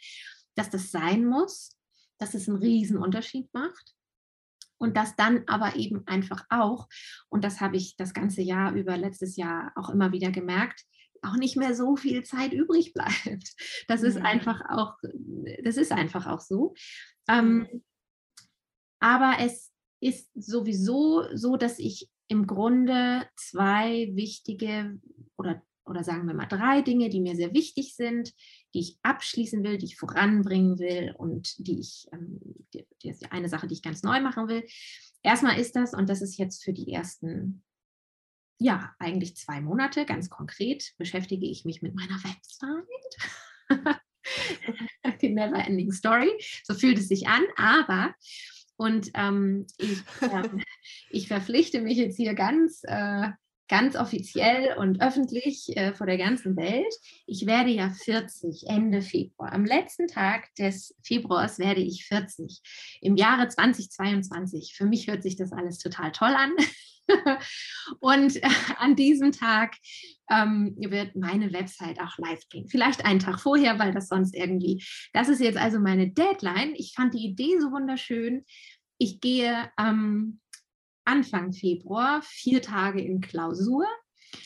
dass 0.56 0.70
das 0.70 0.92
sein 0.92 1.26
muss, 1.26 1.72
dass 2.20 2.36
es 2.36 2.48
einen 2.48 2.60
riesen 2.60 2.98
Unterschied 2.98 3.52
macht 3.54 3.96
und 4.78 4.98
das 4.98 5.16
dann 5.16 5.44
aber 5.48 5.76
eben 5.76 6.06
einfach 6.08 6.46
auch, 6.50 6.88
und 7.30 7.44
das 7.44 7.60
habe 7.60 7.78
ich 7.78 7.98
das 7.98 8.14
ganze 8.14 8.44
Jahr 8.44 8.74
über 8.74 8.96
letztes 8.96 9.36
Jahr 9.36 9.72
auch 9.76 9.90
immer 9.90 10.12
wieder 10.12 10.30
gemerkt, 10.30 10.86
auch 11.24 11.36
nicht 11.36 11.58
mehr 11.58 11.76
so 11.76 11.96
viel 11.96 12.24
Zeit 12.24 12.54
übrig 12.54 12.94
bleibt. 12.94 13.56
Das 13.88 14.04
ist 14.04 14.18
einfach 14.18 14.62
auch, 14.70 14.94
das 15.64 15.78
ist 15.78 15.92
einfach 15.92 16.28
auch 16.28 16.40
so. 16.40 16.76
Ähm, 17.28 17.84
aber 19.00 19.38
es 19.40 19.69
ist 20.02 20.30
sowieso 20.36 21.26
so, 21.36 21.58
dass 21.58 21.80
ich 21.80 22.10
im 22.28 22.48
Grunde 22.48 23.28
zwei 23.36 24.12
wichtige 24.14 25.00
oder, 25.38 25.62
oder 25.86 26.04
sagen 26.04 26.28
wir 26.28 26.34
mal 26.34 26.46
drei 26.46 26.82
Dinge, 26.82 27.10
die 27.10 27.22
mir 27.22 27.36
sehr 27.36 27.54
wichtig 27.54 27.96
sind, 27.96 28.34
die 28.74 28.80
ich 28.80 29.00
abschließen 29.02 29.64
will, 29.64 29.78
die 29.78 29.88
ich 29.88 29.98
voranbringen 29.98 30.78
will 30.80 31.14
und 31.18 31.56
die 31.58 31.80
ich, 31.80 32.08
ähm, 32.14 32.40
die, 32.74 32.88
die 33.02 33.10
ist 33.10 33.32
eine 33.32 33.50
Sache, 33.50 33.68
die 33.68 33.74
ich 33.74 33.82
ganz 33.82 34.04
neu 34.04 34.22
machen 34.22 34.48
will. 34.48 34.66
Erstmal 35.24 35.60
ist 35.60 35.76
das, 35.76 35.94
und 35.94 36.08
das 36.08 36.22
ist 36.22 36.38
jetzt 36.38 36.64
für 36.64 36.72
die 36.72 36.92
ersten, 36.92 37.64
ja, 38.60 38.94
eigentlich 39.00 39.36
zwei 39.36 39.60
Monate, 39.60 40.06
ganz 40.06 40.30
konkret, 40.30 40.94
beschäftige 40.98 41.48
ich 41.48 41.66
mich 41.66 41.82
mit 41.82 41.96
meiner 41.96 42.22
Website. 42.24 42.86
die 45.22 45.30
Never 45.34 45.58
Ending 45.66 45.92
Story. 45.92 46.32
So 46.64 46.76
fühlt 46.76 47.00
es 47.00 47.08
sich 47.08 47.28
an, 47.28 47.44
aber 47.56 48.14
und 48.80 49.12
ähm, 49.14 49.68
ich, 49.78 50.00
äh, 50.22 50.44
ich, 51.10 51.28
verpflichte 51.28 51.82
mich 51.82 51.98
jetzt 51.98 52.16
hier 52.16 52.34
ganz 52.34 52.82
äh, 52.86 53.30
ganz 53.68 53.96
offiziell 53.96 54.76
und 54.78 55.02
öffentlich 55.02 55.76
äh, 55.76 55.94
vor 55.94 56.08
der 56.08 56.18
ganzen 56.18 56.56
Welt. 56.56 56.94
Ich 57.28 57.46
werde 57.46 57.70
ja 57.70 57.90
40 57.90 58.64
Ende 58.68 59.02
Februar. 59.02 59.52
Am 59.52 59.66
letzten 59.66 60.08
Tag 60.08 60.56
des 60.56 60.96
Februars 61.04 61.60
werde 61.60 61.82
ich 61.82 62.06
40 62.06 62.62
im 63.02 63.18
Jahre 63.18 63.50
2022. 63.50 64.74
Für 64.76 64.86
mich 64.86 65.08
hört 65.08 65.24
sich 65.24 65.36
das 65.36 65.52
alles 65.52 65.78
total 65.78 66.12
toll 66.14 66.34
an. 66.36 66.52
und 68.00 68.36
äh, 68.38 68.50
an 68.78 68.96
diesem 68.96 69.32
Tag 69.32 69.76
ähm, 70.30 70.76
wird 70.78 71.16
meine 71.16 71.52
Website 71.52 72.00
auch 72.00 72.18
live 72.18 72.48
gehen. 72.50 72.68
Vielleicht 72.68 73.06
einen 73.06 73.20
Tag 73.20 73.40
vorher, 73.40 73.80
weil 73.80 73.94
das 73.94 74.08
sonst 74.08 74.36
irgendwie. 74.36 74.84
Das 75.14 75.30
ist 75.30 75.42
jetzt 75.42 75.58
also 75.58 75.80
meine 75.80 76.12
Deadline. 76.12 76.74
Ich 76.76 76.94
fand 76.96 77.14
die 77.14 77.26
Idee 77.26 77.60
so 77.60 77.72
wunderschön. 77.72 78.46
Ich 78.98 79.20
gehe 79.22 79.70
am 79.76 80.40
Anfang 81.06 81.54
Februar 81.54 82.22
vier 82.24 82.62
Tage 82.62 83.02
in 83.02 83.22
Klausur. 83.22 83.86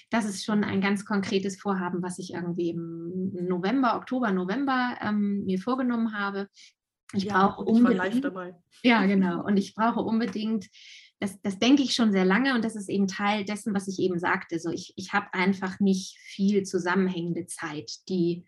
Das 0.10 0.26
ist 0.26 0.46
schon 0.46 0.64
ein 0.64 0.80
ganz 0.80 1.06
konkretes 1.06 1.60
Vorhaben, 1.60 2.02
was 2.02 2.20
ich 2.20 2.34
irgendwie 2.34 2.70
im 2.70 3.34
November, 3.34 3.98
Oktober, 3.98 4.32
November 4.32 4.98
ähm, 5.02 5.44
mir 5.46 5.60
vorgenommen 5.60 6.18
habe. 6.18 6.48
Ich 7.14 7.26
ja, 7.26 7.48
brauche 7.48 7.64
unbedingt. 7.64 8.26
Ja, 8.82 9.06
genau. 9.06 9.44
Und 9.44 9.58
ich 9.58 9.76
brauche 9.76 10.00
unbedingt, 10.02 10.68
das, 11.24 11.42
das 11.42 11.58
denke 11.58 11.84
ich 11.84 11.96
schon 11.96 12.12
sehr 12.12 12.26
lange 12.26 12.54
und 12.54 12.66
das 12.66 12.76
ist 12.76 12.90
eben 12.90 13.08
Teil 13.08 13.46
dessen, 13.46 13.74
was 13.74 13.88
ich 13.88 13.98
eben 14.00 14.20
sagte. 14.20 14.60
So, 14.60 14.70
ich, 14.70 14.94
ich 14.98 15.14
habe 15.14 15.34
einfach 15.34 15.80
nicht 15.80 16.18
viel 16.18 16.64
zusammenhängende 16.64 17.46
Zeit, 17.48 17.90
die, 18.10 18.46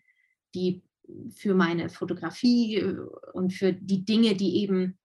die 0.54 0.82
für 1.34 1.54
meine 1.54 1.88
Fotografie 1.88 2.76
äh, 2.76 2.98
und 3.32 3.54
für 3.54 3.72
die 3.72 4.04
Dinge, 4.04 4.36
die 4.36 4.58
eben 4.58 4.98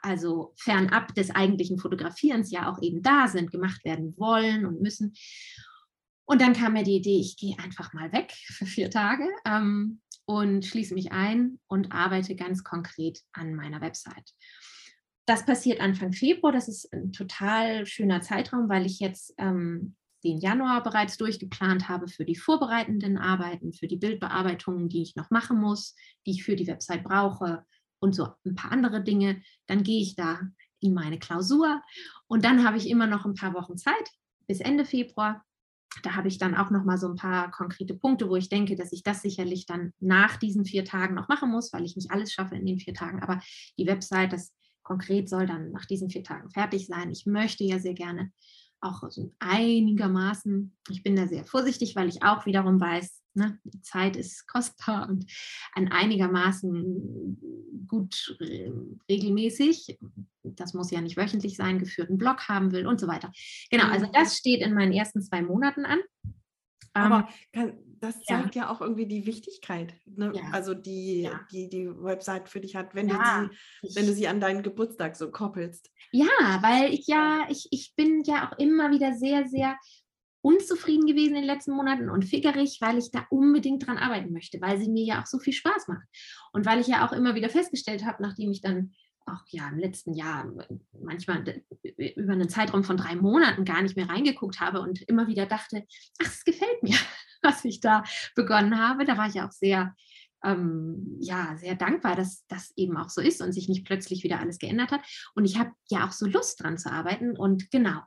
also 0.00 0.54
fernab 0.56 1.14
des 1.14 1.30
eigentlichen 1.30 1.78
Fotografierens 1.78 2.50
ja 2.50 2.72
auch 2.72 2.80
eben 2.80 3.02
da 3.02 3.28
sind, 3.28 3.50
gemacht 3.50 3.84
werden 3.84 4.16
wollen 4.16 4.64
und 4.64 4.80
müssen. 4.80 5.12
Und 6.24 6.40
dann 6.40 6.54
kam 6.54 6.72
mir 6.72 6.82
die 6.82 6.96
Idee, 6.96 7.20
ich 7.20 7.36
gehe 7.36 7.58
einfach 7.58 7.92
mal 7.92 8.10
weg 8.12 8.32
für 8.32 8.64
vier 8.64 8.90
Tage 8.90 9.28
ähm, 9.44 10.00
und 10.24 10.64
schließe 10.64 10.94
mich 10.94 11.12
ein 11.12 11.60
und 11.66 11.92
arbeite 11.92 12.34
ganz 12.36 12.64
konkret 12.64 13.20
an 13.32 13.54
meiner 13.54 13.82
Website. 13.82 14.32
Das 15.26 15.46
passiert 15.46 15.80
Anfang 15.80 16.12
Februar. 16.12 16.52
Das 16.52 16.68
ist 16.68 16.92
ein 16.92 17.12
total 17.12 17.86
schöner 17.86 18.22
Zeitraum, 18.22 18.68
weil 18.68 18.86
ich 18.86 18.98
jetzt 18.98 19.34
ähm, 19.38 19.94
den 20.24 20.38
Januar 20.38 20.82
bereits 20.82 21.16
durchgeplant 21.16 21.88
habe 21.88 22.08
für 22.08 22.24
die 22.24 22.36
vorbereitenden 22.36 23.18
Arbeiten, 23.18 23.72
für 23.72 23.86
die 23.86 23.96
Bildbearbeitungen, 23.96 24.88
die 24.88 25.02
ich 25.02 25.16
noch 25.16 25.30
machen 25.30 25.60
muss, 25.60 25.94
die 26.26 26.32
ich 26.32 26.44
für 26.44 26.56
die 26.56 26.66
Website 26.66 27.04
brauche, 27.04 27.64
und 28.02 28.14
so 28.14 28.28
ein 28.44 28.54
paar 28.54 28.72
andere 28.72 29.02
Dinge. 29.02 29.42
Dann 29.66 29.84
gehe 29.84 30.02
ich 30.02 30.16
da 30.16 30.40
in 30.80 30.92
meine 30.92 31.18
Klausur 31.18 31.80
und 32.26 32.44
dann 32.44 32.64
habe 32.64 32.76
ich 32.76 32.90
immer 32.90 33.06
noch 33.06 33.24
ein 33.24 33.34
paar 33.34 33.54
Wochen 33.54 33.78
Zeit 33.78 34.10
bis 34.46 34.60
Ende 34.60 34.84
Februar. 34.84 35.44
Da 36.02 36.16
habe 36.16 36.28
ich 36.28 36.38
dann 36.38 36.56
auch 36.56 36.70
noch 36.70 36.84
mal 36.84 36.98
so 36.98 37.06
ein 37.06 37.16
paar 37.16 37.50
konkrete 37.50 37.94
Punkte, 37.94 38.28
wo 38.28 38.36
ich 38.36 38.48
denke, 38.48 38.76
dass 38.76 38.92
ich 38.92 39.02
das 39.02 39.22
sicherlich 39.22 39.66
dann 39.66 39.92
nach 40.00 40.36
diesen 40.36 40.64
vier 40.64 40.84
Tagen 40.84 41.14
noch 41.14 41.28
machen 41.28 41.50
muss, 41.50 41.72
weil 41.72 41.84
ich 41.84 41.96
nicht 41.96 42.10
alles 42.10 42.32
schaffe 42.32 42.56
in 42.56 42.66
den 42.66 42.80
vier 42.80 42.94
Tagen. 42.94 43.22
Aber 43.22 43.40
die 43.78 43.86
Website, 43.86 44.32
das 44.32 44.52
konkret 44.82 45.28
soll 45.28 45.46
dann 45.46 45.72
nach 45.72 45.86
diesen 45.86 46.10
vier 46.10 46.24
Tagen 46.24 46.50
fertig 46.50 46.86
sein. 46.86 47.10
Ich 47.10 47.26
möchte 47.26 47.64
ja 47.64 47.78
sehr 47.78 47.94
gerne 47.94 48.32
auch 48.82 49.08
so 49.10 49.32
einigermaßen, 49.38 50.76
ich 50.90 51.02
bin 51.02 51.14
da 51.14 51.28
sehr 51.28 51.44
vorsichtig, 51.44 51.94
weil 51.94 52.08
ich 52.08 52.22
auch 52.24 52.46
wiederum 52.46 52.80
weiß, 52.80 53.22
ne, 53.34 53.58
die 53.64 53.80
Zeit 53.80 54.16
ist 54.16 54.46
kostbar 54.48 55.08
und 55.08 55.24
ein 55.74 55.90
einigermaßen 55.90 57.86
gut 57.86 58.36
regelmäßig, 59.08 59.98
das 60.42 60.74
muss 60.74 60.90
ja 60.90 61.00
nicht 61.00 61.16
wöchentlich 61.16 61.56
sein, 61.56 61.78
geführten 61.78 62.18
Blog 62.18 62.48
haben 62.48 62.72
will 62.72 62.86
und 62.86 63.00
so 63.00 63.06
weiter. 63.06 63.30
Genau, 63.70 63.84
also 63.84 64.06
mhm. 64.06 64.12
das 64.12 64.36
steht 64.36 64.60
in 64.60 64.74
meinen 64.74 64.92
ersten 64.92 65.22
zwei 65.22 65.42
Monaten 65.42 65.84
an. 65.84 66.00
Aber 66.92 67.28
ähm, 67.52 67.68
kann, 67.68 67.91
das 68.02 68.20
zeigt 68.24 68.56
ja. 68.56 68.64
ja. 68.64 68.70
auch 68.70 68.80
irgendwie 68.80 69.06
die 69.06 69.26
Wichtigkeit, 69.26 69.94
ne? 70.06 70.32
ja. 70.34 70.42
also 70.50 70.74
die, 70.74 71.22
ja. 71.22 71.40
die 71.52 71.68
die 71.68 71.88
Website 71.88 72.48
für 72.48 72.60
dich 72.60 72.74
hat, 72.74 72.96
wenn, 72.96 73.06
du 73.06 73.14
sie, 73.14 73.94
wenn 73.94 74.06
du 74.06 74.12
sie 74.12 74.26
an 74.26 74.40
deinen 74.40 74.64
Geburtstag 74.64 75.14
so 75.14 75.30
koppelst. 75.30 75.88
Ja, 76.10 76.26
weil 76.62 76.92
ich 76.92 77.06
ja, 77.06 77.46
ich, 77.48 77.68
ich 77.70 77.94
bin 77.94 78.24
ja 78.24 78.50
auch 78.50 78.58
immer 78.58 78.90
wieder 78.90 79.14
sehr, 79.14 79.46
sehr 79.46 79.78
unzufrieden 80.40 81.06
gewesen 81.06 81.36
in 81.36 81.42
den 81.42 81.44
letzten 81.44 81.76
Monaten 81.76 82.10
und 82.10 82.24
fickerig, 82.24 82.78
weil 82.80 82.98
ich 82.98 83.12
da 83.12 83.24
unbedingt 83.30 83.86
dran 83.86 83.98
arbeiten 83.98 84.32
möchte, 84.32 84.60
weil 84.60 84.80
sie 84.80 84.90
mir 84.90 85.04
ja 85.04 85.22
auch 85.22 85.26
so 85.26 85.38
viel 85.38 85.52
Spaß 85.52 85.86
macht. 85.86 86.08
Und 86.52 86.66
weil 86.66 86.80
ich 86.80 86.88
ja 86.88 87.06
auch 87.06 87.12
immer 87.12 87.36
wieder 87.36 87.50
festgestellt 87.50 88.04
habe, 88.04 88.20
nachdem 88.20 88.50
ich 88.50 88.62
dann 88.62 88.94
auch 89.26 89.44
ja 89.50 89.68
im 89.68 89.78
letzten 89.78 90.14
Jahr 90.14 90.52
manchmal 91.00 91.62
über 91.96 92.32
einen 92.32 92.48
Zeitraum 92.48 92.82
von 92.82 92.96
drei 92.96 93.14
Monaten 93.14 93.64
gar 93.64 93.80
nicht 93.82 93.96
mehr 93.96 94.08
reingeguckt 94.08 94.58
habe 94.58 94.80
und 94.80 95.02
immer 95.02 95.28
wieder 95.28 95.46
dachte, 95.46 95.84
ach, 96.20 96.26
es 96.26 96.42
gefällt 96.42 96.82
mir, 96.82 96.96
was 97.52 97.64
ich 97.64 97.80
da 97.80 98.04
begonnen 98.34 98.78
habe. 98.78 99.04
Da 99.04 99.16
war 99.18 99.28
ich 99.28 99.40
auch 99.40 99.52
sehr, 99.52 99.94
ähm, 100.44 101.16
ja, 101.20 101.56
sehr 101.56 101.74
dankbar, 101.74 102.16
dass 102.16 102.46
das 102.46 102.72
eben 102.76 102.96
auch 102.96 103.08
so 103.08 103.20
ist 103.20 103.42
und 103.42 103.52
sich 103.52 103.68
nicht 103.68 103.84
plötzlich 103.84 104.24
wieder 104.24 104.40
alles 104.40 104.58
geändert 104.58 104.92
hat. 104.92 105.02
Und 105.34 105.44
ich 105.44 105.58
habe 105.58 105.72
ja 105.88 106.06
auch 106.06 106.12
so 106.12 106.26
Lust 106.26 106.62
dran 106.62 106.78
zu 106.78 106.90
arbeiten. 106.90 107.36
Und 107.36 107.70
genau, 107.70 108.00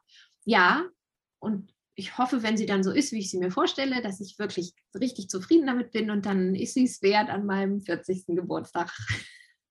ja, 0.45 0.85
und 1.39 1.73
ich 1.95 2.17
hoffe, 2.17 2.43
wenn 2.43 2.57
sie 2.57 2.65
dann 2.65 2.83
so 2.83 2.91
ist, 2.91 3.13
wie 3.13 3.19
ich 3.19 3.29
sie 3.29 3.39
mir 3.39 3.51
vorstelle, 3.51 4.01
dass 4.01 4.19
ich 4.19 4.37
wirklich 4.37 4.73
richtig 4.99 5.29
zufrieden 5.29 5.67
damit 5.67 5.91
bin 5.91 6.11
und 6.11 6.25
dann 6.25 6.53
ist 6.53 6.73
sie 6.73 6.83
es 6.83 7.01
wert, 7.01 7.29
an 7.29 7.45
meinem 7.45 7.81
40. 7.81 8.25
Geburtstag 8.27 8.91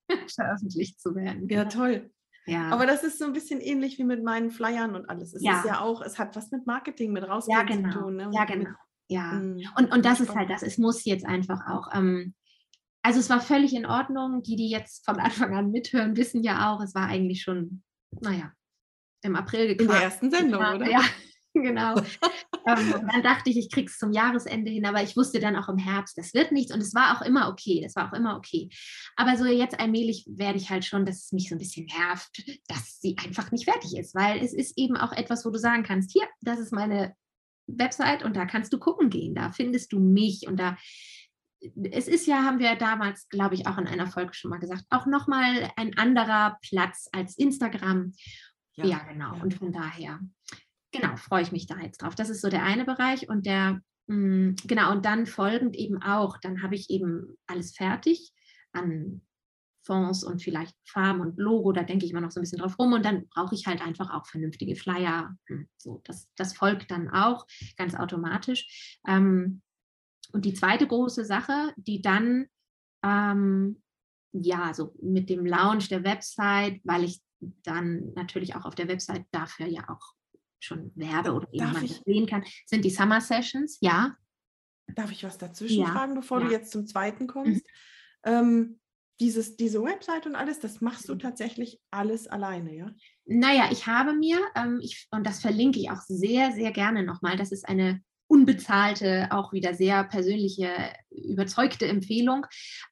veröffentlicht 0.35 1.01
zu 1.01 1.15
werden. 1.15 1.49
Ja, 1.49 1.65
genau. 1.65 1.71
toll. 1.71 2.11
Ja. 2.47 2.71
Aber 2.71 2.87
das 2.87 3.05
ist 3.05 3.19
so 3.19 3.25
ein 3.25 3.33
bisschen 3.33 3.61
ähnlich 3.61 3.99
wie 3.99 4.05
mit 4.05 4.23
meinen 4.23 4.51
Flyern 4.51 4.95
und 4.95 5.09
alles. 5.09 5.35
Es 5.35 5.43
ja. 5.43 5.59
ist 5.59 5.67
ja 5.67 5.81
auch, 5.81 6.03
es 6.03 6.19
hat 6.19 6.37
was 6.37 6.51
mit 6.51 6.67
Marketing, 6.67 7.13
mit 7.13 7.25
rausgehen 7.25 7.59
ja, 7.59 7.65
genau. 7.65 7.93
zu 7.93 7.99
tun. 8.01 8.17
Ne? 8.17 8.31
Ja, 8.33 8.45
genau. 8.45 8.71
Ja. 9.15 9.33
Hm, 9.33 9.63
und, 9.77 9.93
und 9.93 10.05
das 10.05 10.19
ist 10.19 10.35
halt 10.35 10.51
das, 10.51 10.63
es 10.63 10.77
muss 10.77 11.05
jetzt 11.05 11.25
einfach 11.25 11.69
auch. 11.69 11.95
Ähm, 11.95 12.35
also 13.03 13.21
es 13.21 13.31
war 13.31 13.41
völlig 13.41 13.73
in 13.73 13.87
Ordnung. 13.87 14.43
Die, 14.43 14.57
die 14.57 14.69
jetzt 14.69 15.05
von 15.05 15.17
Anfang 15.21 15.55
an 15.55 15.71
mithören, 15.71 16.17
wissen 16.17 16.43
ja 16.43 16.73
auch, 16.73 16.83
es 16.83 16.95
war 16.95 17.07
eigentlich 17.07 17.43
schon, 17.43 17.83
naja, 18.21 18.53
im 19.23 19.37
April 19.37 19.69
gekommen. 19.69 19.91
In 19.91 19.95
der 19.95 20.03
ersten 20.03 20.31
Sendung, 20.31 20.61
oder? 20.61 20.91
Ja, 20.91 21.03
genau. 21.55 21.97
ähm, 22.67 22.95
und 22.95 23.13
dann 23.13 23.23
dachte 23.23 23.51
ich, 23.51 23.57
ich 23.57 23.71
krieg's 23.71 23.99
zum 23.99 24.11
Jahresende 24.11 24.73
hin, 24.73 24.85
aber 24.85 25.03
ich 25.05 25.17
wusste 25.17 25.39
dann 25.39 25.55
auch 25.55 25.69
im 25.69 25.79
Herbst, 25.79 26.19
das 26.19 26.35
wird 26.35 26.51
nichts 26.51 26.75
und 26.75 26.81
es 26.81 26.93
war 26.93 27.17
auch 27.17 27.23
immer 27.23 27.49
okay, 27.49 27.81
das 27.81 27.95
war 27.95 28.09
auch 28.09 28.17
immer 28.17 28.37
okay. 28.37 28.69
Aber 29.15 29.37
so 29.37 29.45
jetzt 29.45 29.79
allmählich 29.79 30.27
werde 30.29 30.59
ich 30.59 30.71
halt 30.71 30.85
schon, 30.85 31.07
dass 31.07 31.27
es 31.27 31.33
mich 31.33 31.49
so 31.49 31.55
ein 31.55 31.59
bisschen 31.59 31.87
nervt, 31.87 32.43
dass 32.67 33.01
sie 33.01 33.17
einfach 33.25 33.53
nicht 33.53 33.65
fertig 33.65 33.97
ist, 33.97 34.15
weil 34.17 34.43
es 34.43 34.53
ist 34.53 34.77
eben 34.77 34.97
auch 34.97 35.13
etwas, 35.13 35.47
wo 35.47 35.51
du 35.51 35.59
sagen 35.59 35.85
kannst, 35.85 36.11
hier, 36.11 36.27
das 36.41 36.59
ist 36.59 36.73
meine 36.73 37.15
Website 37.67 38.25
und 38.25 38.37
da 38.37 38.47
kannst 38.47 38.73
du 38.73 38.79
gucken 38.79 39.11
gehen, 39.11 39.35
da 39.35 39.53
findest 39.53 39.93
du 39.93 40.01
mich 40.01 40.47
und 40.47 40.59
da 40.59 40.77
es 41.93 42.09
ist 42.09 42.27
ja, 42.27 42.45
haben 42.45 42.59
wir 42.59 42.75
damals, 42.77 43.27
glaube 43.31 43.55
ich, 43.55 43.67
auch 43.67 43.79
in 43.79 43.87
einer 43.87 44.07
Folge 44.07 44.35
schon 44.35 44.51
mal 44.51 44.59
gesagt, 44.59 44.85
auch 44.91 45.07
nochmal 45.07 45.71
ein 45.77 45.97
anderer 45.97 46.59
Platz 46.61 47.09
als 47.11 47.39
Instagram. 47.39 48.13
Ja, 48.75 48.85
ja 48.85 48.99
genau. 48.99 49.35
Ja. 49.37 49.43
Und 49.43 49.55
von 49.55 49.73
daher 49.73 50.21
genau, 50.93 51.17
freue 51.17 51.41
ich 51.43 51.53
mich 51.53 51.67
da 51.67 51.79
jetzt 51.79 52.03
drauf. 52.03 52.15
Das 52.15 52.29
ist 52.29 52.43
so 52.43 52.51
der 52.51 52.65
eine 52.65 52.85
Bereich 52.85 53.31
und 53.31 53.47
der 53.47 53.81
Mm, 54.07 54.55
genau, 54.65 54.93
und 54.93 55.05
dann 55.05 55.27
folgend 55.27 55.77
eben 55.77 56.03
auch, 56.03 56.39
dann 56.39 56.63
habe 56.63 56.75
ich 56.75 56.91
eben 56.91 57.39
alles 57.47 57.75
fertig 57.75 58.33
an 58.73 59.23
Fonds 59.85 60.25
und 60.25 60.43
vielleicht 60.43 60.75
Farben 60.85 61.21
und 61.21 61.39
Logo, 61.39 61.73
da 61.73 61.83
denke 61.83 62.05
ich 62.05 62.11
immer 62.11 62.21
noch 62.21 62.31
so 62.31 62.41
ein 62.41 62.43
bisschen 62.43 62.59
drauf 62.59 62.79
rum 62.79 62.93
und 62.93 63.05
dann 63.05 63.29
brauche 63.29 63.55
ich 63.55 63.67
halt 63.67 63.83
einfach 63.83 64.13
auch 64.13 64.27
vernünftige 64.27 64.77
Flyer. 64.77 65.37
Hm, 65.47 65.69
so, 65.77 66.01
das, 66.05 66.29
das 66.37 66.57
folgt 66.57 66.91
dann 66.91 67.11
auch 67.11 67.47
ganz 67.77 67.95
automatisch. 67.95 68.99
Ähm, 69.07 69.63
und 70.33 70.45
die 70.45 70.55
zweite 70.55 70.87
große 70.87 71.25
Sache, 71.25 71.73
die 71.77 72.03
dann 72.03 72.47
ähm, 73.05 73.83
ja 74.33 74.75
so 74.75 74.95
mit 75.01 75.29
dem 75.31 75.47
Launch 75.47 75.89
der 75.89 76.03
Website, 76.03 76.81
weil 76.85 77.05
ich 77.05 77.21
dann 77.63 78.13
natürlich 78.15 78.57
auch 78.57 78.65
auf 78.65 78.75
der 78.75 78.89
Website 78.89 79.27
dafür 79.31 79.67
ja 79.67 79.89
auch 79.89 80.15
schon 80.61 80.93
werbe 80.95 81.33
oder 81.33 81.49
jemand 81.53 81.75
man 81.75 81.87
sehen 81.87 82.27
kann, 82.27 82.45
sind 82.67 82.85
die 82.85 82.91
Summer 82.91 83.21
Sessions, 83.21 83.79
ja. 83.81 84.17
Darf 84.95 85.13
ich 85.13 85.25
was 85.25 85.39
dazwischen 85.39 85.83
ja. 85.83 85.87
fragen, 85.87 86.15
bevor 86.15 86.41
ja. 86.41 86.47
du 86.47 86.53
jetzt 86.53 86.73
zum 86.73 86.87
zweiten 86.87 87.27
kommst? 87.27 87.67
Mhm. 88.25 88.33
Ähm, 88.33 88.81
dieses, 89.21 89.57
diese 89.57 89.83
Website 89.83 90.27
und 90.27 90.35
alles, 90.35 90.59
das 90.61 90.81
machst 90.81 91.09
du 91.09 91.15
mhm. 91.15 91.21
tatsächlich 91.21 91.81
alles 91.91 92.27
alleine, 92.27 92.75
ja? 92.75 92.91
Naja, 93.27 93.69
ich 93.71 93.87
habe 93.87 94.13
mir, 94.15 94.39
ähm, 94.55 94.81
ich, 94.83 95.09
und 95.11 95.27
das 95.27 95.41
verlinke 95.41 95.79
ich 95.79 95.91
auch 95.91 96.03
sehr, 96.03 96.53
sehr 96.53 96.73
gerne 96.73 97.05
nochmal, 97.05 97.37
das 97.37 97.53
ist 97.53 97.69
eine 97.69 98.03
unbezahlte, 98.27 99.29
auch 99.31 99.53
wieder 99.53 99.75
sehr 99.75 100.03
persönliche, 100.05 100.71
überzeugte 101.11 101.87
Empfehlung 101.87 102.47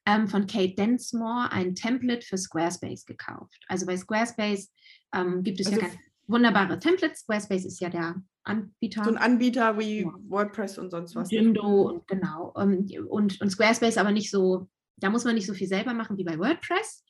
ähm, 0.05 0.27
von 0.27 0.47
Kate 0.47 0.75
Densmore, 0.75 1.51
ein 1.51 1.75
Template 1.75 2.25
für 2.25 2.37
Squarespace 2.37 3.05
gekauft. 3.05 3.59
Also 3.67 3.85
bei 3.85 3.97
Squarespace 3.97 4.71
ähm, 5.13 5.43
gibt 5.43 5.59
es 5.59 5.67
also 5.67 5.79
ja 5.79 5.87
ganz 5.87 5.99
wunderbare 6.27 6.79
Templates. 6.79 7.21
Squarespace 7.21 7.65
ist 7.65 7.79
ja 7.81 7.89
der 7.89 8.15
Anbieter. 8.43 9.03
So 9.03 9.09
ein 9.09 9.17
Anbieter 9.17 9.77
wie 9.79 10.01
ja. 10.01 10.13
WordPress 10.27 10.77
und 10.77 10.91
sonst 10.91 11.15
was. 11.15 11.31
Jimdo 11.31 11.89
und 11.89 12.07
genau. 12.07 12.53
Ähm, 12.57 12.87
und, 13.09 13.41
und 13.41 13.49
Squarespace 13.49 13.97
aber 13.97 14.11
nicht 14.11 14.29
so, 14.29 14.67
da 14.97 15.09
muss 15.09 15.25
man 15.25 15.35
nicht 15.35 15.47
so 15.47 15.53
viel 15.53 15.67
selber 15.67 15.93
machen 15.93 16.17
wie 16.17 16.23
bei 16.23 16.37
WordPress. 16.37 17.03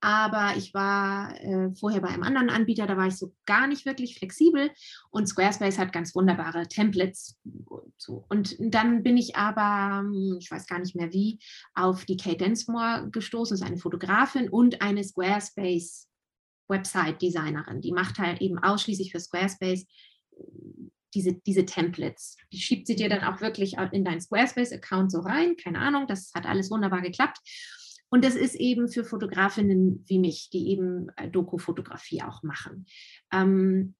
Aber 0.00 0.56
ich 0.56 0.72
war 0.74 1.34
äh, 1.40 1.74
vorher 1.74 2.00
bei 2.00 2.08
einem 2.08 2.22
anderen 2.22 2.50
Anbieter, 2.50 2.86
da 2.86 2.96
war 2.96 3.08
ich 3.08 3.16
so 3.16 3.34
gar 3.46 3.66
nicht 3.66 3.84
wirklich 3.84 4.16
flexibel. 4.16 4.70
Und 5.10 5.26
Squarespace 5.26 5.78
hat 5.78 5.92
ganz 5.92 6.14
wunderbare 6.14 6.68
Templates. 6.68 7.36
Und, 7.66 7.94
so. 7.96 8.24
und 8.28 8.56
dann 8.60 9.02
bin 9.02 9.16
ich 9.16 9.34
aber, 9.34 10.00
hm, 10.00 10.38
ich 10.40 10.50
weiß 10.50 10.66
gar 10.68 10.78
nicht 10.78 10.94
mehr 10.94 11.12
wie, 11.12 11.40
auf 11.74 12.04
die 12.04 12.16
Kate 12.16 12.36
Densmore 12.36 13.08
gestoßen. 13.10 13.54
Das 13.54 13.60
ist 13.60 13.66
eine 13.66 13.78
Fotografin 13.80 14.48
und 14.48 14.82
eine 14.82 15.02
Squarespace 15.02 16.08
Website-Designerin. 16.68 17.80
Die 17.80 17.92
macht 17.92 18.18
halt 18.18 18.40
eben 18.40 18.58
ausschließlich 18.58 19.10
für 19.10 19.20
Squarespace 19.20 19.86
diese, 21.14 21.34
diese 21.34 21.64
Templates. 21.64 22.36
Die 22.52 22.58
schiebt 22.58 22.86
sie 22.86 22.96
dir 22.96 23.08
dann 23.08 23.24
auch 23.24 23.40
wirklich 23.40 23.76
in 23.92 24.04
deinen 24.04 24.20
Squarespace-Account 24.20 25.10
so 25.10 25.20
rein. 25.20 25.56
Keine 25.56 25.78
Ahnung, 25.78 26.06
das 26.06 26.32
hat 26.34 26.46
alles 26.46 26.70
wunderbar 26.70 27.02
geklappt. 27.02 27.38
Und 28.10 28.24
das 28.24 28.34
ist 28.34 28.54
eben 28.54 28.88
für 28.88 29.04
Fotografinnen 29.04 30.04
wie 30.06 30.18
mich, 30.18 30.48
die 30.50 30.70
eben 30.70 31.08
äh, 31.16 31.28
Doku-Fotografie 31.28 32.22
auch 32.22 32.42
machen. 32.42 32.86
Ähm, 33.32 33.94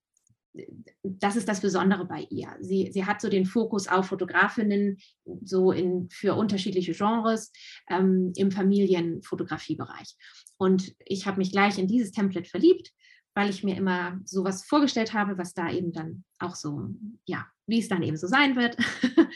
das 1.02 1.36
ist 1.36 1.48
das 1.48 1.60
Besondere 1.60 2.06
bei 2.06 2.26
ihr. 2.30 2.56
Sie, 2.60 2.90
sie 2.92 3.04
hat 3.04 3.20
so 3.20 3.28
den 3.28 3.46
Fokus 3.46 3.86
auf 3.86 4.06
Fotografinnen 4.06 4.98
so 5.42 5.72
in, 5.72 6.08
für 6.10 6.34
unterschiedliche 6.34 6.92
Genres 6.92 7.52
ähm, 7.88 8.32
im 8.36 8.50
Familienfotografiebereich. 8.50 10.16
Und 10.56 10.94
ich 11.04 11.26
habe 11.26 11.38
mich 11.38 11.52
gleich 11.52 11.78
in 11.78 11.86
dieses 11.86 12.10
Template 12.10 12.48
verliebt, 12.48 12.90
weil 13.38 13.50
ich 13.50 13.62
mir 13.62 13.76
immer 13.76 14.18
sowas 14.24 14.64
vorgestellt 14.64 15.14
habe, 15.14 15.38
was 15.38 15.54
da 15.54 15.70
eben 15.70 15.92
dann 15.92 16.24
auch 16.40 16.56
so, 16.56 16.90
ja, 17.24 17.46
wie 17.68 17.78
es 17.78 17.86
dann 17.86 18.02
eben 18.02 18.16
so 18.16 18.26
sein 18.26 18.56
wird. 18.56 18.76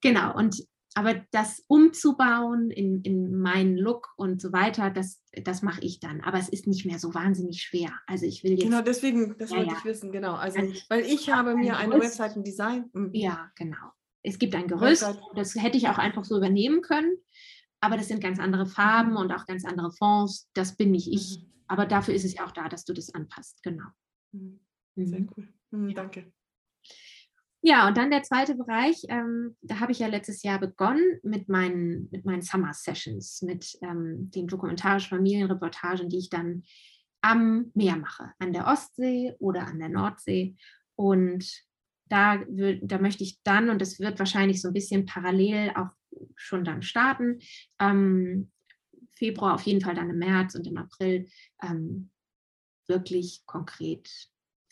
genau. 0.00 0.36
Und 0.36 0.66
aber 0.96 1.24
das 1.30 1.62
umzubauen 1.68 2.72
in, 2.72 3.02
in 3.02 3.38
meinen 3.38 3.76
Look 3.76 4.08
und 4.16 4.42
so 4.42 4.52
weiter, 4.52 4.90
das, 4.90 5.22
das 5.44 5.62
mache 5.62 5.80
ich 5.82 6.00
dann. 6.00 6.20
Aber 6.22 6.38
es 6.38 6.48
ist 6.48 6.66
nicht 6.66 6.84
mehr 6.84 6.98
so 6.98 7.14
wahnsinnig 7.14 7.62
schwer. 7.62 7.92
Also 8.08 8.26
ich 8.26 8.42
will 8.42 8.52
jetzt. 8.52 8.64
Genau, 8.64 8.82
deswegen, 8.82 9.38
das 9.38 9.50
ja, 9.50 9.58
wollte 9.58 9.70
ja. 9.70 9.78
ich 9.78 9.84
wissen, 9.84 10.10
genau. 10.10 10.34
Also, 10.34 10.58
also 10.58 10.74
weil 10.88 11.02
ich 11.02 11.32
habe 11.32 11.54
mir 11.54 11.76
eine 11.76 11.94
Webseite 11.94 12.42
Design. 12.42 12.90
Mhm. 12.92 13.10
Ja, 13.12 13.52
genau. 13.54 13.92
Es 14.24 14.40
gibt 14.40 14.56
ein 14.56 14.66
Gerüst, 14.66 15.02
Website. 15.02 15.22
das 15.36 15.54
hätte 15.54 15.76
ich 15.76 15.88
auch 15.88 15.98
einfach 15.98 16.24
so 16.24 16.36
übernehmen 16.36 16.82
können. 16.82 17.18
Aber 17.80 17.96
das 17.96 18.08
sind 18.08 18.20
ganz 18.20 18.40
andere 18.40 18.66
Farben 18.66 19.12
mhm. 19.12 19.18
und 19.18 19.32
auch 19.32 19.46
ganz 19.46 19.64
andere 19.64 19.92
Fonds. 19.92 20.48
Das 20.54 20.76
bin 20.76 20.90
nicht 20.90 21.06
ich. 21.12 21.46
Mhm. 21.64 21.68
Aber 21.68 21.86
dafür 21.86 22.14
ist 22.14 22.24
es 22.24 22.34
ja 22.34 22.46
auch 22.46 22.52
da, 22.52 22.68
dass 22.68 22.84
du 22.84 22.92
das 22.92 23.14
anpasst. 23.14 23.62
Genau. 23.62 23.86
Mhm. 24.32 24.60
Sehr 24.96 25.20
mhm. 25.20 25.30
cool. 25.36 25.48
Mhm, 25.70 25.88
ja. 25.88 25.94
Danke. 25.94 26.32
Ja, 27.66 27.88
und 27.88 27.96
dann 27.96 28.10
der 28.10 28.22
zweite 28.22 28.56
Bereich, 28.56 29.04
ähm, 29.08 29.56
da 29.62 29.80
habe 29.80 29.90
ich 29.90 29.98
ja 29.98 30.06
letztes 30.06 30.42
Jahr 30.42 30.60
begonnen 30.60 31.18
mit 31.22 31.48
meinen, 31.48 32.10
mit 32.10 32.26
meinen 32.26 32.42
Summer 32.42 32.74
Sessions, 32.74 33.40
mit 33.40 33.78
ähm, 33.80 34.30
den 34.30 34.46
dokumentarischen 34.46 35.16
Familienreportagen, 35.16 36.10
die 36.10 36.18
ich 36.18 36.28
dann 36.28 36.62
am 37.22 37.70
Meer 37.74 37.96
mache, 37.96 38.32
an 38.38 38.52
der 38.52 38.66
Ostsee 38.66 39.32
oder 39.38 39.66
an 39.66 39.78
der 39.78 39.88
Nordsee. 39.88 40.56
Und 40.94 41.64
da, 42.10 42.38
da 42.82 42.98
möchte 42.98 43.24
ich 43.24 43.40
dann, 43.44 43.70
und 43.70 43.80
das 43.80 43.98
wird 43.98 44.18
wahrscheinlich 44.18 44.60
so 44.60 44.68
ein 44.68 44.74
bisschen 44.74 45.06
parallel 45.06 45.72
auch 45.74 45.88
schon 46.36 46.64
dann 46.64 46.82
starten, 46.82 47.38
ähm, 47.80 48.52
Februar 49.14 49.54
auf 49.54 49.62
jeden 49.62 49.80
Fall 49.80 49.94
dann 49.94 50.10
im 50.10 50.18
März 50.18 50.54
und 50.54 50.66
im 50.66 50.76
April 50.76 51.28
ähm, 51.62 52.10
wirklich 52.86 53.42
konkret 53.46 54.10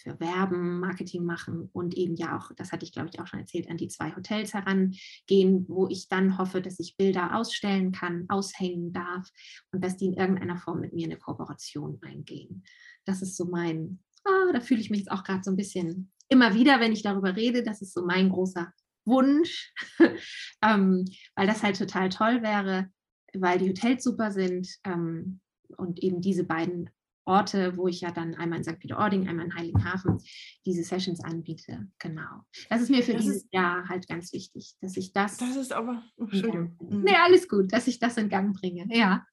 für 0.02 0.18
Werben, 0.18 0.80
Marketing 0.80 1.24
machen 1.24 1.70
und 1.72 1.94
eben 1.96 2.16
ja 2.16 2.36
auch, 2.36 2.50
das 2.56 2.72
hatte 2.72 2.84
ich 2.84 2.92
glaube 2.92 3.08
ich 3.12 3.20
auch 3.20 3.26
schon 3.26 3.40
erzählt, 3.40 3.70
an 3.70 3.76
die 3.76 3.88
zwei 3.88 4.14
Hotels 4.14 4.52
herangehen, 4.52 5.64
wo 5.68 5.88
ich 5.88 6.08
dann 6.08 6.38
hoffe, 6.38 6.60
dass 6.60 6.80
ich 6.80 6.96
Bilder 6.96 7.36
ausstellen 7.36 7.92
kann, 7.92 8.26
aushängen 8.28 8.92
darf 8.92 9.28
und 9.70 9.82
dass 9.84 9.96
die 9.96 10.06
in 10.06 10.14
irgendeiner 10.14 10.58
Form 10.58 10.80
mit 10.80 10.92
mir 10.92 11.06
eine 11.06 11.18
Kooperation 11.18 11.98
eingehen. 12.02 12.64
Das 13.04 13.22
ist 13.22 13.36
so 13.36 13.44
mein, 13.44 14.00
ah, 14.24 14.52
da 14.52 14.60
fühle 14.60 14.80
ich 14.80 14.90
mich 14.90 15.00
jetzt 15.00 15.12
auch 15.12 15.24
gerade 15.24 15.44
so 15.44 15.50
ein 15.50 15.56
bisschen 15.56 16.10
immer 16.28 16.54
wieder, 16.54 16.80
wenn 16.80 16.92
ich 16.92 17.02
darüber 17.02 17.36
rede, 17.36 17.62
das 17.62 17.82
ist 17.82 17.94
so 17.94 18.04
mein 18.04 18.30
großer 18.30 18.72
Wunsch, 19.04 19.72
ähm, 20.62 21.04
weil 21.34 21.46
das 21.46 21.62
halt 21.62 21.78
total 21.78 22.08
toll 22.08 22.42
wäre, 22.42 22.90
weil 23.36 23.58
die 23.58 23.70
Hotels 23.70 24.04
super 24.04 24.30
sind 24.30 24.68
ähm, 24.84 25.40
und 25.76 26.02
eben 26.02 26.20
diese 26.20 26.44
beiden 26.44 26.90
Orte, 27.24 27.76
wo 27.76 27.86
ich 27.86 28.00
ja 28.00 28.10
dann 28.10 28.34
einmal 28.34 28.58
in 28.58 28.64
St. 28.64 28.78
Peter-Ording, 28.78 29.28
einmal 29.28 29.46
in 29.46 29.54
Heiligenhafen 29.54 30.18
diese 30.66 30.82
Sessions 30.82 31.22
anbiete. 31.22 31.88
Genau. 31.98 32.42
Das 32.68 32.82
ist 32.82 32.90
mir 32.90 33.02
für 33.02 33.12
das 33.12 33.22
dieses 33.22 33.44
ist, 33.44 33.52
Jahr 33.52 33.88
halt 33.88 34.08
ganz 34.08 34.32
wichtig, 34.32 34.74
dass 34.80 34.96
ich 34.96 35.12
das. 35.12 35.36
Das 35.36 35.56
ist 35.56 35.72
aber. 35.72 36.02
Oh, 36.16 36.24
Entschuldigung. 36.24 36.76
Mhm. 36.80 37.02
Nee, 37.02 37.14
alles 37.14 37.48
gut, 37.48 37.72
dass 37.72 37.86
ich 37.86 37.98
das 38.00 38.16
in 38.16 38.28
Gang 38.28 38.58
bringe. 38.58 38.86
Ja. 38.90 39.24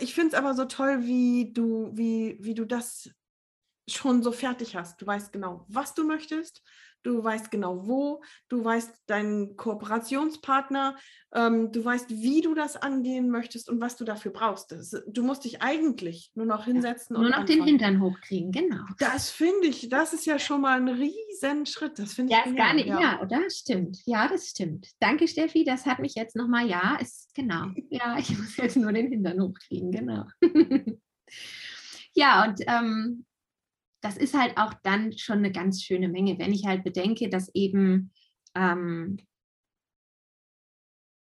Ich 0.00 0.14
finde 0.14 0.28
es 0.28 0.34
aber 0.34 0.54
so 0.54 0.66
toll, 0.66 1.04
wie 1.04 1.52
du, 1.52 1.90
wie, 1.94 2.36
wie 2.40 2.54
du 2.54 2.66
das 2.66 3.10
schon 3.96 4.22
so 4.22 4.32
fertig 4.32 4.76
hast. 4.76 5.00
Du 5.00 5.06
weißt 5.06 5.32
genau, 5.32 5.64
was 5.68 5.94
du 5.94 6.04
möchtest 6.04 6.62
du 7.02 7.22
weißt 7.22 7.50
genau 7.50 7.86
wo, 7.86 8.22
du 8.48 8.64
weißt 8.64 9.04
deinen 9.06 9.56
Kooperationspartner, 9.56 10.96
ähm, 11.34 11.72
du 11.72 11.84
weißt, 11.84 12.10
wie 12.10 12.40
du 12.40 12.54
das 12.54 12.76
angehen 12.76 13.30
möchtest 13.30 13.70
und 13.70 13.80
was 13.80 13.96
du 13.96 14.04
dafür 14.04 14.32
brauchst. 14.32 14.72
Das, 14.72 14.94
du 15.06 15.22
musst 15.22 15.44
dich 15.44 15.62
eigentlich 15.62 16.30
nur 16.34 16.46
noch 16.46 16.64
hinsetzen 16.64 17.16
ja, 17.16 17.22
nur 17.22 17.30
noch 17.30 17.38
anfangen. 17.38 17.58
den 17.60 17.66
Hintern 17.66 18.00
hochkriegen, 18.00 18.52
genau. 18.52 18.84
Das 18.98 19.30
finde 19.30 19.68
ich, 19.68 19.88
das 19.88 20.12
ist 20.12 20.26
ja 20.26 20.38
schon 20.38 20.60
mal 20.60 20.76
ein 20.76 20.88
riesen 20.88 21.66
Schritt. 21.66 21.98
Das 21.98 22.14
finde 22.14 22.34
ich 22.34 22.46
ja, 22.46 22.52
gar 22.52 22.74
nicht, 22.74 22.86
ja. 22.86 23.00
ja, 23.00 23.22
oder? 23.22 23.40
Stimmt. 23.48 23.98
Ja, 24.06 24.28
das 24.28 24.48
stimmt. 24.48 24.88
Danke, 24.98 25.28
Steffi. 25.28 25.64
Das 25.64 25.86
hat 25.86 26.00
mich 26.00 26.14
jetzt 26.14 26.36
nochmal, 26.36 26.68
ja, 26.68 26.96
ist 27.00 27.34
genau. 27.34 27.68
Ja, 27.92 28.18
ich 28.18 28.36
muss 28.36 28.56
jetzt 28.56 28.76
nur 28.76 28.92
den 28.92 29.08
Hintern 29.08 29.40
hochkriegen, 29.40 29.90
genau. 29.90 30.24
ja, 32.14 32.44
und 32.44 32.60
ähm, 32.66 33.24
das 34.00 34.16
ist 34.16 34.36
halt 34.36 34.56
auch 34.56 34.74
dann 34.82 35.16
schon 35.16 35.38
eine 35.38 35.52
ganz 35.52 35.82
schöne 35.82 36.08
Menge, 36.08 36.38
wenn 36.38 36.52
ich 36.52 36.66
halt 36.66 36.84
bedenke, 36.84 37.28
dass 37.28 37.50
eben, 37.54 38.12
ähm, 38.54 39.18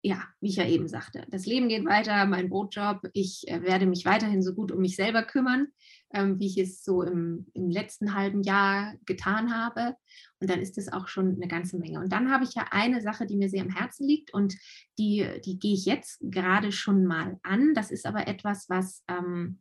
ja, 0.02 0.24
wie 0.40 0.50
ich 0.50 0.56
ja 0.56 0.66
eben 0.66 0.88
sagte, 0.88 1.26
das 1.30 1.46
Leben 1.46 1.68
geht 1.68 1.84
weiter, 1.84 2.26
mein 2.26 2.50
Brotjob, 2.50 3.02
ich 3.12 3.46
äh, 3.48 3.62
werde 3.64 3.86
mich 3.86 4.06
weiterhin 4.06 4.42
so 4.42 4.54
gut 4.54 4.72
um 4.72 4.80
mich 4.80 4.96
selber 4.96 5.24
kümmern, 5.24 5.68
ähm, 6.14 6.40
wie 6.40 6.46
ich 6.46 6.58
es 6.58 6.86
so 6.86 7.02
im, 7.02 7.48
im 7.54 7.70
letzten 7.70 8.14
halben 8.16 8.42
Jahr 8.44 8.94
getan 9.06 9.54
habe. 9.54 9.96
Und 10.40 10.50
dann 10.50 10.62
ist 10.62 10.78
das 10.78 10.94
auch 10.94 11.10
schon 11.10 11.36
eine 11.36 11.50
ganze 11.50 11.78
Menge. 11.78 12.00
Und 12.00 12.14
dann 12.14 12.32
habe 12.32 12.46
ich 12.46 12.54
ja 12.54 12.68
eine 12.72 13.02
Sache, 13.02 13.26
die 13.26 13.36
mir 13.36 13.50
sehr 13.50 13.64
am 13.64 13.76
Herzen 13.76 14.08
liegt 14.08 14.34
und 14.34 14.56
die, 14.98 15.28
die 15.44 15.60
gehe 15.60 15.74
ich 15.74 15.86
jetzt 15.86 16.20
gerade 16.22 16.72
schon 16.72 17.06
mal 17.06 17.38
an. 17.44 17.74
Das 17.74 17.92
ist 17.92 18.06
aber 18.06 18.26
etwas, 18.28 18.70
was 18.70 19.04
ähm, 19.10 19.60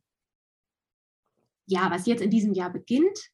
ja, 1.69 1.91
was 1.91 2.07
jetzt 2.07 2.23
in 2.23 2.31
diesem 2.31 2.55
Jahr 2.55 2.73
beginnt 2.73 3.31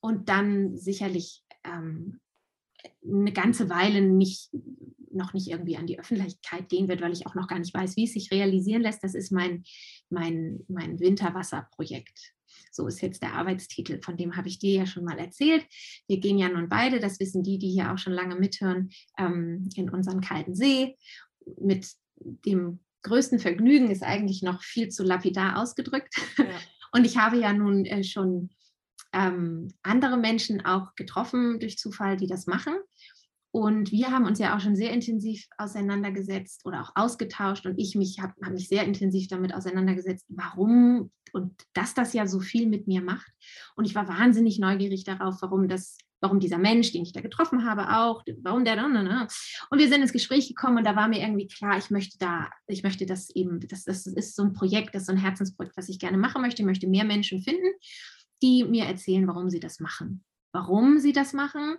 und 0.00 0.28
dann 0.28 0.76
sicherlich 0.76 1.42
ähm, 1.62 2.20
eine 3.04 3.32
ganze 3.32 3.68
Weile 3.68 4.00
nicht, 4.00 4.50
noch 5.10 5.34
nicht 5.34 5.48
irgendwie 5.48 5.76
an 5.76 5.86
die 5.86 5.98
Öffentlichkeit 5.98 6.68
gehen 6.68 6.88
wird, 6.88 7.00
weil 7.00 7.12
ich 7.12 7.26
auch 7.26 7.34
noch 7.34 7.46
gar 7.46 7.58
nicht 7.58 7.74
weiß, 7.74 7.96
wie 7.96 8.04
es 8.04 8.14
sich 8.14 8.30
realisieren 8.30 8.82
lässt. 8.82 9.04
Das 9.04 9.14
ist 9.14 9.30
mein, 9.30 9.64
mein, 10.08 10.60
mein 10.68 10.98
Winterwasserprojekt. 10.98 12.32
So 12.70 12.86
ist 12.86 13.00
jetzt 13.02 13.22
der 13.22 13.34
Arbeitstitel, 13.34 14.00
von 14.00 14.16
dem 14.16 14.36
habe 14.36 14.48
ich 14.48 14.58
dir 14.58 14.74
ja 14.74 14.86
schon 14.86 15.04
mal 15.04 15.18
erzählt. 15.18 15.66
Wir 16.08 16.18
gehen 16.18 16.38
ja 16.38 16.48
nun 16.48 16.68
beide, 16.68 16.98
das 16.98 17.20
wissen 17.20 17.42
die, 17.42 17.58
die 17.58 17.70
hier 17.70 17.92
auch 17.92 17.98
schon 17.98 18.12
lange 18.12 18.36
mithören, 18.36 18.90
ähm, 19.18 19.68
in 19.76 19.90
unseren 19.90 20.20
kalten 20.20 20.54
See 20.54 20.96
mit 21.60 21.86
dem 22.20 22.80
größten 23.02 23.38
Vergnügen 23.38 23.90
ist 23.90 24.02
eigentlich 24.02 24.42
noch 24.42 24.62
viel 24.62 24.88
zu 24.88 25.04
lapidar 25.04 25.60
ausgedrückt. 25.60 26.14
Ja. 26.38 26.44
Und 26.94 27.04
ich 27.04 27.18
habe 27.18 27.36
ja 27.38 27.52
nun 27.52 27.84
äh, 27.86 28.04
schon 28.04 28.50
ähm, 29.12 29.68
andere 29.82 30.16
Menschen 30.16 30.64
auch 30.64 30.94
getroffen 30.94 31.58
durch 31.58 31.76
Zufall, 31.76 32.16
die 32.16 32.28
das 32.28 32.46
machen. 32.46 32.74
Und 33.50 33.90
wir 33.92 34.10
haben 34.10 34.26
uns 34.26 34.38
ja 34.38 34.56
auch 34.56 34.60
schon 34.60 34.76
sehr 34.76 34.92
intensiv 34.92 35.46
auseinandergesetzt 35.58 36.64
oder 36.64 36.82
auch 36.82 36.92
ausgetauscht. 36.94 37.66
Und 37.66 37.78
ich 37.78 37.96
mich 37.96 38.20
habe 38.20 38.34
hab 38.44 38.52
mich 38.52 38.68
sehr 38.68 38.84
intensiv 38.84 39.28
damit 39.28 39.54
auseinandergesetzt, 39.54 40.24
warum 40.28 41.10
und 41.32 41.52
dass 41.72 41.94
das 41.94 42.12
ja 42.12 42.28
so 42.28 42.38
viel 42.38 42.68
mit 42.68 42.86
mir 42.86 43.02
macht. 43.02 43.32
Und 43.74 43.86
ich 43.86 43.94
war 43.96 44.06
wahnsinnig 44.06 44.60
neugierig 44.60 45.02
darauf, 45.02 45.42
warum 45.42 45.66
das, 45.66 45.98
warum 46.20 46.40
dieser 46.40 46.58
Mensch, 46.58 46.92
den 46.92 47.02
ich 47.02 47.12
da 47.12 47.20
getroffen 47.20 47.64
habe, 47.64 47.96
auch, 47.96 48.22
warum 48.42 48.64
der, 48.64 48.76
ne, 48.76 49.02
ne. 49.02 49.28
und 49.70 49.78
wir 49.78 49.88
sind 49.88 50.02
ins 50.02 50.12
Gespräch 50.12 50.48
gekommen 50.48 50.78
und 50.78 50.84
da 50.84 50.96
war 50.96 51.08
mir 51.08 51.20
irgendwie 51.20 51.46
klar, 51.46 51.76
ich 51.76 51.90
möchte 51.90 52.18
da, 52.18 52.48
ich 52.66 52.82
möchte 52.82 53.06
das 53.06 53.30
eben, 53.30 53.60
das, 53.60 53.84
das 53.84 54.06
ist 54.06 54.34
so 54.34 54.42
ein 54.42 54.52
Projekt, 54.52 54.94
das 54.94 55.02
ist 55.02 55.06
so 55.06 55.12
ein 55.12 55.18
Herzensprojekt, 55.18 55.76
was 55.76 55.88
ich 55.88 55.98
gerne 55.98 56.16
machen 56.16 56.42
möchte. 56.42 56.62
Ich 56.62 56.66
möchte 56.66 56.86
mehr 56.86 57.04
Menschen 57.04 57.42
finden, 57.42 57.72
die 58.42 58.64
mir 58.64 58.84
erzählen, 58.84 59.26
warum 59.26 59.50
sie 59.50 59.60
das 59.60 59.80
machen. 59.80 60.24
Warum 60.52 60.98
sie 60.98 61.12
das 61.12 61.32
machen, 61.32 61.76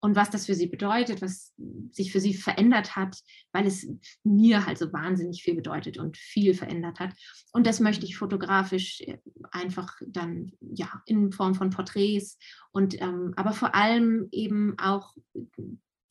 und 0.00 0.14
was 0.14 0.30
das 0.30 0.46
für 0.46 0.54
sie 0.54 0.66
bedeutet, 0.66 1.22
was 1.22 1.52
sich 1.90 2.12
für 2.12 2.20
sie 2.20 2.34
verändert 2.34 2.94
hat, 2.94 3.18
weil 3.52 3.66
es 3.66 3.88
mir 4.22 4.64
halt 4.64 4.78
so 4.78 4.92
wahnsinnig 4.92 5.42
viel 5.42 5.54
bedeutet 5.54 5.98
und 5.98 6.16
viel 6.16 6.54
verändert 6.54 7.00
hat. 7.00 7.14
Und 7.52 7.66
das 7.66 7.80
möchte 7.80 8.06
ich 8.06 8.16
fotografisch 8.16 9.00
äh, 9.00 9.18
einfach 9.50 9.96
dann 10.06 10.52
ja 10.60 11.02
in 11.06 11.32
Form 11.32 11.54
von 11.54 11.70
Porträts 11.70 12.38
und 12.70 13.00
ähm, 13.00 13.32
aber 13.36 13.52
vor 13.52 13.74
allem 13.74 14.28
eben 14.30 14.78
auch 14.78 15.14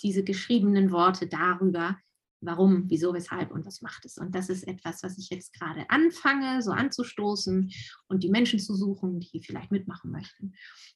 diese 0.01 0.23
geschriebenen 0.23 0.91
Worte 0.91 1.27
darüber, 1.27 1.97
warum, 2.41 2.85
wieso, 2.87 3.13
weshalb 3.13 3.51
und 3.51 3.65
was 3.65 3.81
macht 3.81 4.05
es. 4.05 4.17
Und 4.17 4.35
das 4.35 4.49
ist 4.49 4.67
etwas, 4.67 5.03
was 5.03 5.17
ich 5.17 5.29
jetzt 5.29 5.53
gerade 5.53 5.89
anfange, 5.89 6.61
so 6.61 6.71
anzustoßen 6.71 7.71
und 8.07 8.23
die 8.23 8.29
Menschen 8.29 8.59
zu 8.59 8.75
suchen, 8.75 9.19
die 9.19 9.41
vielleicht 9.41 9.71
mitmachen 9.71 10.11
möchten. 10.11 10.53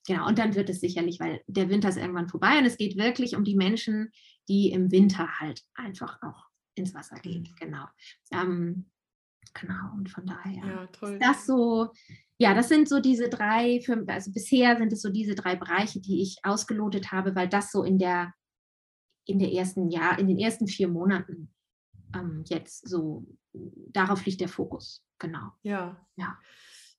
Genau, 0.07 0.27
und 0.27 0.37
dann 0.37 0.55
wird 0.55 0.69
es 0.69 0.79
sicherlich, 0.79 1.19
weil 1.19 1.41
der 1.47 1.69
Winter 1.69 1.89
ist 1.89 1.97
irgendwann 1.97 2.29
vorbei 2.29 2.57
und 2.59 2.65
es 2.65 2.77
geht 2.77 2.97
wirklich 2.97 3.35
um 3.35 3.43
die 3.43 3.55
Menschen, 3.55 4.11
die 4.49 4.71
im 4.71 4.91
Winter 4.91 5.39
halt 5.39 5.63
einfach 5.73 6.21
auch 6.21 6.45
ins 6.75 6.93
Wasser 6.93 7.17
gehen. 7.17 7.43
Mhm. 7.43 7.55
Genau. 7.59 7.85
Ähm, 8.31 8.85
genau, 9.53 9.93
und 9.97 10.09
von 10.09 10.25
daher 10.25 10.65
ja, 10.65 10.87
toll. 10.87 11.19
das 11.19 11.45
so, 11.45 11.91
ja, 12.37 12.53
das 12.53 12.69
sind 12.69 12.87
so 12.87 12.99
diese 12.99 13.29
drei, 13.29 13.79
also 14.07 14.31
bisher 14.31 14.77
sind 14.77 14.93
es 14.93 15.01
so 15.01 15.09
diese 15.09 15.35
drei 15.35 15.55
Bereiche, 15.55 15.99
die 16.01 16.21
ich 16.21 16.37
ausgelotet 16.43 17.11
habe, 17.11 17.35
weil 17.35 17.49
das 17.49 17.71
so 17.71 17.83
in 17.83 17.97
der 17.97 18.33
in 19.25 19.39
der 19.39 19.51
ersten 19.51 19.89
Jahr, 19.89 20.19
in 20.19 20.27
den 20.27 20.39
ersten 20.39 20.67
vier 20.67 20.87
Monaten 20.87 21.53
ähm, 22.15 22.43
jetzt 22.47 22.87
so, 22.87 23.25
darauf 23.53 24.25
liegt 24.25 24.41
der 24.41 24.49
Fokus. 24.49 25.03
Genau. 25.19 25.51
Ja. 25.63 26.05
Ja. 26.15 26.37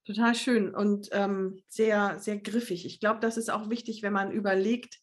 Total 0.04 0.34
schön 0.34 0.74
und 0.74 1.08
ähm, 1.12 1.62
sehr, 1.68 2.18
sehr 2.18 2.38
griffig. 2.38 2.86
Ich 2.86 2.98
glaube, 2.98 3.20
das 3.20 3.36
ist 3.36 3.50
auch 3.50 3.70
wichtig, 3.70 4.02
wenn 4.02 4.12
man 4.12 4.32
überlegt, 4.32 4.98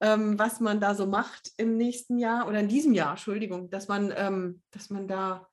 ähm, 0.00 0.38
was 0.38 0.60
man 0.60 0.80
da 0.80 0.94
so 0.94 1.06
macht 1.06 1.50
im 1.56 1.76
nächsten 1.76 2.18
Jahr 2.18 2.48
oder 2.48 2.60
in 2.60 2.68
diesem 2.68 2.94
Jahr, 2.94 3.10
Entschuldigung, 3.10 3.68
dass 3.68 3.88
man, 3.88 4.12
ähm, 4.16 4.62
dass 4.70 4.90
man 4.90 5.06
da 5.06 5.48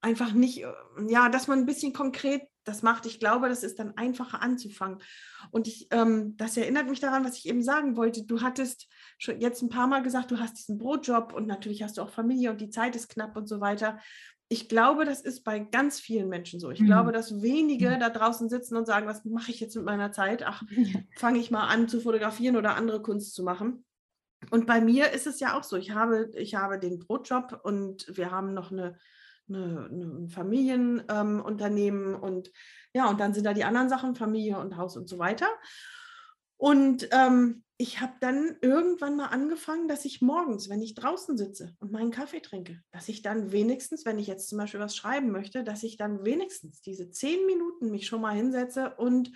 einfach 0.00 0.32
nicht, 0.32 0.64
ja, 1.08 1.28
dass 1.28 1.48
man 1.48 1.60
ein 1.60 1.66
bisschen 1.66 1.92
konkret 1.92 2.42
das 2.64 2.82
macht. 2.82 3.06
Ich 3.06 3.18
glaube, 3.18 3.48
das 3.48 3.62
ist 3.62 3.78
dann 3.78 3.96
einfacher 3.96 4.42
anzufangen. 4.42 4.98
Und 5.50 5.66
ich, 5.66 5.88
ähm, 5.90 6.36
das 6.36 6.56
erinnert 6.56 6.88
mich 6.88 7.00
daran, 7.00 7.24
was 7.24 7.38
ich 7.38 7.48
eben 7.48 7.62
sagen 7.62 7.96
wollte. 7.96 8.24
Du 8.24 8.42
hattest 8.42 8.88
schon 9.18 9.40
jetzt 9.40 9.62
ein 9.62 9.68
paar 9.68 9.86
Mal 9.86 10.02
gesagt, 10.02 10.30
du 10.30 10.38
hast 10.38 10.58
diesen 10.58 10.78
Brotjob 10.78 11.32
und 11.32 11.46
natürlich 11.46 11.82
hast 11.82 11.98
du 11.98 12.02
auch 12.02 12.10
Familie 12.10 12.50
und 12.50 12.60
die 12.60 12.70
Zeit 12.70 12.96
ist 12.96 13.08
knapp 13.08 13.36
und 13.36 13.48
so 13.48 13.60
weiter. 13.60 13.98
Ich 14.48 14.68
glaube, 14.68 15.04
das 15.04 15.20
ist 15.20 15.44
bei 15.44 15.58
ganz 15.58 16.00
vielen 16.00 16.28
Menschen 16.28 16.58
so. 16.58 16.70
Ich 16.70 16.80
mhm. 16.80 16.86
glaube, 16.86 17.12
dass 17.12 17.42
wenige 17.42 17.90
mhm. 17.90 18.00
da 18.00 18.08
draußen 18.08 18.48
sitzen 18.48 18.76
und 18.76 18.86
sagen, 18.86 19.06
was 19.06 19.24
mache 19.24 19.50
ich 19.50 19.60
jetzt 19.60 19.76
mit 19.76 19.84
meiner 19.84 20.12
Zeit? 20.12 20.42
Ach, 20.46 20.62
fange 21.18 21.38
ich 21.38 21.50
mal 21.50 21.66
an 21.66 21.88
zu 21.88 22.00
fotografieren 22.00 22.56
oder 22.56 22.76
andere 22.76 23.02
Kunst 23.02 23.34
zu 23.34 23.42
machen. 23.42 23.84
Und 24.50 24.66
bei 24.66 24.80
mir 24.80 25.10
ist 25.12 25.26
es 25.26 25.40
ja 25.40 25.58
auch 25.58 25.64
so. 25.64 25.76
Ich 25.76 25.90
habe, 25.90 26.30
ich 26.34 26.54
habe 26.54 26.78
den 26.78 27.00
Brotjob 27.00 27.60
und 27.64 28.06
wir 28.16 28.30
haben 28.30 28.54
noch 28.54 28.70
eine 28.70 28.96
eine, 29.48 29.88
eine 29.90 30.28
Familienunternehmen 30.28 32.14
ähm, 32.14 32.20
und 32.20 32.52
ja, 32.94 33.08
und 33.08 33.20
dann 33.20 33.34
sind 33.34 33.44
da 33.44 33.54
die 33.54 33.64
anderen 33.64 33.88
Sachen, 33.88 34.14
Familie 34.14 34.58
und 34.58 34.76
Haus 34.76 34.96
und 34.96 35.08
so 35.08 35.18
weiter. 35.18 35.48
Und 36.58 37.08
ähm, 37.12 37.62
ich 37.78 38.00
habe 38.00 38.14
dann 38.20 38.56
irgendwann 38.60 39.16
mal 39.16 39.26
angefangen, 39.26 39.86
dass 39.86 40.04
ich 40.04 40.20
morgens, 40.20 40.68
wenn 40.68 40.82
ich 40.82 40.96
draußen 40.96 41.38
sitze 41.38 41.76
und 41.78 41.92
meinen 41.92 42.10
Kaffee 42.10 42.40
trinke, 42.40 42.82
dass 42.90 43.08
ich 43.08 43.22
dann 43.22 43.52
wenigstens, 43.52 44.04
wenn 44.04 44.18
ich 44.18 44.26
jetzt 44.26 44.48
zum 44.48 44.58
Beispiel 44.58 44.80
was 44.80 44.96
schreiben 44.96 45.30
möchte, 45.30 45.62
dass 45.62 45.84
ich 45.84 45.96
dann 45.96 46.24
wenigstens 46.24 46.82
diese 46.82 47.10
zehn 47.10 47.46
Minuten 47.46 47.92
mich 47.92 48.08
schon 48.08 48.20
mal 48.20 48.34
hinsetze 48.34 48.94
und, 48.96 49.30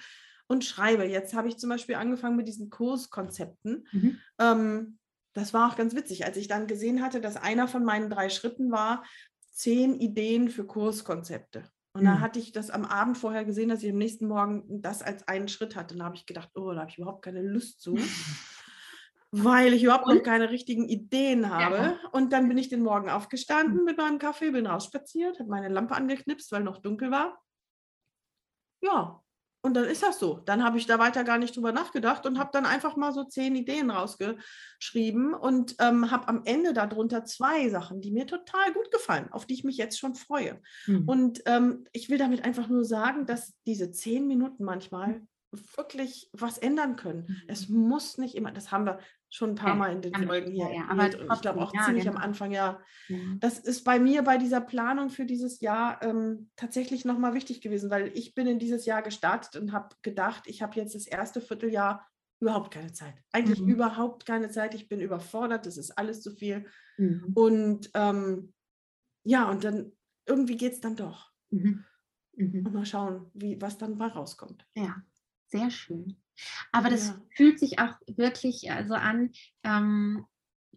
und 0.49 0.65
schreibe. 0.65 1.05
Jetzt 1.05 1.35
habe 1.35 1.47
ich 1.47 1.59
zum 1.59 1.71
Beispiel 1.71 1.95
angefangen 1.95 2.37
mit 2.37 2.49
diesen 2.49 2.69
Kurskonzepten. 2.69 3.87
Mhm. 3.93 4.19
Ähm, 4.41 4.99
das 5.35 5.55
war 5.55 5.71
auch 5.71 5.77
ganz 5.77 5.95
witzig, 5.95 6.25
als 6.25 6.37
ich 6.37 6.49
dann 6.49 6.67
gesehen 6.67 7.01
hatte, 7.01 7.21
dass 7.21 7.37
einer 7.37 7.69
von 7.69 7.85
meinen 7.85 8.11
drei 8.11 8.29
Schritten 8.29 8.73
war, 8.73 9.05
zehn 9.53 9.95
Ideen 9.95 10.49
für 10.49 10.67
Kurskonzepte. 10.67 11.63
Und 11.95 12.03
mhm. 12.03 12.07
da 12.07 12.21
hatte 12.21 12.39
ich 12.39 12.53
das 12.53 12.71
am 12.71 12.85
Abend 12.85 13.19
vorher 13.19 13.45
gesehen, 13.45 13.69
dass 13.69 13.83
ich 13.83 13.91
am 13.91 13.99
nächsten 13.99 14.27
Morgen 14.27 14.65
das 14.81 15.03
als 15.03 15.29
einen 15.29 15.49
Schritt 15.49 15.77
hatte. 15.77 15.95
Und 15.95 16.01
da 16.01 16.07
habe 16.07 16.17
ich 16.17 16.27
gedacht, 16.27 16.51
oh, 16.55 16.73
da 16.73 16.81
habe 16.81 16.91
ich 16.91 16.99
überhaupt 16.99 17.23
keine 17.23 17.43
Lust 17.43 17.81
zu, 17.83 17.97
weil 19.31 19.75
ich 19.75 19.85
überhaupt 19.85 20.07
noch 20.07 20.23
keine 20.23 20.51
richtigen 20.51 20.89
Ideen 20.89 21.51
habe. 21.51 21.77
Ja. 21.77 21.99
Und 22.13 22.33
dann 22.33 22.49
bin 22.49 22.59
ich 22.59 22.69
den 22.69 22.83
Morgen 22.83 23.11
aufgestanden 23.11 23.79
mhm. 23.79 23.85
mit 23.85 23.99
meinem 23.99 24.19
Kaffee, 24.19 24.51
bin 24.51 24.67
rausspaziert, 24.67 25.39
habe 25.39 25.51
meine 25.51 25.69
Lampe 25.69 25.95
angeknipst, 25.95 26.51
weil 26.53 26.63
noch 26.63 26.79
dunkel 26.79 27.11
war. 27.11 27.39
Ja, 28.83 29.23
und 29.63 29.75
dann 29.75 29.85
ist 29.85 30.03
das 30.03 30.19
so. 30.19 30.41
Dann 30.45 30.65
habe 30.65 30.77
ich 30.77 30.87
da 30.87 30.99
weiter 30.99 31.23
gar 31.23 31.39
nicht 31.39 31.57
drüber 31.57 31.71
nachgedacht 31.71 32.27
und 32.27 32.39
habe 32.39 32.51
dann 32.53 32.67
einfach 32.67 32.97
mal 32.97 33.13
so 33.13 33.23
zehn 33.23 33.55
Ideen 33.55 33.91
rausgeschrieben 33.91 35.35
und 35.35 35.77
ähm, 35.79 36.11
habe 36.11 36.27
am 36.27 36.43
Ende 36.45 36.73
darunter 36.73 37.25
zwei 37.25 37.69
Sachen, 37.69 38.01
die 38.01 38.11
mir 38.11 38.27
total 38.27 38.73
gut 38.73 38.91
gefallen, 38.91 39.29
auf 39.31 39.47
die 39.47 39.55
ich 39.55 39.65
mich 39.65 39.77
jetzt 39.77 40.01
schon 40.01 40.17
freue. 40.17 40.61
Mhm. 40.87 41.09
Und 41.09 41.43
ähm, 41.47 41.85
ich 41.93 42.11
will 42.11 42.19
damit 42.19 42.45
einfach 42.45 42.69
nur 42.69 42.85
sagen, 42.85 43.25
dass 43.25 43.55
diese 43.65 43.93
zehn 43.93 44.27
Minuten 44.27 44.65
manchmal 44.65 45.23
wirklich 45.77 46.31
was 46.33 46.59
ändern 46.59 46.97
können. 46.97 47.27
Mhm. 47.29 47.43
Es 47.49 47.69
muss 47.69 48.19
nicht 48.19 48.35
immer, 48.35 48.53
das 48.53 48.73
haben 48.73 48.87
wir 48.87 48.99
schon 49.29 49.51
ein 49.51 49.55
paar 49.55 49.75
Mal 49.75 49.93
in 49.93 50.03
den 50.03 50.15
Folgen 50.27 50.51
hier. 50.53 50.71
Ja, 50.75 50.89
aber 50.89 51.09
ich 51.09 51.41
glaube 51.41 51.61
auch 51.61 51.73
ja, 51.75 51.85
ziemlich 51.85 52.05
genau. 52.05 52.17
am 52.17 52.23
Anfang, 52.23 52.53
ja. 52.53 52.81
ja. 53.09 53.19
Das 53.41 53.59
ist 53.59 53.83
bei 53.83 53.99
mir 53.99 54.23
bei 54.23 54.37
dieser 54.37 54.61
Planung 54.61 55.09
für 55.09 55.25
dieses 55.25 55.61
Jahr 55.61 56.03
ähm, 56.03 56.51
tatsächlich 56.57 57.07
nochmal 57.07 57.33
wichtig 57.33 57.63
gewesen, 57.63 57.91
weil 57.91 58.11
ich 58.15 58.35
bin 58.35 58.47
in 58.47 58.59
dieses 58.59 58.85
Jahr 58.85 59.03
gestartet 59.03 59.61
und 59.61 59.73
habe 59.73 59.97
gedacht, 60.03 60.43
ich 60.47 60.61
habe 60.61 60.77
jetzt 60.77 60.95
das 60.95 61.07
erste 61.07 61.41
Vierteljahr 61.41 62.07
überhaupt 62.41 62.73
keine 62.73 62.93
Zeit. 62.93 63.15
Eigentlich 63.33 63.63
mhm. 63.63 63.69
überhaupt 63.69 64.27
keine 64.27 64.51
Zeit. 64.51 64.75
Ich 64.75 64.89
bin 64.89 65.01
überfordert, 65.01 65.65
das 65.65 65.79
ist 65.79 65.93
alles 65.93 66.21
zu 66.21 66.33
viel. 66.33 66.67
Mhm. 66.99 67.33
Und 67.35 67.91
ähm, 67.95 68.53
ja, 69.25 69.49
und 69.49 69.65
dann 69.65 69.93
irgendwie 70.27 70.57
geht 70.57 70.75
es 70.75 70.81
dann 70.81 70.97
doch. 70.97 71.33
Mhm. 71.51 71.85
mhm. 72.37 72.67
Und 72.67 72.75
mal 72.75 72.85
schauen, 72.85 73.31
wie, 73.33 73.61
was 73.63 73.79
dann 73.79 73.97
mal 73.97 74.09
rauskommt. 74.09 74.67
Ja, 74.75 75.03
sehr 75.53 75.71
schön. 75.71 76.17
Aber 76.73 76.91
das 76.91 77.09
ja. 77.09 77.23
fühlt 77.37 77.61
sich 77.61 77.79
auch 77.79 77.95
wirklich 78.07 78.69
äh, 78.69 78.85
so 78.87 78.95
an, 78.95 79.31
ähm, 79.63 80.27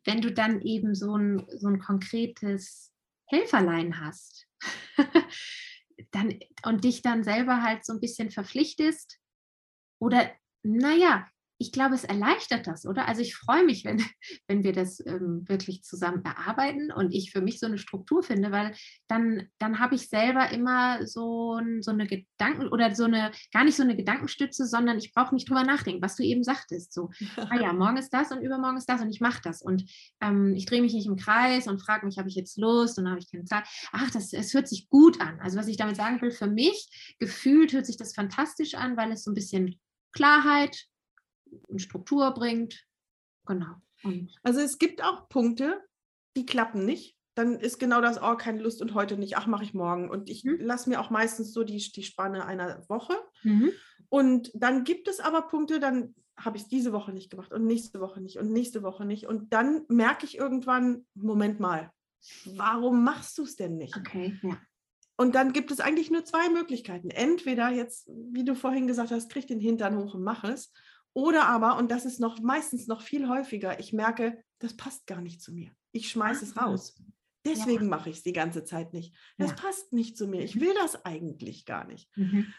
wenn 0.03 0.21
du 0.21 0.31
dann 0.31 0.61
eben 0.61 0.93
so 0.93 1.17
ein, 1.17 1.47
so 1.57 1.67
ein 1.67 1.79
konkretes 1.79 2.93
Helferlein 3.25 3.99
hast 3.99 4.47
dann, 6.11 6.39
und 6.63 6.83
dich 6.83 7.01
dann 7.01 7.23
selber 7.23 7.63
halt 7.63 7.85
so 7.85 7.93
ein 7.93 8.01
bisschen 8.01 8.29
verpflichtest 8.29 9.19
oder 9.99 10.29
naja, 10.61 11.27
ich 11.57 11.71
glaube, 11.71 11.95
es 11.95 12.03
erleichtert 12.03 12.67
das, 12.67 12.85
oder? 12.85 13.07
Also 13.07 13.21
ich 13.21 13.35
freue 13.35 13.63
mich, 13.63 13.85
wenn, 13.85 13.97
wenn 14.47 14.63
wir 14.63 14.73
das 14.73 14.99
ähm, 15.05 15.43
wirklich 15.47 15.83
zusammen 15.83 16.23
erarbeiten 16.23 16.91
und 16.91 17.13
ich 17.13 17.31
für 17.31 17.41
mich 17.41 17.59
so 17.59 17.65
eine 17.65 17.77
Struktur 17.77 18.23
finde, 18.23 18.51
weil 18.51 18.73
dann, 19.07 19.47
dann 19.57 19.79
habe 19.79 19.95
ich 19.95 20.09
selber 20.09 20.51
immer 20.51 21.05
so, 21.07 21.59
so 21.79 21.91
eine 21.91 22.07
Gedanken 22.07 22.67
oder 22.67 22.93
so 22.93 23.05
eine, 23.05 23.31
gar 23.53 23.63
nicht 23.63 23.77
so 23.77 23.83
eine 23.83 23.95
Gedankenstütze, 23.95 24.65
sondern 24.65 24.97
ich 24.97 25.13
brauche 25.13 25.33
nicht 25.33 25.49
drüber 25.49 25.63
nachdenken, 25.63 26.01
was 26.01 26.15
du 26.15 26.23
eben 26.23 26.43
sagtest. 26.43 26.93
So, 26.93 27.09
ah 27.37 27.59
ja, 27.59 27.71
morgen 27.73 27.97
ist 27.97 28.13
das 28.13 28.31
und 28.31 28.41
übermorgen 28.41 28.77
ist 28.77 28.89
das 28.89 29.01
und 29.01 29.09
ich 29.09 29.21
mache 29.21 29.41
das. 29.43 29.61
Und 29.61 29.89
ähm, 30.21 30.53
ich 30.55 30.65
drehe 30.65 30.81
mich 30.81 30.93
nicht 30.93 31.07
im 31.07 31.15
Kreis 31.15 31.67
und 31.67 31.81
frage 31.81 32.05
mich, 32.05 32.17
habe 32.17 32.27
ich 32.27 32.35
jetzt 32.35 32.57
Lust 32.57 32.99
und 32.99 33.09
habe 33.09 33.19
ich 33.19 33.31
keine 33.31 33.45
Zeit. 33.45 33.65
Ach, 33.91 34.09
das, 34.11 34.33
es 34.33 34.53
hört 34.53 34.67
sich 34.67 34.89
gut 34.89 35.21
an. 35.21 35.39
Also 35.39 35.57
was 35.57 35.67
ich 35.67 35.77
damit 35.77 35.95
sagen 35.95 36.21
will, 36.21 36.31
für 36.31 36.47
mich 36.47 37.15
gefühlt 37.19 37.71
hört 37.71 37.85
sich 37.85 37.97
das 37.97 38.13
fantastisch 38.13 38.73
an, 38.73 38.97
weil 38.97 39.11
es 39.11 39.23
so 39.23 39.31
ein 39.31 39.35
bisschen 39.35 39.79
Klarheit, 40.11 40.87
Struktur 41.77 42.31
bringt. 42.33 42.85
Genau. 43.45 43.75
Und 44.03 44.35
also 44.43 44.59
es 44.59 44.77
gibt 44.77 45.03
auch 45.03 45.29
Punkte, 45.29 45.81
die 46.35 46.45
klappen 46.45 46.85
nicht. 46.85 47.17
Dann 47.35 47.59
ist 47.59 47.79
genau 47.79 47.99
das, 47.99 48.21
oh, 48.21 48.35
keine 48.35 48.61
Lust 48.61 48.81
und 48.81 48.93
heute 48.93 49.17
nicht, 49.17 49.37
ach, 49.37 49.45
mache 49.45 49.63
ich 49.63 49.73
morgen. 49.73 50.09
Und 50.09 50.29
ich 50.29 50.45
mhm. 50.45 50.57
lasse 50.59 50.89
mir 50.89 51.01
auch 51.01 51.09
meistens 51.09 51.51
so 51.51 51.63
die, 51.63 51.77
die 51.77 52.03
Spanne 52.03 52.45
einer 52.45 52.87
Woche. 52.87 53.17
Mhm. 53.43 53.71
Und 54.09 54.51
dann 54.53 54.83
gibt 54.83 55.07
es 55.07 55.19
aber 55.19 55.41
Punkte, 55.41 55.79
dann 55.79 56.15
habe 56.37 56.57
ich 56.57 56.63
es 56.63 56.69
diese 56.69 56.93
Woche 56.93 57.11
nicht 57.11 57.29
gemacht 57.29 57.53
und 57.53 57.65
nächste 57.65 57.99
Woche 57.99 58.21
nicht 58.21 58.37
und 58.37 58.51
nächste 58.51 58.83
Woche 58.83 59.05
nicht. 59.05 59.27
Und 59.27 59.53
dann 59.53 59.83
merke 59.87 60.25
ich 60.25 60.37
irgendwann, 60.37 61.05
Moment 61.13 61.59
mal, 61.59 61.91
warum 62.45 63.03
machst 63.03 63.37
du 63.37 63.43
es 63.43 63.55
denn 63.55 63.77
nicht? 63.77 63.95
Okay, 63.97 64.37
ja. 64.41 64.57
Und 65.17 65.35
dann 65.35 65.53
gibt 65.53 65.71
es 65.71 65.79
eigentlich 65.79 66.11
nur 66.11 66.25
zwei 66.25 66.49
Möglichkeiten. 66.49 67.09
Entweder 67.09 67.69
jetzt, 67.69 68.09
wie 68.31 68.43
du 68.43 68.53
vorhin 68.53 68.85
gesagt 68.85 69.11
hast, 69.11 69.31
krieg 69.31 69.47
den 69.47 69.61
Hintern 69.61 69.97
hoch 69.97 70.13
und 70.13 70.23
mach 70.23 70.43
es. 70.43 70.73
Oder 71.15 71.47
aber, 71.47 71.77
und 71.77 71.89
das 71.91 72.05
ist 72.05 72.19
noch 72.19 72.41
meistens 72.41 72.87
noch 72.87 73.01
viel 73.01 73.29
häufiger, 73.29 73.79
ich 73.79 73.93
merke, 73.93 74.43
das 74.59 74.75
passt 74.75 75.07
gar 75.07 75.21
nicht 75.21 75.41
zu 75.41 75.53
mir. 75.53 75.71
Ich 75.93 76.09
schmeiße 76.09 76.43
es 76.43 76.57
ah. 76.57 76.65
raus. 76.65 77.01
Deswegen 77.45 77.83
ja. 77.83 77.89
mache 77.89 78.09
ich 78.09 78.17
es 78.17 78.23
die 78.23 78.33
ganze 78.33 78.65
Zeit 78.65 78.91
nicht. 78.91 79.15
Das 79.37 79.51
ja. 79.51 79.55
passt 79.55 79.93
nicht 79.93 80.17
zu 80.17 80.27
mir. 80.27 80.41
Ich 80.43 80.59
will 80.59 80.73
das 80.73 81.05
eigentlich 81.05 81.65
gar 81.65 81.85
nicht. 81.85 82.09
Mhm. 82.17 82.53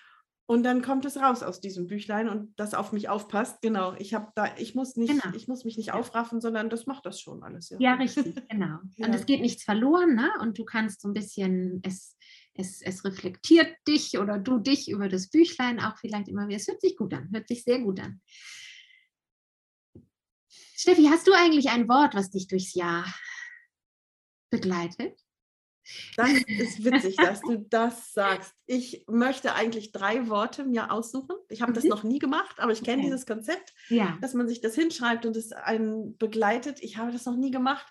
Und 0.49 0.63
dann 0.63 0.81
kommt 0.81 1.05
es 1.05 1.17
raus 1.17 1.43
aus 1.43 1.61
diesem 1.61 1.89
Büchlein 1.89 2.29
und 2.29 2.59
das 2.59 2.73
auf 2.73 2.93
mich 2.93 3.09
aufpasst. 3.09 3.61
Genau, 3.63 3.95
ich 3.99 4.15
habe 4.15 4.31
da, 4.37 4.57
ich 4.57 4.77
muss 4.77 4.95
nicht, 4.95 5.21
genau. 5.21 5.37
ich 5.37 5.49
muss 5.49 5.65
mich 5.65 5.77
nicht 5.77 5.93
aufraffen, 5.93 6.41
sondern 6.41 6.71
das 6.71 6.87
macht 6.87 7.05
das 7.05 7.21
schon 7.21 7.43
alles. 7.43 7.69
Ja, 7.71 7.79
ja 7.81 7.95
richtig, 7.95 8.37
genau. 8.49 8.79
Und 8.99 9.13
es 9.13 9.27
geht 9.27 9.41
nichts 9.41 9.65
verloren, 9.65 10.15
ne? 10.15 10.31
Und 10.41 10.57
du 10.57 10.65
kannst 10.65 11.01
so 11.01 11.09
ein 11.09 11.15
bisschen, 11.15 11.81
es, 11.83 12.17
es, 12.59 12.83
es 12.83 13.05
reflektiert 13.05 13.75
dich 13.87 14.19
oder 14.19 14.39
du 14.39 14.59
dich 14.59 14.91
über 14.91 15.09
das 15.09 15.29
Büchlein 15.29 15.81
auch 15.81 15.97
vielleicht 15.99 16.29
immer 16.29 16.49
wieder. 16.49 16.57
Es 16.57 16.69
hört 16.69 16.81
sich 16.81 16.97
gut 16.97 17.15
an, 17.15 17.31
hört 17.33 17.49
sich 17.49 17.65
sehr 17.65 17.81
gut 17.81 18.01
an. 18.01 18.21
Steffi, 20.79 21.05
hast 21.11 21.27
du 21.27 21.33
eigentlich 21.33 21.71
ein 21.71 21.89
Wort, 21.89 22.15
was 22.15 22.31
dich 22.31 22.49
durchs 22.49 22.75
Jahr 22.75 23.07
begleitet? 24.51 25.19
Das 26.17 26.31
ist 26.33 26.85
witzig, 26.85 27.17
dass 27.17 27.41
du 27.41 27.59
das 27.59 28.13
sagst. 28.13 28.53
Ich 28.67 29.05
möchte 29.07 29.55
eigentlich 29.55 29.93
drei 29.93 30.29
Worte 30.29 30.65
mir 30.65 30.91
aussuchen. 30.91 31.37
Ich 31.49 31.63
habe 31.63 31.71
mhm. 31.71 31.77
das 31.77 31.85
noch 31.85 32.03
nie 32.03 32.19
gemacht, 32.19 32.59
aber 32.59 32.73
ich 32.73 32.83
kenne 32.83 33.03
okay. 33.03 33.11
dieses 33.11 33.27
Konzept, 33.27 33.73
ja. 33.89 34.19
dass 34.21 34.35
man 34.35 34.49
sich 34.49 34.61
das 34.61 34.75
hinschreibt 34.75 35.27
und 35.27 35.37
es 35.37 35.53
einen 35.53 36.17
begleitet. 36.19 36.83
Ich 36.83 36.97
habe 36.97 37.13
das 37.13 37.25
noch 37.25 37.37
nie 37.37 37.51
gemacht. 37.51 37.87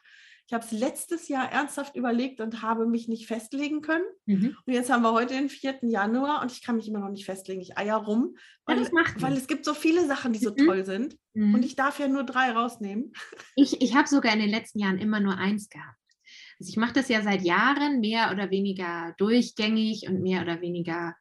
Ich 0.47 0.53
habe 0.53 0.63
es 0.63 0.71
letztes 0.71 1.27
Jahr 1.27 1.51
ernsthaft 1.51 1.95
überlegt 1.95 2.39
und 2.39 2.61
habe 2.61 2.85
mich 2.85 3.07
nicht 3.07 3.25
festlegen 3.25 3.81
können. 3.81 4.05
Mhm. 4.25 4.55
Und 4.65 4.73
jetzt 4.73 4.91
haben 4.91 5.01
wir 5.01 5.11
heute 5.11 5.33
den 5.33 5.49
4. 5.49 5.79
Januar 5.81 6.41
und 6.41 6.51
ich 6.51 6.61
kann 6.61 6.75
mich 6.75 6.87
immer 6.87 6.99
noch 6.99 7.09
nicht 7.09 7.25
festlegen. 7.25 7.61
Ich 7.61 7.77
eier 7.77 7.97
rum, 7.97 8.35
weil, 8.65 8.81
ja, 8.81 8.89
weil 9.17 9.33
es 9.33 9.47
gibt 9.47 9.65
so 9.65 9.73
viele 9.73 10.05
Sachen, 10.05 10.33
die 10.33 10.39
so 10.39 10.51
mhm. 10.51 10.65
toll 10.65 10.85
sind. 10.85 11.17
Mhm. 11.33 11.55
Und 11.55 11.65
ich 11.65 11.75
darf 11.75 11.99
ja 11.99 12.07
nur 12.07 12.23
drei 12.23 12.51
rausnehmen. 12.51 13.11
Ich, 13.57 13.81
ich 13.81 13.95
habe 13.95 14.07
sogar 14.07 14.33
in 14.33 14.39
den 14.39 14.49
letzten 14.49 14.79
Jahren 14.79 14.97
immer 14.97 15.21
nur 15.21 15.37
eins 15.37 15.69
gehabt. 15.69 15.97
Also 16.59 16.69
ich 16.69 16.77
mache 16.77 16.93
das 16.93 17.07
ja 17.07 17.21
seit 17.21 17.41
Jahren 17.41 18.01
mehr 18.01 18.31
oder 18.31 18.51
weniger 18.51 19.13
durchgängig 19.17 20.07
und 20.07 20.21
mehr 20.21 20.41
oder 20.41 20.61
weniger, 20.61 21.15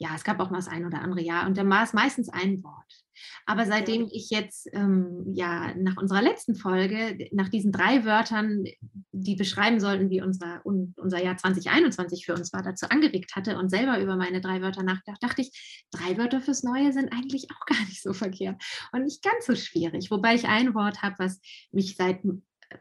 ja, 0.00 0.08
es 0.16 0.24
gab 0.24 0.40
auch 0.40 0.50
mal 0.50 0.56
das 0.56 0.68
ein 0.68 0.86
oder 0.86 1.02
andere 1.02 1.20
Jahr 1.20 1.46
und 1.46 1.58
dann 1.58 1.68
war 1.68 1.84
es 1.84 1.92
meistens 1.92 2.30
ein 2.30 2.64
Wort. 2.64 3.04
Aber 3.44 3.66
seitdem 3.66 4.08
ich 4.10 4.30
jetzt 4.30 4.66
ähm, 4.72 5.26
ja 5.34 5.74
nach 5.76 5.98
unserer 5.98 6.22
letzten 6.22 6.54
Folge, 6.54 7.28
nach 7.32 7.50
diesen 7.50 7.70
drei 7.70 8.06
Wörtern, 8.06 8.64
die 9.12 9.36
beschreiben 9.36 9.78
sollten, 9.78 10.08
wie 10.08 10.22
unser, 10.22 10.64
un, 10.64 10.94
unser 10.96 11.22
Jahr 11.22 11.36
2021 11.36 12.24
für 12.24 12.32
uns 12.32 12.50
war, 12.54 12.62
dazu 12.62 12.86
angeregt 12.88 13.36
hatte 13.36 13.58
und 13.58 13.68
selber 13.68 14.00
über 14.00 14.16
meine 14.16 14.40
drei 14.40 14.62
Wörter 14.62 14.82
nachgedacht, 14.82 15.22
dachte 15.22 15.42
ich, 15.42 15.84
drei 15.90 16.16
Wörter 16.16 16.40
fürs 16.40 16.62
Neue 16.62 16.94
sind 16.94 17.12
eigentlich 17.12 17.48
auch 17.50 17.66
gar 17.66 17.84
nicht 17.84 18.02
so 18.02 18.14
verkehrt 18.14 18.60
und 18.92 19.04
nicht 19.04 19.22
ganz 19.22 19.44
so 19.44 19.54
schwierig. 19.54 20.10
Wobei 20.10 20.34
ich 20.34 20.46
ein 20.46 20.74
Wort 20.74 21.02
habe, 21.02 21.16
was 21.18 21.42
mich 21.72 21.96
seit 21.96 22.24
äh, 22.24 22.78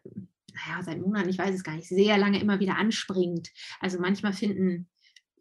naja, 0.54 0.84
seit 0.84 1.02
Monaten, 1.02 1.30
ich 1.30 1.38
weiß 1.38 1.54
es 1.54 1.64
gar 1.64 1.76
nicht, 1.76 1.88
sehr 1.88 2.18
lange 2.18 2.40
immer 2.40 2.60
wieder 2.60 2.78
anspringt. 2.78 3.50
Also 3.80 4.00
manchmal 4.00 4.34
finden, 4.34 4.90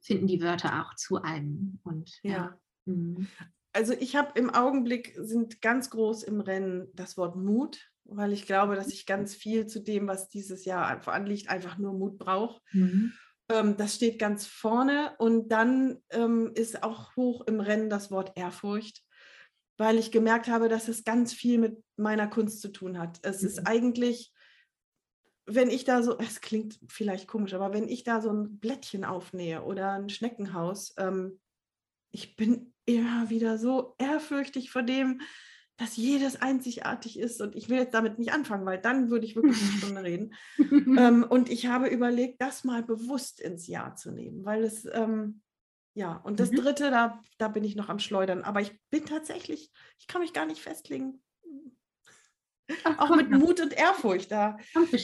finden 0.09 0.27
die 0.27 0.43
Wörter 0.43 0.81
auch 0.81 0.95
zu 0.95 1.23
einem. 1.23 1.79
Und, 1.85 2.19
ja. 2.23 2.33
ja. 2.33 2.59
Mhm. 2.87 3.29
Also 3.73 3.93
ich 3.93 4.17
habe 4.17 4.39
im 4.39 4.51
Augenblick, 4.51 5.15
sind 5.21 5.61
ganz 5.61 5.91
groß 5.91 6.25
im 6.25 6.41
Rennen 6.41 6.89
das 6.95 7.17
Wort 7.17 7.37
Mut, 7.37 7.91
weil 8.05 8.33
ich 8.33 8.47
glaube, 8.47 8.75
dass 8.75 8.89
ich 8.89 9.07
ganz 9.07 9.35
viel 9.35 9.67
zu 9.67 9.81
dem, 9.81 10.09
was 10.09 10.29
dieses 10.29 10.65
Jahr 10.65 11.07
anliegt, 11.07 11.51
einfach 11.51 11.79
nur 11.79 11.93
Mut 11.93 12.19
brauche. 12.19 12.61
Mhm. 12.73 13.13
Ähm, 13.51 13.77
das 13.77 13.95
steht 13.95 14.19
ganz 14.19 14.47
vorne. 14.47 15.15
Und 15.19 15.53
dann 15.53 15.99
ähm, 16.11 16.51
ist 16.55 16.83
auch 16.83 17.15
hoch 17.15 17.47
im 17.47 17.61
Rennen 17.61 17.91
das 17.91 18.11
Wort 18.11 18.33
Ehrfurcht 18.35 19.05
weil 19.79 19.97
ich 19.97 20.11
gemerkt 20.11 20.49
habe, 20.49 20.69
dass 20.69 20.89
es 20.89 21.05
ganz 21.05 21.33
viel 21.33 21.57
mit 21.57 21.83
meiner 21.97 22.27
Kunst 22.27 22.61
zu 22.61 22.69
tun 22.69 22.99
hat. 22.99 23.21
Es 23.23 23.43
mhm. 23.43 23.49
ist 23.49 23.67
eigentlich 23.67 24.33
wenn 25.49 25.71
ich 25.71 25.85
da 25.85 26.03
so, 26.03 26.19
es 26.19 26.41
klingt 26.41 26.79
vielleicht 26.89 27.27
komisch, 27.27 27.55
aber 27.55 27.73
wenn 27.73 27.89
ich 27.89 28.05
da 28.05 28.21
so 28.21 28.31
ein 28.31 28.59
Blättchen 28.59 29.05
aufnähe 29.05 29.63
oder 29.63 29.93
ein 29.93 30.09
Schneckenhaus, 30.09 30.95
ähm, 30.99 31.41
ich 32.11 32.37
bin 32.37 32.75
immer 32.85 33.31
wieder 33.31 33.59
so 33.59 33.95
ehrfürchtig 33.99 34.71
vor 34.71 34.83
dem, 34.83 35.21
dass 35.77 35.97
jedes 35.97 36.41
einzigartig 36.43 37.19
ist 37.19 37.41
und 37.41 37.55
ich 37.55 37.69
will 37.69 37.79
jetzt 37.79 37.95
damit 37.95 38.19
nicht 38.19 38.33
anfangen, 38.33 38.67
weil 38.67 38.81
dann 38.81 39.11
würde 39.11 39.25
ich 39.25 39.37
wirklich 39.37 39.61
eine 39.63 39.79
Stunde 39.79 40.03
reden. 40.03 40.35
ähm, 40.99 41.25
und 41.29 41.51
ich 41.51 41.67
habe 41.67 41.89
überlegt, 41.89 42.43
das 42.43 42.65
mal 42.65 42.83
bewusst 42.83 43.41
ins 43.41 43.67
Jahr 43.67 43.95
zu 43.95 44.11
nehmen, 44.11 44.45
weil 44.45 44.65
es, 44.65 44.87
ähm, 44.93 45.41
ja, 45.95 46.17
und 46.17 46.41
das 46.41 46.51
mhm. 46.51 46.57
dritte, 46.57 46.91
da, 46.91 47.23
da 47.39 47.49
bin 47.49 47.65
ich 47.65 47.77
noch 47.77 47.89
am 47.89 48.01
Schleudern, 48.01 48.43
aber 48.43 48.61
ich 48.61 48.79
bin 48.91 49.07
tatsächlich, 49.07 49.71
ich 49.99 50.09
kann 50.09 50.21
mich 50.21 50.33
gar 50.33 50.47
nicht 50.47 50.61
festlegen, 50.61 51.23
auch 52.99 53.15
mit 53.15 53.31
Mut 53.31 53.61
und 53.61 53.73
Ehrfurcht 53.73 54.31
da. 54.31 54.57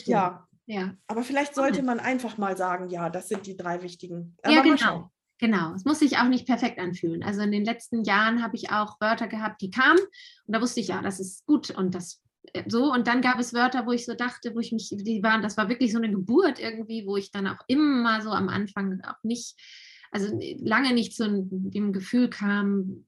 Ja. 0.05 0.47
ja. 0.65 0.93
Aber 1.07 1.23
vielleicht 1.23 1.55
sollte 1.55 1.83
man 1.83 1.99
einfach 1.99 2.37
mal 2.37 2.57
sagen, 2.57 2.89
ja, 2.89 3.09
das 3.09 3.27
sind 3.27 3.45
die 3.45 3.57
drei 3.57 3.81
wichtigen. 3.81 4.37
Aber 4.43 4.53
ja, 4.53 4.61
genau. 4.61 5.11
Genau, 5.39 5.73
es 5.73 5.83
muss 5.83 5.99
sich 5.99 6.17
auch 6.17 6.29
nicht 6.29 6.47
perfekt 6.47 6.79
anfühlen. 6.79 7.21
Also 7.21 7.41
in 7.41 7.51
den 7.51 7.65
letzten 7.65 8.03
Jahren 8.03 8.41
habe 8.41 8.55
ich 8.55 8.71
auch 8.71 8.99
Wörter 9.01 9.27
gehabt, 9.27 9.61
die 9.61 9.69
kamen 9.69 9.99
und 9.99 10.55
da 10.55 10.61
wusste 10.61 10.79
ich, 10.79 10.87
ja, 10.87 11.01
das 11.01 11.19
ist 11.19 11.45
gut 11.45 11.71
und 11.71 11.93
das 11.93 12.21
äh, 12.53 12.63
so. 12.67 12.91
Und 12.91 13.07
dann 13.07 13.21
gab 13.21 13.37
es 13.39 13.53
Wörter, 13.53 13.85
wo 13.85 13.91
ich 13.91 14.05
so 14.05 14.13
dachte, 14.13 14.55
wo 14.55 14.59
ich 14.59 14.71
mich, 14.71 14.89
die 14.97 15.23
waren, 15.23 15.41
das 15.41 15.57
war 15.57 15.67
wirklich 15.67 15.91
so 15.91 15.97
eine 15.97 16.09
Geburt 16.09 16.59
irgendwie, 16.59 17.05
wo 17.05 17.17
ich 17.17 17.31
dann 17.31 17.47
auch 17.47 17.59
immer 17.67 18.21
so 18.21 18.29
am 18.29 18.47
Anfang 18.47 19.01
auch 19.01 19.21
nicht, 19.23 19.59
also 20.11 20.39
lange 20.59 20.93
nicht 20.93 21.15
zu 21.15 21.27
dem 21.49 21.91
Gefühl 21.91 22.29
kam, 22.29 23.05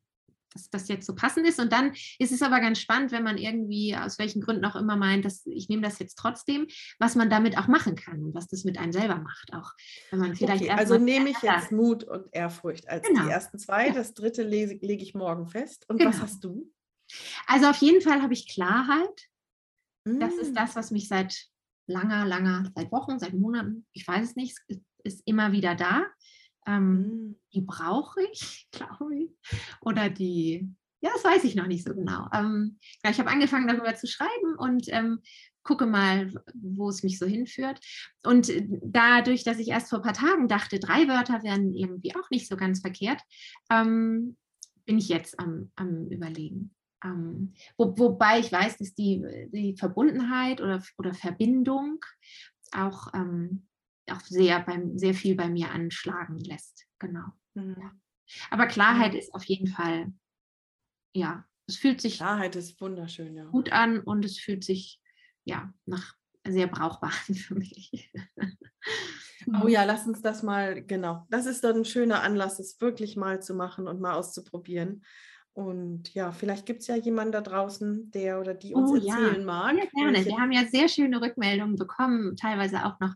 dass 0.57 0.69
das 0.69 0.87
jetzt 0.87 1.05
so 1.05 1.15
passend 1.15 1.47
ist. 1.47 1.59
Und 1.59 1.71
dann 1.71 1.93
ist 2.19 2.31
es 2.31 2.41
aber 2.41 2.59
ganz 2.59 2.79
spannend, 2.79 3.11
wenn 3.11 3.23
man 3.23 3.37
irgendwie 3.37 3.95
aus 3.95 4.17
welchen 4.19 4.41
Gründen 4.41 4.65
auch 4.65 4.75
immer 4.75 4.95
meint, 4.95 5.25
dass 5.25 5.45
ich 5.45 5.69
nehme 5.69 5.83
das 5.83 5.99
jetzt 5.99 6.15
trotzdem, 6.15 6.67
was 6.99 7.15
man 7.15 7.29
damit 7.29 7.57
auch 7.57 7.67
machen 7.67 7.95
kann 7.95 8.23
und 8.23 8.33
was 8.33 8.47
das 8.47 8.63
mit 8.63 8.77
einem 8.77 8.91
selber 8.91 9.17
macht. 9.17 9.53
Auch 9.53 9.71
wenn 10.11 10.19
man 10.19 10.35
vielleicht 10.35 10.63
okay, 10.63 10.71
also 10.71 10.97
nehme 10.97 11.29
ich 11.29 11.41
jetzt 11.41 11.71
Mut 11.71 12.03
und 12.03 12.25
Ehrfurcht 12.31 12.89
als 12.89 13.07
genau. 13.07 13.25
die 13.25 13.29
ersten 13.29 13.59
zwei. 13.59 13.91
Das 13.91 14.13
dritte 14.13 14.43
lese, 14.43 14.75
lege 14.75 15.03
ich 15.03 15.13
morgen 15.13 15.47
fest. 15.47 15.85
Und 15.89 15.97
genau. 15.97 16.11
was 16.11 16.21
hast 16.21 16.43
du? 16.43 16.71
Also 17.45 17.67
auf 17.67 17.77
jeden 17.77 18.01
Fall 18.01 18.21
habe 18.21 18.33
ich 18.33 18.47
Klarheit. 18.47 19.27
Mm. 20.05 20.19
Das 20.19 20.33
ist 20.35 20.51
mm. 20.51 20.55
das, 20.55 20.75
was 20.75 20.91
mich 20.91 21.07
seit 21.07 21.47
langer, 21.87 22.25
langer, 22.25 22.71
seit 22.75 22.91
Wochen, 22.91 23.19
seit 23.19 23.33
Monaten, 23.33 23.85
ich 23.93 24.07
weiß 24.07 24.29
es 24.29 24.35
nicht, 24.35 24.57
ist 25.03 25.21
immer 25.25 25.51
wieder 25.51 25.75
da. 25.75 26.05
Ähm, 26.67 26.97
mhm. 26.97 27.35
Die 27.53 27.61
brauche 27.61 28.21
ich, 28.31 28.67
glaube 28.71 29.15
ich. 29.15 29.31
Oder 29.81 30.09
die, 30.09 30.69
ja, 31.01 31.09
das 31.13 31.23
weiß 31.23 31.43
ich 31.45 31.55
noch 31.55 31.67
nicht 31.67 31.87
so 31.87 31.95
genau. 31.95 32.27
Ähm, 32.33 32.79
ja, 33.03 33.11
ich 33.11 33.19
habe 33.19 33.29
angefangen 33.29 33.67
darüber 33.67 33.95
zu 33.95 34.07
schreiben 34.07 34.55
und 34.57 34.87
ähm, 34.89 35.21
gucke 35.63 35.85
mal, 35.85 36.33
wo 36.53 36.89
es 36.89 37.03
mich 37.03 37.19
so 37.19 37.25
hinführt. 37.25 37.79
Und 38.23 38.49
äh, 38.49 38.65
dadurch, 38.83 39.43
dass 39.43 39.59
ich 39.59 39.69
erst 39.69 39.89
vor 39.89 39.99
ein 39.99 40.03
paar 40.03 40.13
Tagen 40.13 40.47
dachte, 40.47 40.79
drei 40.79 41.07
Wörter 41.07 41.43
wären 41.43 41.73
irgendwie 41.73 42.15
auch 42.15 42.29
nicht 42.29 42.47
so 42.47 42.55
ganz 42.55 42.81
verkehrt, 42.81 43.21
ähm, 43.69 44.37
bin 44.85 44.97
ich 44.97 45.09
jetzt 45.09 45.39
am, 45.39 45.71
am 45.75 46.07
Überlegen. 46.07 46.73
Ähm, 47.03 47.53
wo, 47.77 47.97
wobei 47.97 48.39
ich 48.39 48.51
weiß, 48.51 48.77
dass 48.77 48.95
die, 48.95 49.23
die 49.51 49.75
Verbundenheit 49.77 50.61
oder, 50.61 50.81
oder 50.97 51.13
Verbindung 51.13 51.99
auch 52.71 53.13
ähm, 53.13 53.66
auch 54.11 54.21
sehr, 54.21 54.61
beim, 54.61 54.97
sehr 54.97 55.13
viel 55.13 55.35
bei 55.35 55.49
mir 55.49 55.71
anschlagen 55.71 56.39
lässt. 56.39 56.85
Genau. 56.99 57.25
Mhm. 57.53 57.75
Ja. 57.79 57.91
Aber 58.49 58.67
Klarheit 58.67 59.13
mhm. 59.13 59.19
ist 59.19 59.33
auf 59.33 59.43
jeden 59.43 59.67
Fall, 59.67 60.13
ja, 61.13 61.45
es 61.67 61.77
fühlt 61.77 62.01
sich 62.01 62.17
Klarheit 62.17 62.55
ist 62.55 62.79
wunderschön, 62.79 63.35
ja. 63.35 63.45
gut 63.45 63.71
an 63.71 63.99
und 63.99 64.23
es 64.23 64.39
fühlt 64.39 64.63
sich 64.63 65.01
ja 65.43 65.73
nach 65.85 66.15
sehr 66.47 66.67
brauchbar 66.67 67.11
an 67.27 67.35
für 67.35 67.55
mich. 67.55 68.11
Oh 69.63 69.67
ja, 69.67 69.83
lass 69.85 70.05
uns 70.05 70.21
das 70.21 70.43
mal, 70.43 70.83
genau. 70.83 71.25
Das 71.29 71.45
ist 71.45 71.63
dann 71.63 71.77
ein 71.77 71.85
schöner 71.85 72.21
Anlass, 72.21 72.59
es 72.59 72.81
wirklich 72.81 73.15
mal 73.15 73.41
zu 73.41 73.53
machen 73.53 73.87
und 73.87 74.01
mal 74.01 74.15
auszuprobieren. 74.15 75.05
Und 75.57 76.13
ja, 76.13 76.31
vielleicht 76.31 76.67
gibt 76.67 76.81
es 76.81 76.87
ja 76.87 76.95
jemanden 76.95 77.31
da 77.31 77.41
draußen, 77.41 78.11
der 78.11 78.39
oder 78.39 78.53
die 78.53 78.75
uns 78.75 78.91
oh, 78.91 78.95
erzählen 78.95 79.39
ja. 79.39 79.43
mag. 79.43 79.75
Ja, 79.75 79.85
gerne. 79.91 80.23
Wir 80.23 80.37
haben 80.37 80.51
ja 80.51 80.65
sehr 80.65 80.87
schöne 80.87 81.19
Rückmeldungen 81.19 81.77
bekommen, 81.77 82.35
teilweise 82.35 82.85
auch 82.85 82.99
noch 82.99 83.15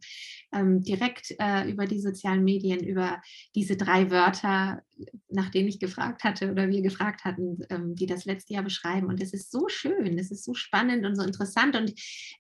ähm, 0.52 0.82
direkt 0.82 1.36
äh, 1.38 1.70
über 1.70 1.86
die 1.86 2.00
sozialen 2.00 2.44
Medien, 2.44 2.80
über 2.80 3.22
diese 3.54 3.78
drei 3.78 4.10
Wörter, 4.10 4.82
nach 5.30 5.52
denen 5.52 5.70
ich 5.70 5.80
gefragt 5.80 6.24
hatte 6.24 6.52
oder 6.52 6.68
wir 6.68 6.82
gefragt 6.82 7.26
hatten, 7.26 7.60
ähm, 7.70 7.96
die 7.96 8.08
das 8.08 8.26
letzte 8.26 8.56
Jahr 8.56 8.64
beschreiben. 8.64 9.06
Und 9.06 9.22
es 9.22 9.34
ist 9.34 9.52
so 9.52 9.68
schön, 9.68 10.18
es 10.18 10.32
ist 10.32 10.44
so 10.44 10.56
spannend 10.56 11.06
und 11.06 11.16
so 11.16 11.22
interessant. 11.22 11.76
Und 11.76 11.94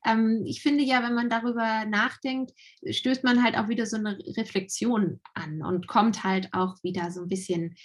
ähm, 0.03 0.41
ich 0.47 0.63
finde 0.63 0.83
ja, 0.83 1.03
wenn 1.03 1.13
man 1.13 1.29
darüber 1.29 1.85
nachdenkt, 1.85 2.53
stößt 2.89 3.23
man 3.23 3.43
halt 3.43 3.55
auch 3.55 3.67
wieder 3.67 3.85
so 3.85 3.97
eine 3.97 4.17
Reflexion 4.35 5.19
an 5.35 5.61
und 5.61 5.85
kommt 5.85 6.23
halt 6.23 6.49
auch 6.53 6.81
wieder 6.81 7.11
so 7.11 7.21
ein 7.21 7.29
bisschen 7.29 7.75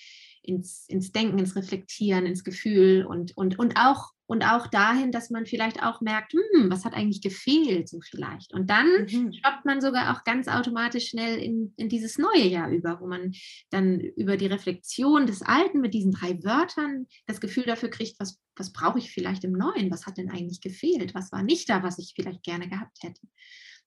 ins, 0.47 0.87
ins 0.89 1.13
Denken, 1.13 1.39
ins 1.39 1.57
Reflektieren, 1.57 2.27
ins 2.27 2.45
Gefühl 2.45 3.05
und, 3.05 3.37
und, 3.37 3.59
und, 3.59 3.77
auch, 3.77 4.13
und 4.27 4.45
auch 4.45 4.67
dahin, 4.67 5.13
dass 5.13 5.31
man 5.31 5.47
vielleicht 5.47 5.83
auch 5.83 6.01
merkt, 6.01 6.33
hm, 6.33 6.71
was 6.71 6.85
hat 6.85 6.95
eigentlich 6.95 7.23
gefehlt, 7.23 7.89
so 7.89 8.01
vielleicht. 8.01 8.53
Und 8.55 8.71
dann 8.71 8.87
mhm. 9.11 9.33
stoppt 9.33 9.65
man 9.65 9.81
sogar 9.81 10.15
auch 10.15 10.25
ganz 10.25 10.49
automatisch 10.49 11.09
schnell 11.09 11.39
in, 11.39 11.75
in 11.77 11.89
dieses 11.89 12.19
neue 12.19 12.47
Jahr 12.47 12.71
über, 12.71 13.01
wo 13.01 13.07
man 13.07 13.33
dann 13.71 14.01
über 14.01 14.37
die 14.37 14.47
Reflexion 14.47 15.27
des 15.27 15.43
Alten 15.43 15.81
mit 15.81 15.95
diesen 15.95 16.13
drei 16.13 16.43
Wörtern 16.43 17.07
das 17.27 17.41
Gefühl 17.41 17.65
dafür 17.65 17.91
kriegt, 17.91 18.19
was, 18.21 18.41
was 18.57 18.73
brauche 18.73 18.99
ich 18.99 19.11
vielleicht 19.11 19.45
im 19.45 19.53
Neuen, 19.53 19.91
was 19.91 20.07
hat 20.07 20.19
denn 20.19 20.31
eigentlich 20.31 20.61
gefehlt, 20.61 21.15
was 21.15 21.33
war 21.33 21.43
nicht 21.43 21.69
da, 21.69 21.83
was 21.83 21.99
ich 21.99 22.13
vielleicht 22.15 22.43
gerne 22.43 22.69
gehabt 22.69 22.99
hätte. 23.03 23.21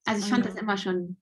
Also 0.05 0.23
ich 0.23 0.29
fand 0.29 0.45
das 0.45 0.55
immer 0.55 0.77
schon 0.77 1.17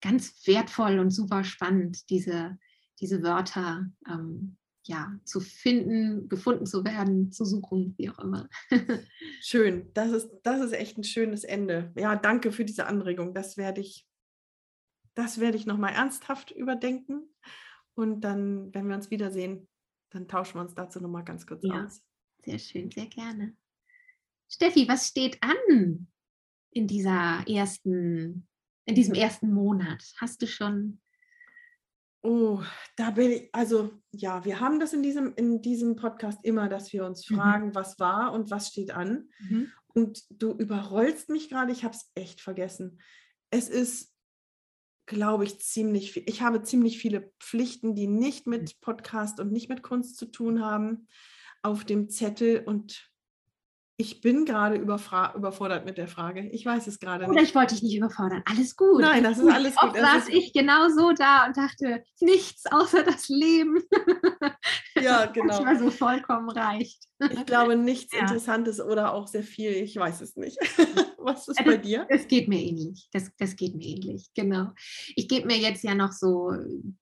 ganz 0.00 0.46
wertvoll 0.46 0.98
und 0.98 1.10
super 1.10 1.44
spannend, 1.44 2.10
diese, 2.10 2.58
diese 3.00 3.22
Wörter 3.22 3.86
ähm, 4.08 4.56
ja, 4.84 5.18
zu 5.24 5.40
finden, 5.40 6.28
gefunden 6.28 6.66
zu 6.66 6.84
werden, 6.84 7.30
zu 7.30 7.44
suchen, 7.44 7.94
wie 7.98 8.10
auch 8.10 8.18
immer. 8.18 8.48
Schön, 9.40 9.92
das 9.94 10.10
ist, 10.10 10.30
das 10.42 10.60
ist 10.60 10.72
echt 10.72 10.98
ein 10.98 11.04
schönes 11.04 11.44
Ende. 11.44 11.92
Ja, 11.96 12.16
danke 12.16 12.52
für 12.52 12.64
diese 12.64 12.86
Anregung. 12.86 13.34
Das 13.34 13.56
werde 13.56 13.80
ich, 13.80 14.08
das 15.14 15.38
werde 15.38 15.56
ich 15.56 15.66
nochmal 15.66 15.92
ernsthaft 15.92 16.50
überdenken. 16.50 17.32
Und 17.94 18.22
dann, 18.22 18.74
wenn 18.74 18.88
wir 18.88 18.96
uns 18.96 19.10
wiedersehen, 19.10 19.68
dann 20.10 20.26
tauschen 20.26 20.56
wir 20.56 20.62
uns 20.62 20.74
dazu 20.74 21.00
nochmal 21.00 21.24
ganz 21.24 21.46
kurz 21.46 21.62
ja, 21.64 21.84
aus. 21.84 22.02
Sehr 22.44 22.58
schön, 22.58 22.90
sehr 22.90 23.06
gerne. 23.06 23.56
Steffi, 24.48 24.88
was 24.88 25.08
steht 25.08 25.38
an 25.42 26.08
in 26.70 26.86
dieser 26.86 27.44
ersten, 27.46 28.48
in 28.84 28.94
diesem 28.94 29.14
ersten 29.14 29.52
Monat? 29.52 30.02
Hast 30.18 30.42
du 30.42 30.46
schon 30.46 31.01
Oh, 32.22 32.62
da 32.96 33.10
bin 33.10 33.32
ich, 33.32 33.48
also 33.52 33.90
ja, 34.12 34.44
wir 34.44 34.60
haben 34.60 34.78
das 34.78 34.92
in 34.92 35.02
diesem, 35.02 35.34
in 35.34 35.60
diesem 35.60 35.96
Podcast 35.96 36.38
immer, 36.44 36.68
dass 36.68 36.92
wir 36.92 37.04
uns 37.04 37.28
mhm. 37.28 37.34
fragen, 37.36 37.66
mhm. 37.68 37.74
was 37.74 37.98
war 37.98 38.32
und 38.32 38.50
was 38.50 38.68
steht 38.68 38.92
an. 38.92 39.28
Mhm. 39.40 39.72
Und 39.94 40.22
du 40.30 40.52
überrollst 40.52 41.28
mich 41.28 41.48
gerade, 41.48 41.72
ich 41.72 41.84
habe 41.84 41.94
es 41.94 42.10
echt 42.14 42.40
vergessen. 42.40 43.00
Es 43.50 43.68
ist, 43.68 44.14
glaube 45.06 45.44
ich, 45.44 45.60
ziemlich 45.60 46.12
viel. 46.12 46.22
Ich 46.26 46.42
habe 46.42 46.62
ziemlich 46.62 46.98
viele 46.98 47.32
Pflichten, 47.40 47.94
die 47.94 48.06
nicht 48.06 48.46
mit 48.46 48.62
mhm. 48.62 48.80
Podcast 48.80 49.40
und 49.40 49.52
nicht 49.52 49.68
mit 49.68 49.82
Kunst 49.82 50.16
zu 50.16 50.26
tun 50.26 50.64
haben, 50.64 51.08
auf 51.62 51.84
dem 51.84 52.08
Zettel 52.08 52.62
und 52.64 53.11
ich 54.02 54.20
bin 54.20 54.44
gerade 54.44 54.74
überfordert 54.74 55.84
mit 55.84 55.96
der 55.96 56.08
Frage. 56.08 56.48
Ich 56.50 56.66
weiß 56.66 56.88
es 56.88 56.98
gerade 56.98 57.22
nicht. 57.22 57.30
Oder 57.30 57.42
ich 57.42 57.54
wollte 57.54 57.74
dich 57.74 57.84
nicht 57.84 57.96
überfordern. 57.96 58.42
Alles 58.46 58.74
gut. 58.76 59.00
Nein, 59.00 59.22
das 59.22 59.38
ist 59.38 59.48
alles 59.48 59.76
gut. 59.76 59.90
Oft 59.90 59.96
saß 59.96 60.28
ich 60.28 60.52
genau 60.52 60.88
so 60.88 61.12
da 61.12 61.46
und 61.46 61.56
dachte, 61.56 62.02
nichts 62.20 62.64
außer 62.66 63.04
das 63.04 63.28
Leben. 63.28 63.80
Ja, 65.00 65.26
genau. 65.32 65.54
Manchmal 65.54 65.78
so 65.78 65.90
vollkommen 65.90 66.50
reicht. 66.50 67.04
Ich 67.30 67.46
glaube, 67.46 67.76
nichts 67.76 68.12
ja. 68.12 68.22
Interessantes 68.22 68.80
oder 68.80 69.14
auch 69.14 69.28
sehr 69.28 69.44
viel. 69.44 69.70
Ich 69.70 69.94
weiß 69.94 70.20
es 70.20 70.34
nicht. 70.34 70.58
Was 71.18 71.46
ist 71.46 71.60
das, 71.60 71.66
bei 71.66 71.76
dir? 71.76 72.04
Das 72.10 72.26
geht 72.26 72.48
mir 72.48 72.60
ähnlich. 72.60 73.08
Das, 73.12 73.30
das 73.38 73.54
geht 73.54 73.76
mir 73.76 73.86
ähnlich, 73.86 74.30
genau. 74.34 74.70
Ich 75.14 75.28
gebe 75.28 75.46
mir 75.46 75.58
jetzt 75.58 75.84
ja 75.84 75.94
noch 75.94 76.10
so 76.10 76.52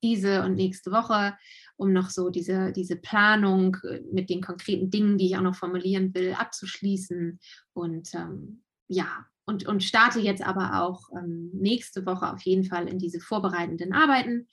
diese 0.02 0.42
und 0.42 0.56
nächste 0.56 0.92
Woche 0.92 1.34
um 1.80 1.94
noch 1.94 2.10
so 2.10 2.28
diese, 2.28 2.72
diese 2.72 2.96
Planung 2.96 3.78
äh, 3.84 4.02
mit 4.12 4.28
den 4.28 4.42
konkreten 4.42 4.90
Dingen, 4.90 5.16
die 5.16 5.26
ich 5.26 5.36
auch 5.36 5.42
noch 5.42 5.56
formulieren 5.56 6.14
will, 6.14 6.34
abzuschließen. 6.34 7.40
Und 7.72 8.14
ähm, 8.14 8.62
ja, 8.86 9.26
und, 9.46 9.66
und 9.66 9.82
starte 9.82 10.20
jetzt 10.20 10.42
aber 10.42 10.82
auch 10.82 11.08
ähm, 11.16 11.50
nächste 11.54 12.04
Woche 12.04 12.30
auf 12.30 12.42
jeden 12.42 12.64
Fall 12.64 12.86
in 12.86 12.98
diese 12.98 13.18
vorbereitenden 13.18 13.94
Arbeiten 13.94 14.46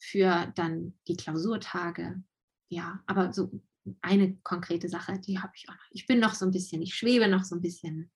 für 0.00 0.52
dann 0.56 0.94
die 1.06 1.16
Klausurtage. 1.16 2.20
Ja, 2.68 3.00
aber 3.06 3.32
so 3.32 3.52
eine 4.00 4.36
konkrete 4.42 4.88
Sache, 4.88 5.20
die 5.20 5.38
habe 5.38 5.52
ich 5.54 5.68
auch 5.68 5.74
noch. 5.74 5.90
Ich 5.92 6.08
bin 6.08 6.18
noch 6.18 6.34
so 6.34 6.44
ein 6.44 6.50
bisschen, 6.50 6.82
ich 6.82 6.96
schwebe 6.96 7.28
noch 7.28 7.44
so 7.44 7.54
ein 7.54 7.62
bisschen. 7.62 8.10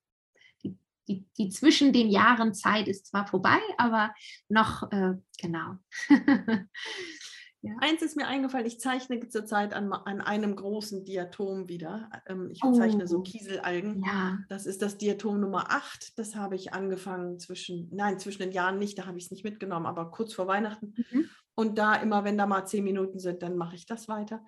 Die, 0.65 0.77
die, 1.07 1.25
die 1.39 1.49
zwischen 1.51 1.93
den 1.93 2.11
Jahren 2.11 2.53
Zeit 2.55 2.89
ist 2.89 3.07
zwar 3.07 3.29
vorbei, 3.29 3.61
aber 3.77 4.13
noch, 4.49 4.91
äh, 4.91 5.15
genau. 5.41 5.77
Ja. 7.69 7.77
Eins 7.81 8.03
ist 8.03 8.17
mir 8.17 8.27
eingefallen, 8.27 8.67
ich 8.67 8.81
zeichne 8.81 9.29
zurzeit 9.29 9.75
an, 9.75 9.93
an 9.93 10.21
einem 10.21 10.57
großen 10.57 11.05
Diatom 11.05 11.69
wieder. 11.69 12.11
Ähm, 12.27 12.51
ich 12.51 12.61
zeichne 12.61 13.05
oh. 13.05 13.07
so 13.07 13.23
Kieselalgen. 13.23 14.03
Ja. 14.05 14.39
Das 14.49 14.67
ist 14.67 14.81
das 14.81 14.97
Diatom 14.97 15.41
Nummer 15.41 15.71
8. 15.71 16.19
Das 16.19 16.35
habe 16.35 16.57
ich 16.57 16.73
angefangen 16.73 17.39
zwischen, 17.39 17.89
nein, 17.93 18.19
zwischen 18.19 18.43
den 18.43 18.53
Jahren 18.53 18.79
nicht, 18.79 18.99
da 18.99 19.07
habe 19.07 19.19
ich 19.19 19.25
es 19.25 19.31
nicht 19.31 19.45
mitgenommen, 19.45 19.87
aber 19.87 20.11
kurz 20.11 20.33
vor 20.33 20.47
Weihnachten. 20.47 20.95
Mhm. 21.11 21.29
Und 21.55 21.77
da 21.77 21.95
immer, 21.97 22.25
wenn 22.25 22.39
da 22.39 22.47
mal 22.47 22.67
zehn 22.67 22.85
Minuten 22.85 23.19
sind, 23.19 23.43
dann 23.43 23.57
mache 23.57 23.77
ich 23.77 23.85
das 23.85 24.09
weiter. 24.09 24.45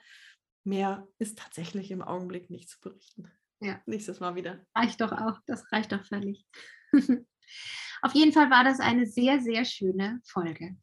Mehr 0.64 1.06
ist 1.18 1.38
tatsächlich 1.38 1.90
im 1.90 2.02
Augenblick 2.02 2.50
nicht 2.50 2.68
zu 2.68 2.80
berichten. 2.80 3.30
Ja. 3.60 3.80
Nächstes 3.86 4.20
Mal 4.20 4.34
wieder. 4.34 4.64
Reicht 4.74 5.00
doch 5.00 5.12
auch, 5.12 5.38
das 5.46 5.70
reicht 5.72 5.92
doch 5.92 6.04
völlig. 6.04 6.46
Auf 8.02 8.14
jeden 8.14 8.32
Fall 8.32 8.50
war 8.50 8.64
das 8.64 8.80
eine 8.80 9.06
sehr, 9.06 9.40
sehr 9.40 9.64
schöne 9.64 10.20
Folge. 10.24 10.76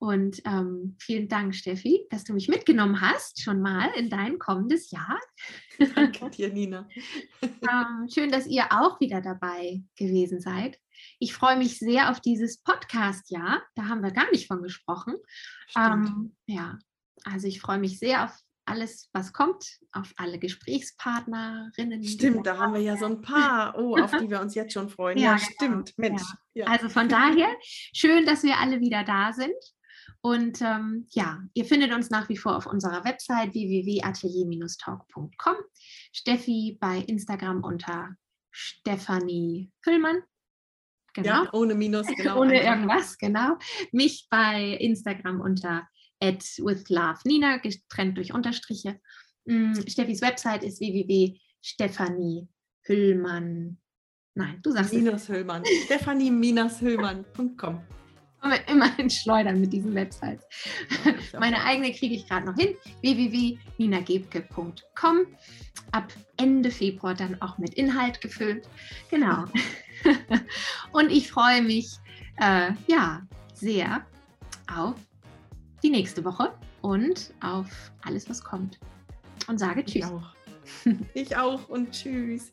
Und 0.00 0.40
ähm, 0.46 0.96
vielen 0.98 1.28
Dank, 1.28 1.54
Steffi, 1.54 2.06
dass 2.08 2.24
du 2.24 2.32
mich 2.32 2.48
mitgenommen 2.48 3.02
hast, 3.02 3.42
schon 3.42 3.60
mal 3.60 3.90
in 3.98 4.08
dein 4.08 4.38
kommendes 4.38 4.90
Jahr. 4.90 5.20
Danke 5.94 6.30
dir, 6.30 6.50
Nina. 6.50 6.88
ähm, 7.42 8.08
schön, 8.10 8.30
dass 8.30 8.46
ihr 8.46 8.64
auch 8.70 8.98
wieder 8.98 9.20
dabei 9.20 9.82
gewesen 9.96 10.40
seid. 10.40 10.78
Ich 11.18 11.34
freue 11.34 11.58
mich 11.58 11.78
sehr 11.78 12.10
auf 12.10 12.20
dieses 12.20 12.62
Podcast-Jahr. 12.62 13.62
Da 13.74 13.88
haben 13.88 14.02
wir 14.02 14.10
gar 14.10 14.30
nicht 14.30 14.46
von 14.46 14.62
gesprochen. 14.62 15.16
Ähm, 15.76 16.34
ja, 16.46 16.78
also 17.24 17.46
ich 17.46 17.60
freue 17.60 17.78
mich 17.78 17.98
sehr 17.98 18.24
auf 18.24 18.32
alles, 18.64 19.10
was 19.12 19.34
kommt, 19.34 19.80
auf 19.92 20.14
alle 20.16 20.38
Gesprächspartnerinnen. 20.38 22.04
Stimmt, 22.04 22.46
da 22.46 22.56
haben 22.56 22.72
wir 22.72 22.80
ja 22.80 22.96
so 22.96 23.04
ein 23.04 23.20
paar, 23.20 23.78
oh, 23.78 23.98
auf 23.98 24.12
die 24.12 24.30
wir 24.30 24.40
uns 24.40 24.54
jetzt 24.54 24.72
schon 24.72 24.88
freuen. 24.88 25.18
Ja, 25.18 25.32
ja 25.32 25.38
stimmt, 25.38 25.92
Mensch. 25.98 26.22
Ja. 26.54 26.68
Also 26.68 26.88
von 26.88 27.06
daher, 27.10 27.48
schön, 27.62 28.24
dass 28.24 28.42
wir 28.44 28.58
alle 28.58 28.80
wieder 28.80 29.04
da 29.04 29.34
sind. 29.34 29.52
Und 30.22 30.60
ähm, 30.60 31.06
ja, 31.10 31.42
ihr 31.54 31.64
findet 31.64 31.94
uns 31.94 32.10
nach 32.10 32.28
wie 32.28 32.36
vor 32.36 32.54
auf 32.56 32.66
unserer 32.66 33.04
Website 33.04 33.54
www.atelier-talk.com. 33.54 35.56
Steffi 36.12 36.76
bei 36.78 36.98
Instagram 36.98 37.64
unter 37.64 38.16
Stefanie 38.50 39.72
Hüllmann. 39.82 40.22
Genau. 41.14 41.44
Ja, 41.44 41.52
ohne 41.52 41.74
Minus, 41.74 42.06
genau. 42.16 42.40
ohne 42.40 42.62
irgendwas, 42.62 43.18
genau. 43.18 43.56
Mich 43.92 44.28
bei 44.30 44.76
Instagram 44.80 45.40
unter 45.40 45.88
at 46.22 46.44
with 46.58 46.90
love 46.90 47.18
Nina, 47.24 47.56
getrennt 47.56 48.18
durch 48.18 48.34
Unterstriche. 48.34 49.00
Mm, 49.46 49.72
Steffis 49.86 50.20
Website 50.20 50.64
ist 50.64 50.80
www.stefanie-hüllmann. 50.80 53.78
Nein, 54.34 54.60
du 54.62 54.70
sagst 54.70 54.92
Minus 54.92 55.22
es. 55.22 55.30
Hüllmann. 55.30 55.64
Stefanie-hüllmann.com 55.86 57.99
immer 58.66 58.90
in 58.98 59.10
Schleudern 59.10 59.60
mit 59.60 59.72
diesen 59.72 59.94
Websites. 59.94 60.44
Meine 61.38 61.62
eigene 61.64 61.92
kriege 61.92 62.14
ich 62.14 62.28
gerade 62.28 62.46
noch 62.46 62.56
hin. 62.56 62.74
www.ninagebke.com. 63.00 65.26
Ab 65.92 66.12
Ende 66.36 66.70
Februar 66.70 67.14
dann 67.14 67.40
auch 67.42 67.58
mit 67.58 67.74
Inhalt 67.74 68.20
gefüllt. 68.20 68.68
Genau. 69.10 69.44
Und 70.92 71.10
ich 71.10 71.30
freue 71.30 71.62
mich 71.62 71.98
äh, 72.40 72.72
ja 72.86 73.22
sehr 73.54 74.04
auf 74.74 74.94
die 75.82 75.90
nächste 75.90 76.24
Woche 76.24 76.52
und 76.82 77.32
auf 77.40 77.92
alles, 78.02 78.28
was 78.28 78.42
kommt. 78.42 78.78
Und 79.46 79.58
sage 79.58 79.84
Tschüss. 79.84 79.96
Ich 79.96 80.04
auch. 80.04 80.34
Ich 81.14 81.36
auch 81.36 81.68
und 81.68 81.90
Tschüss. 81.90 82.52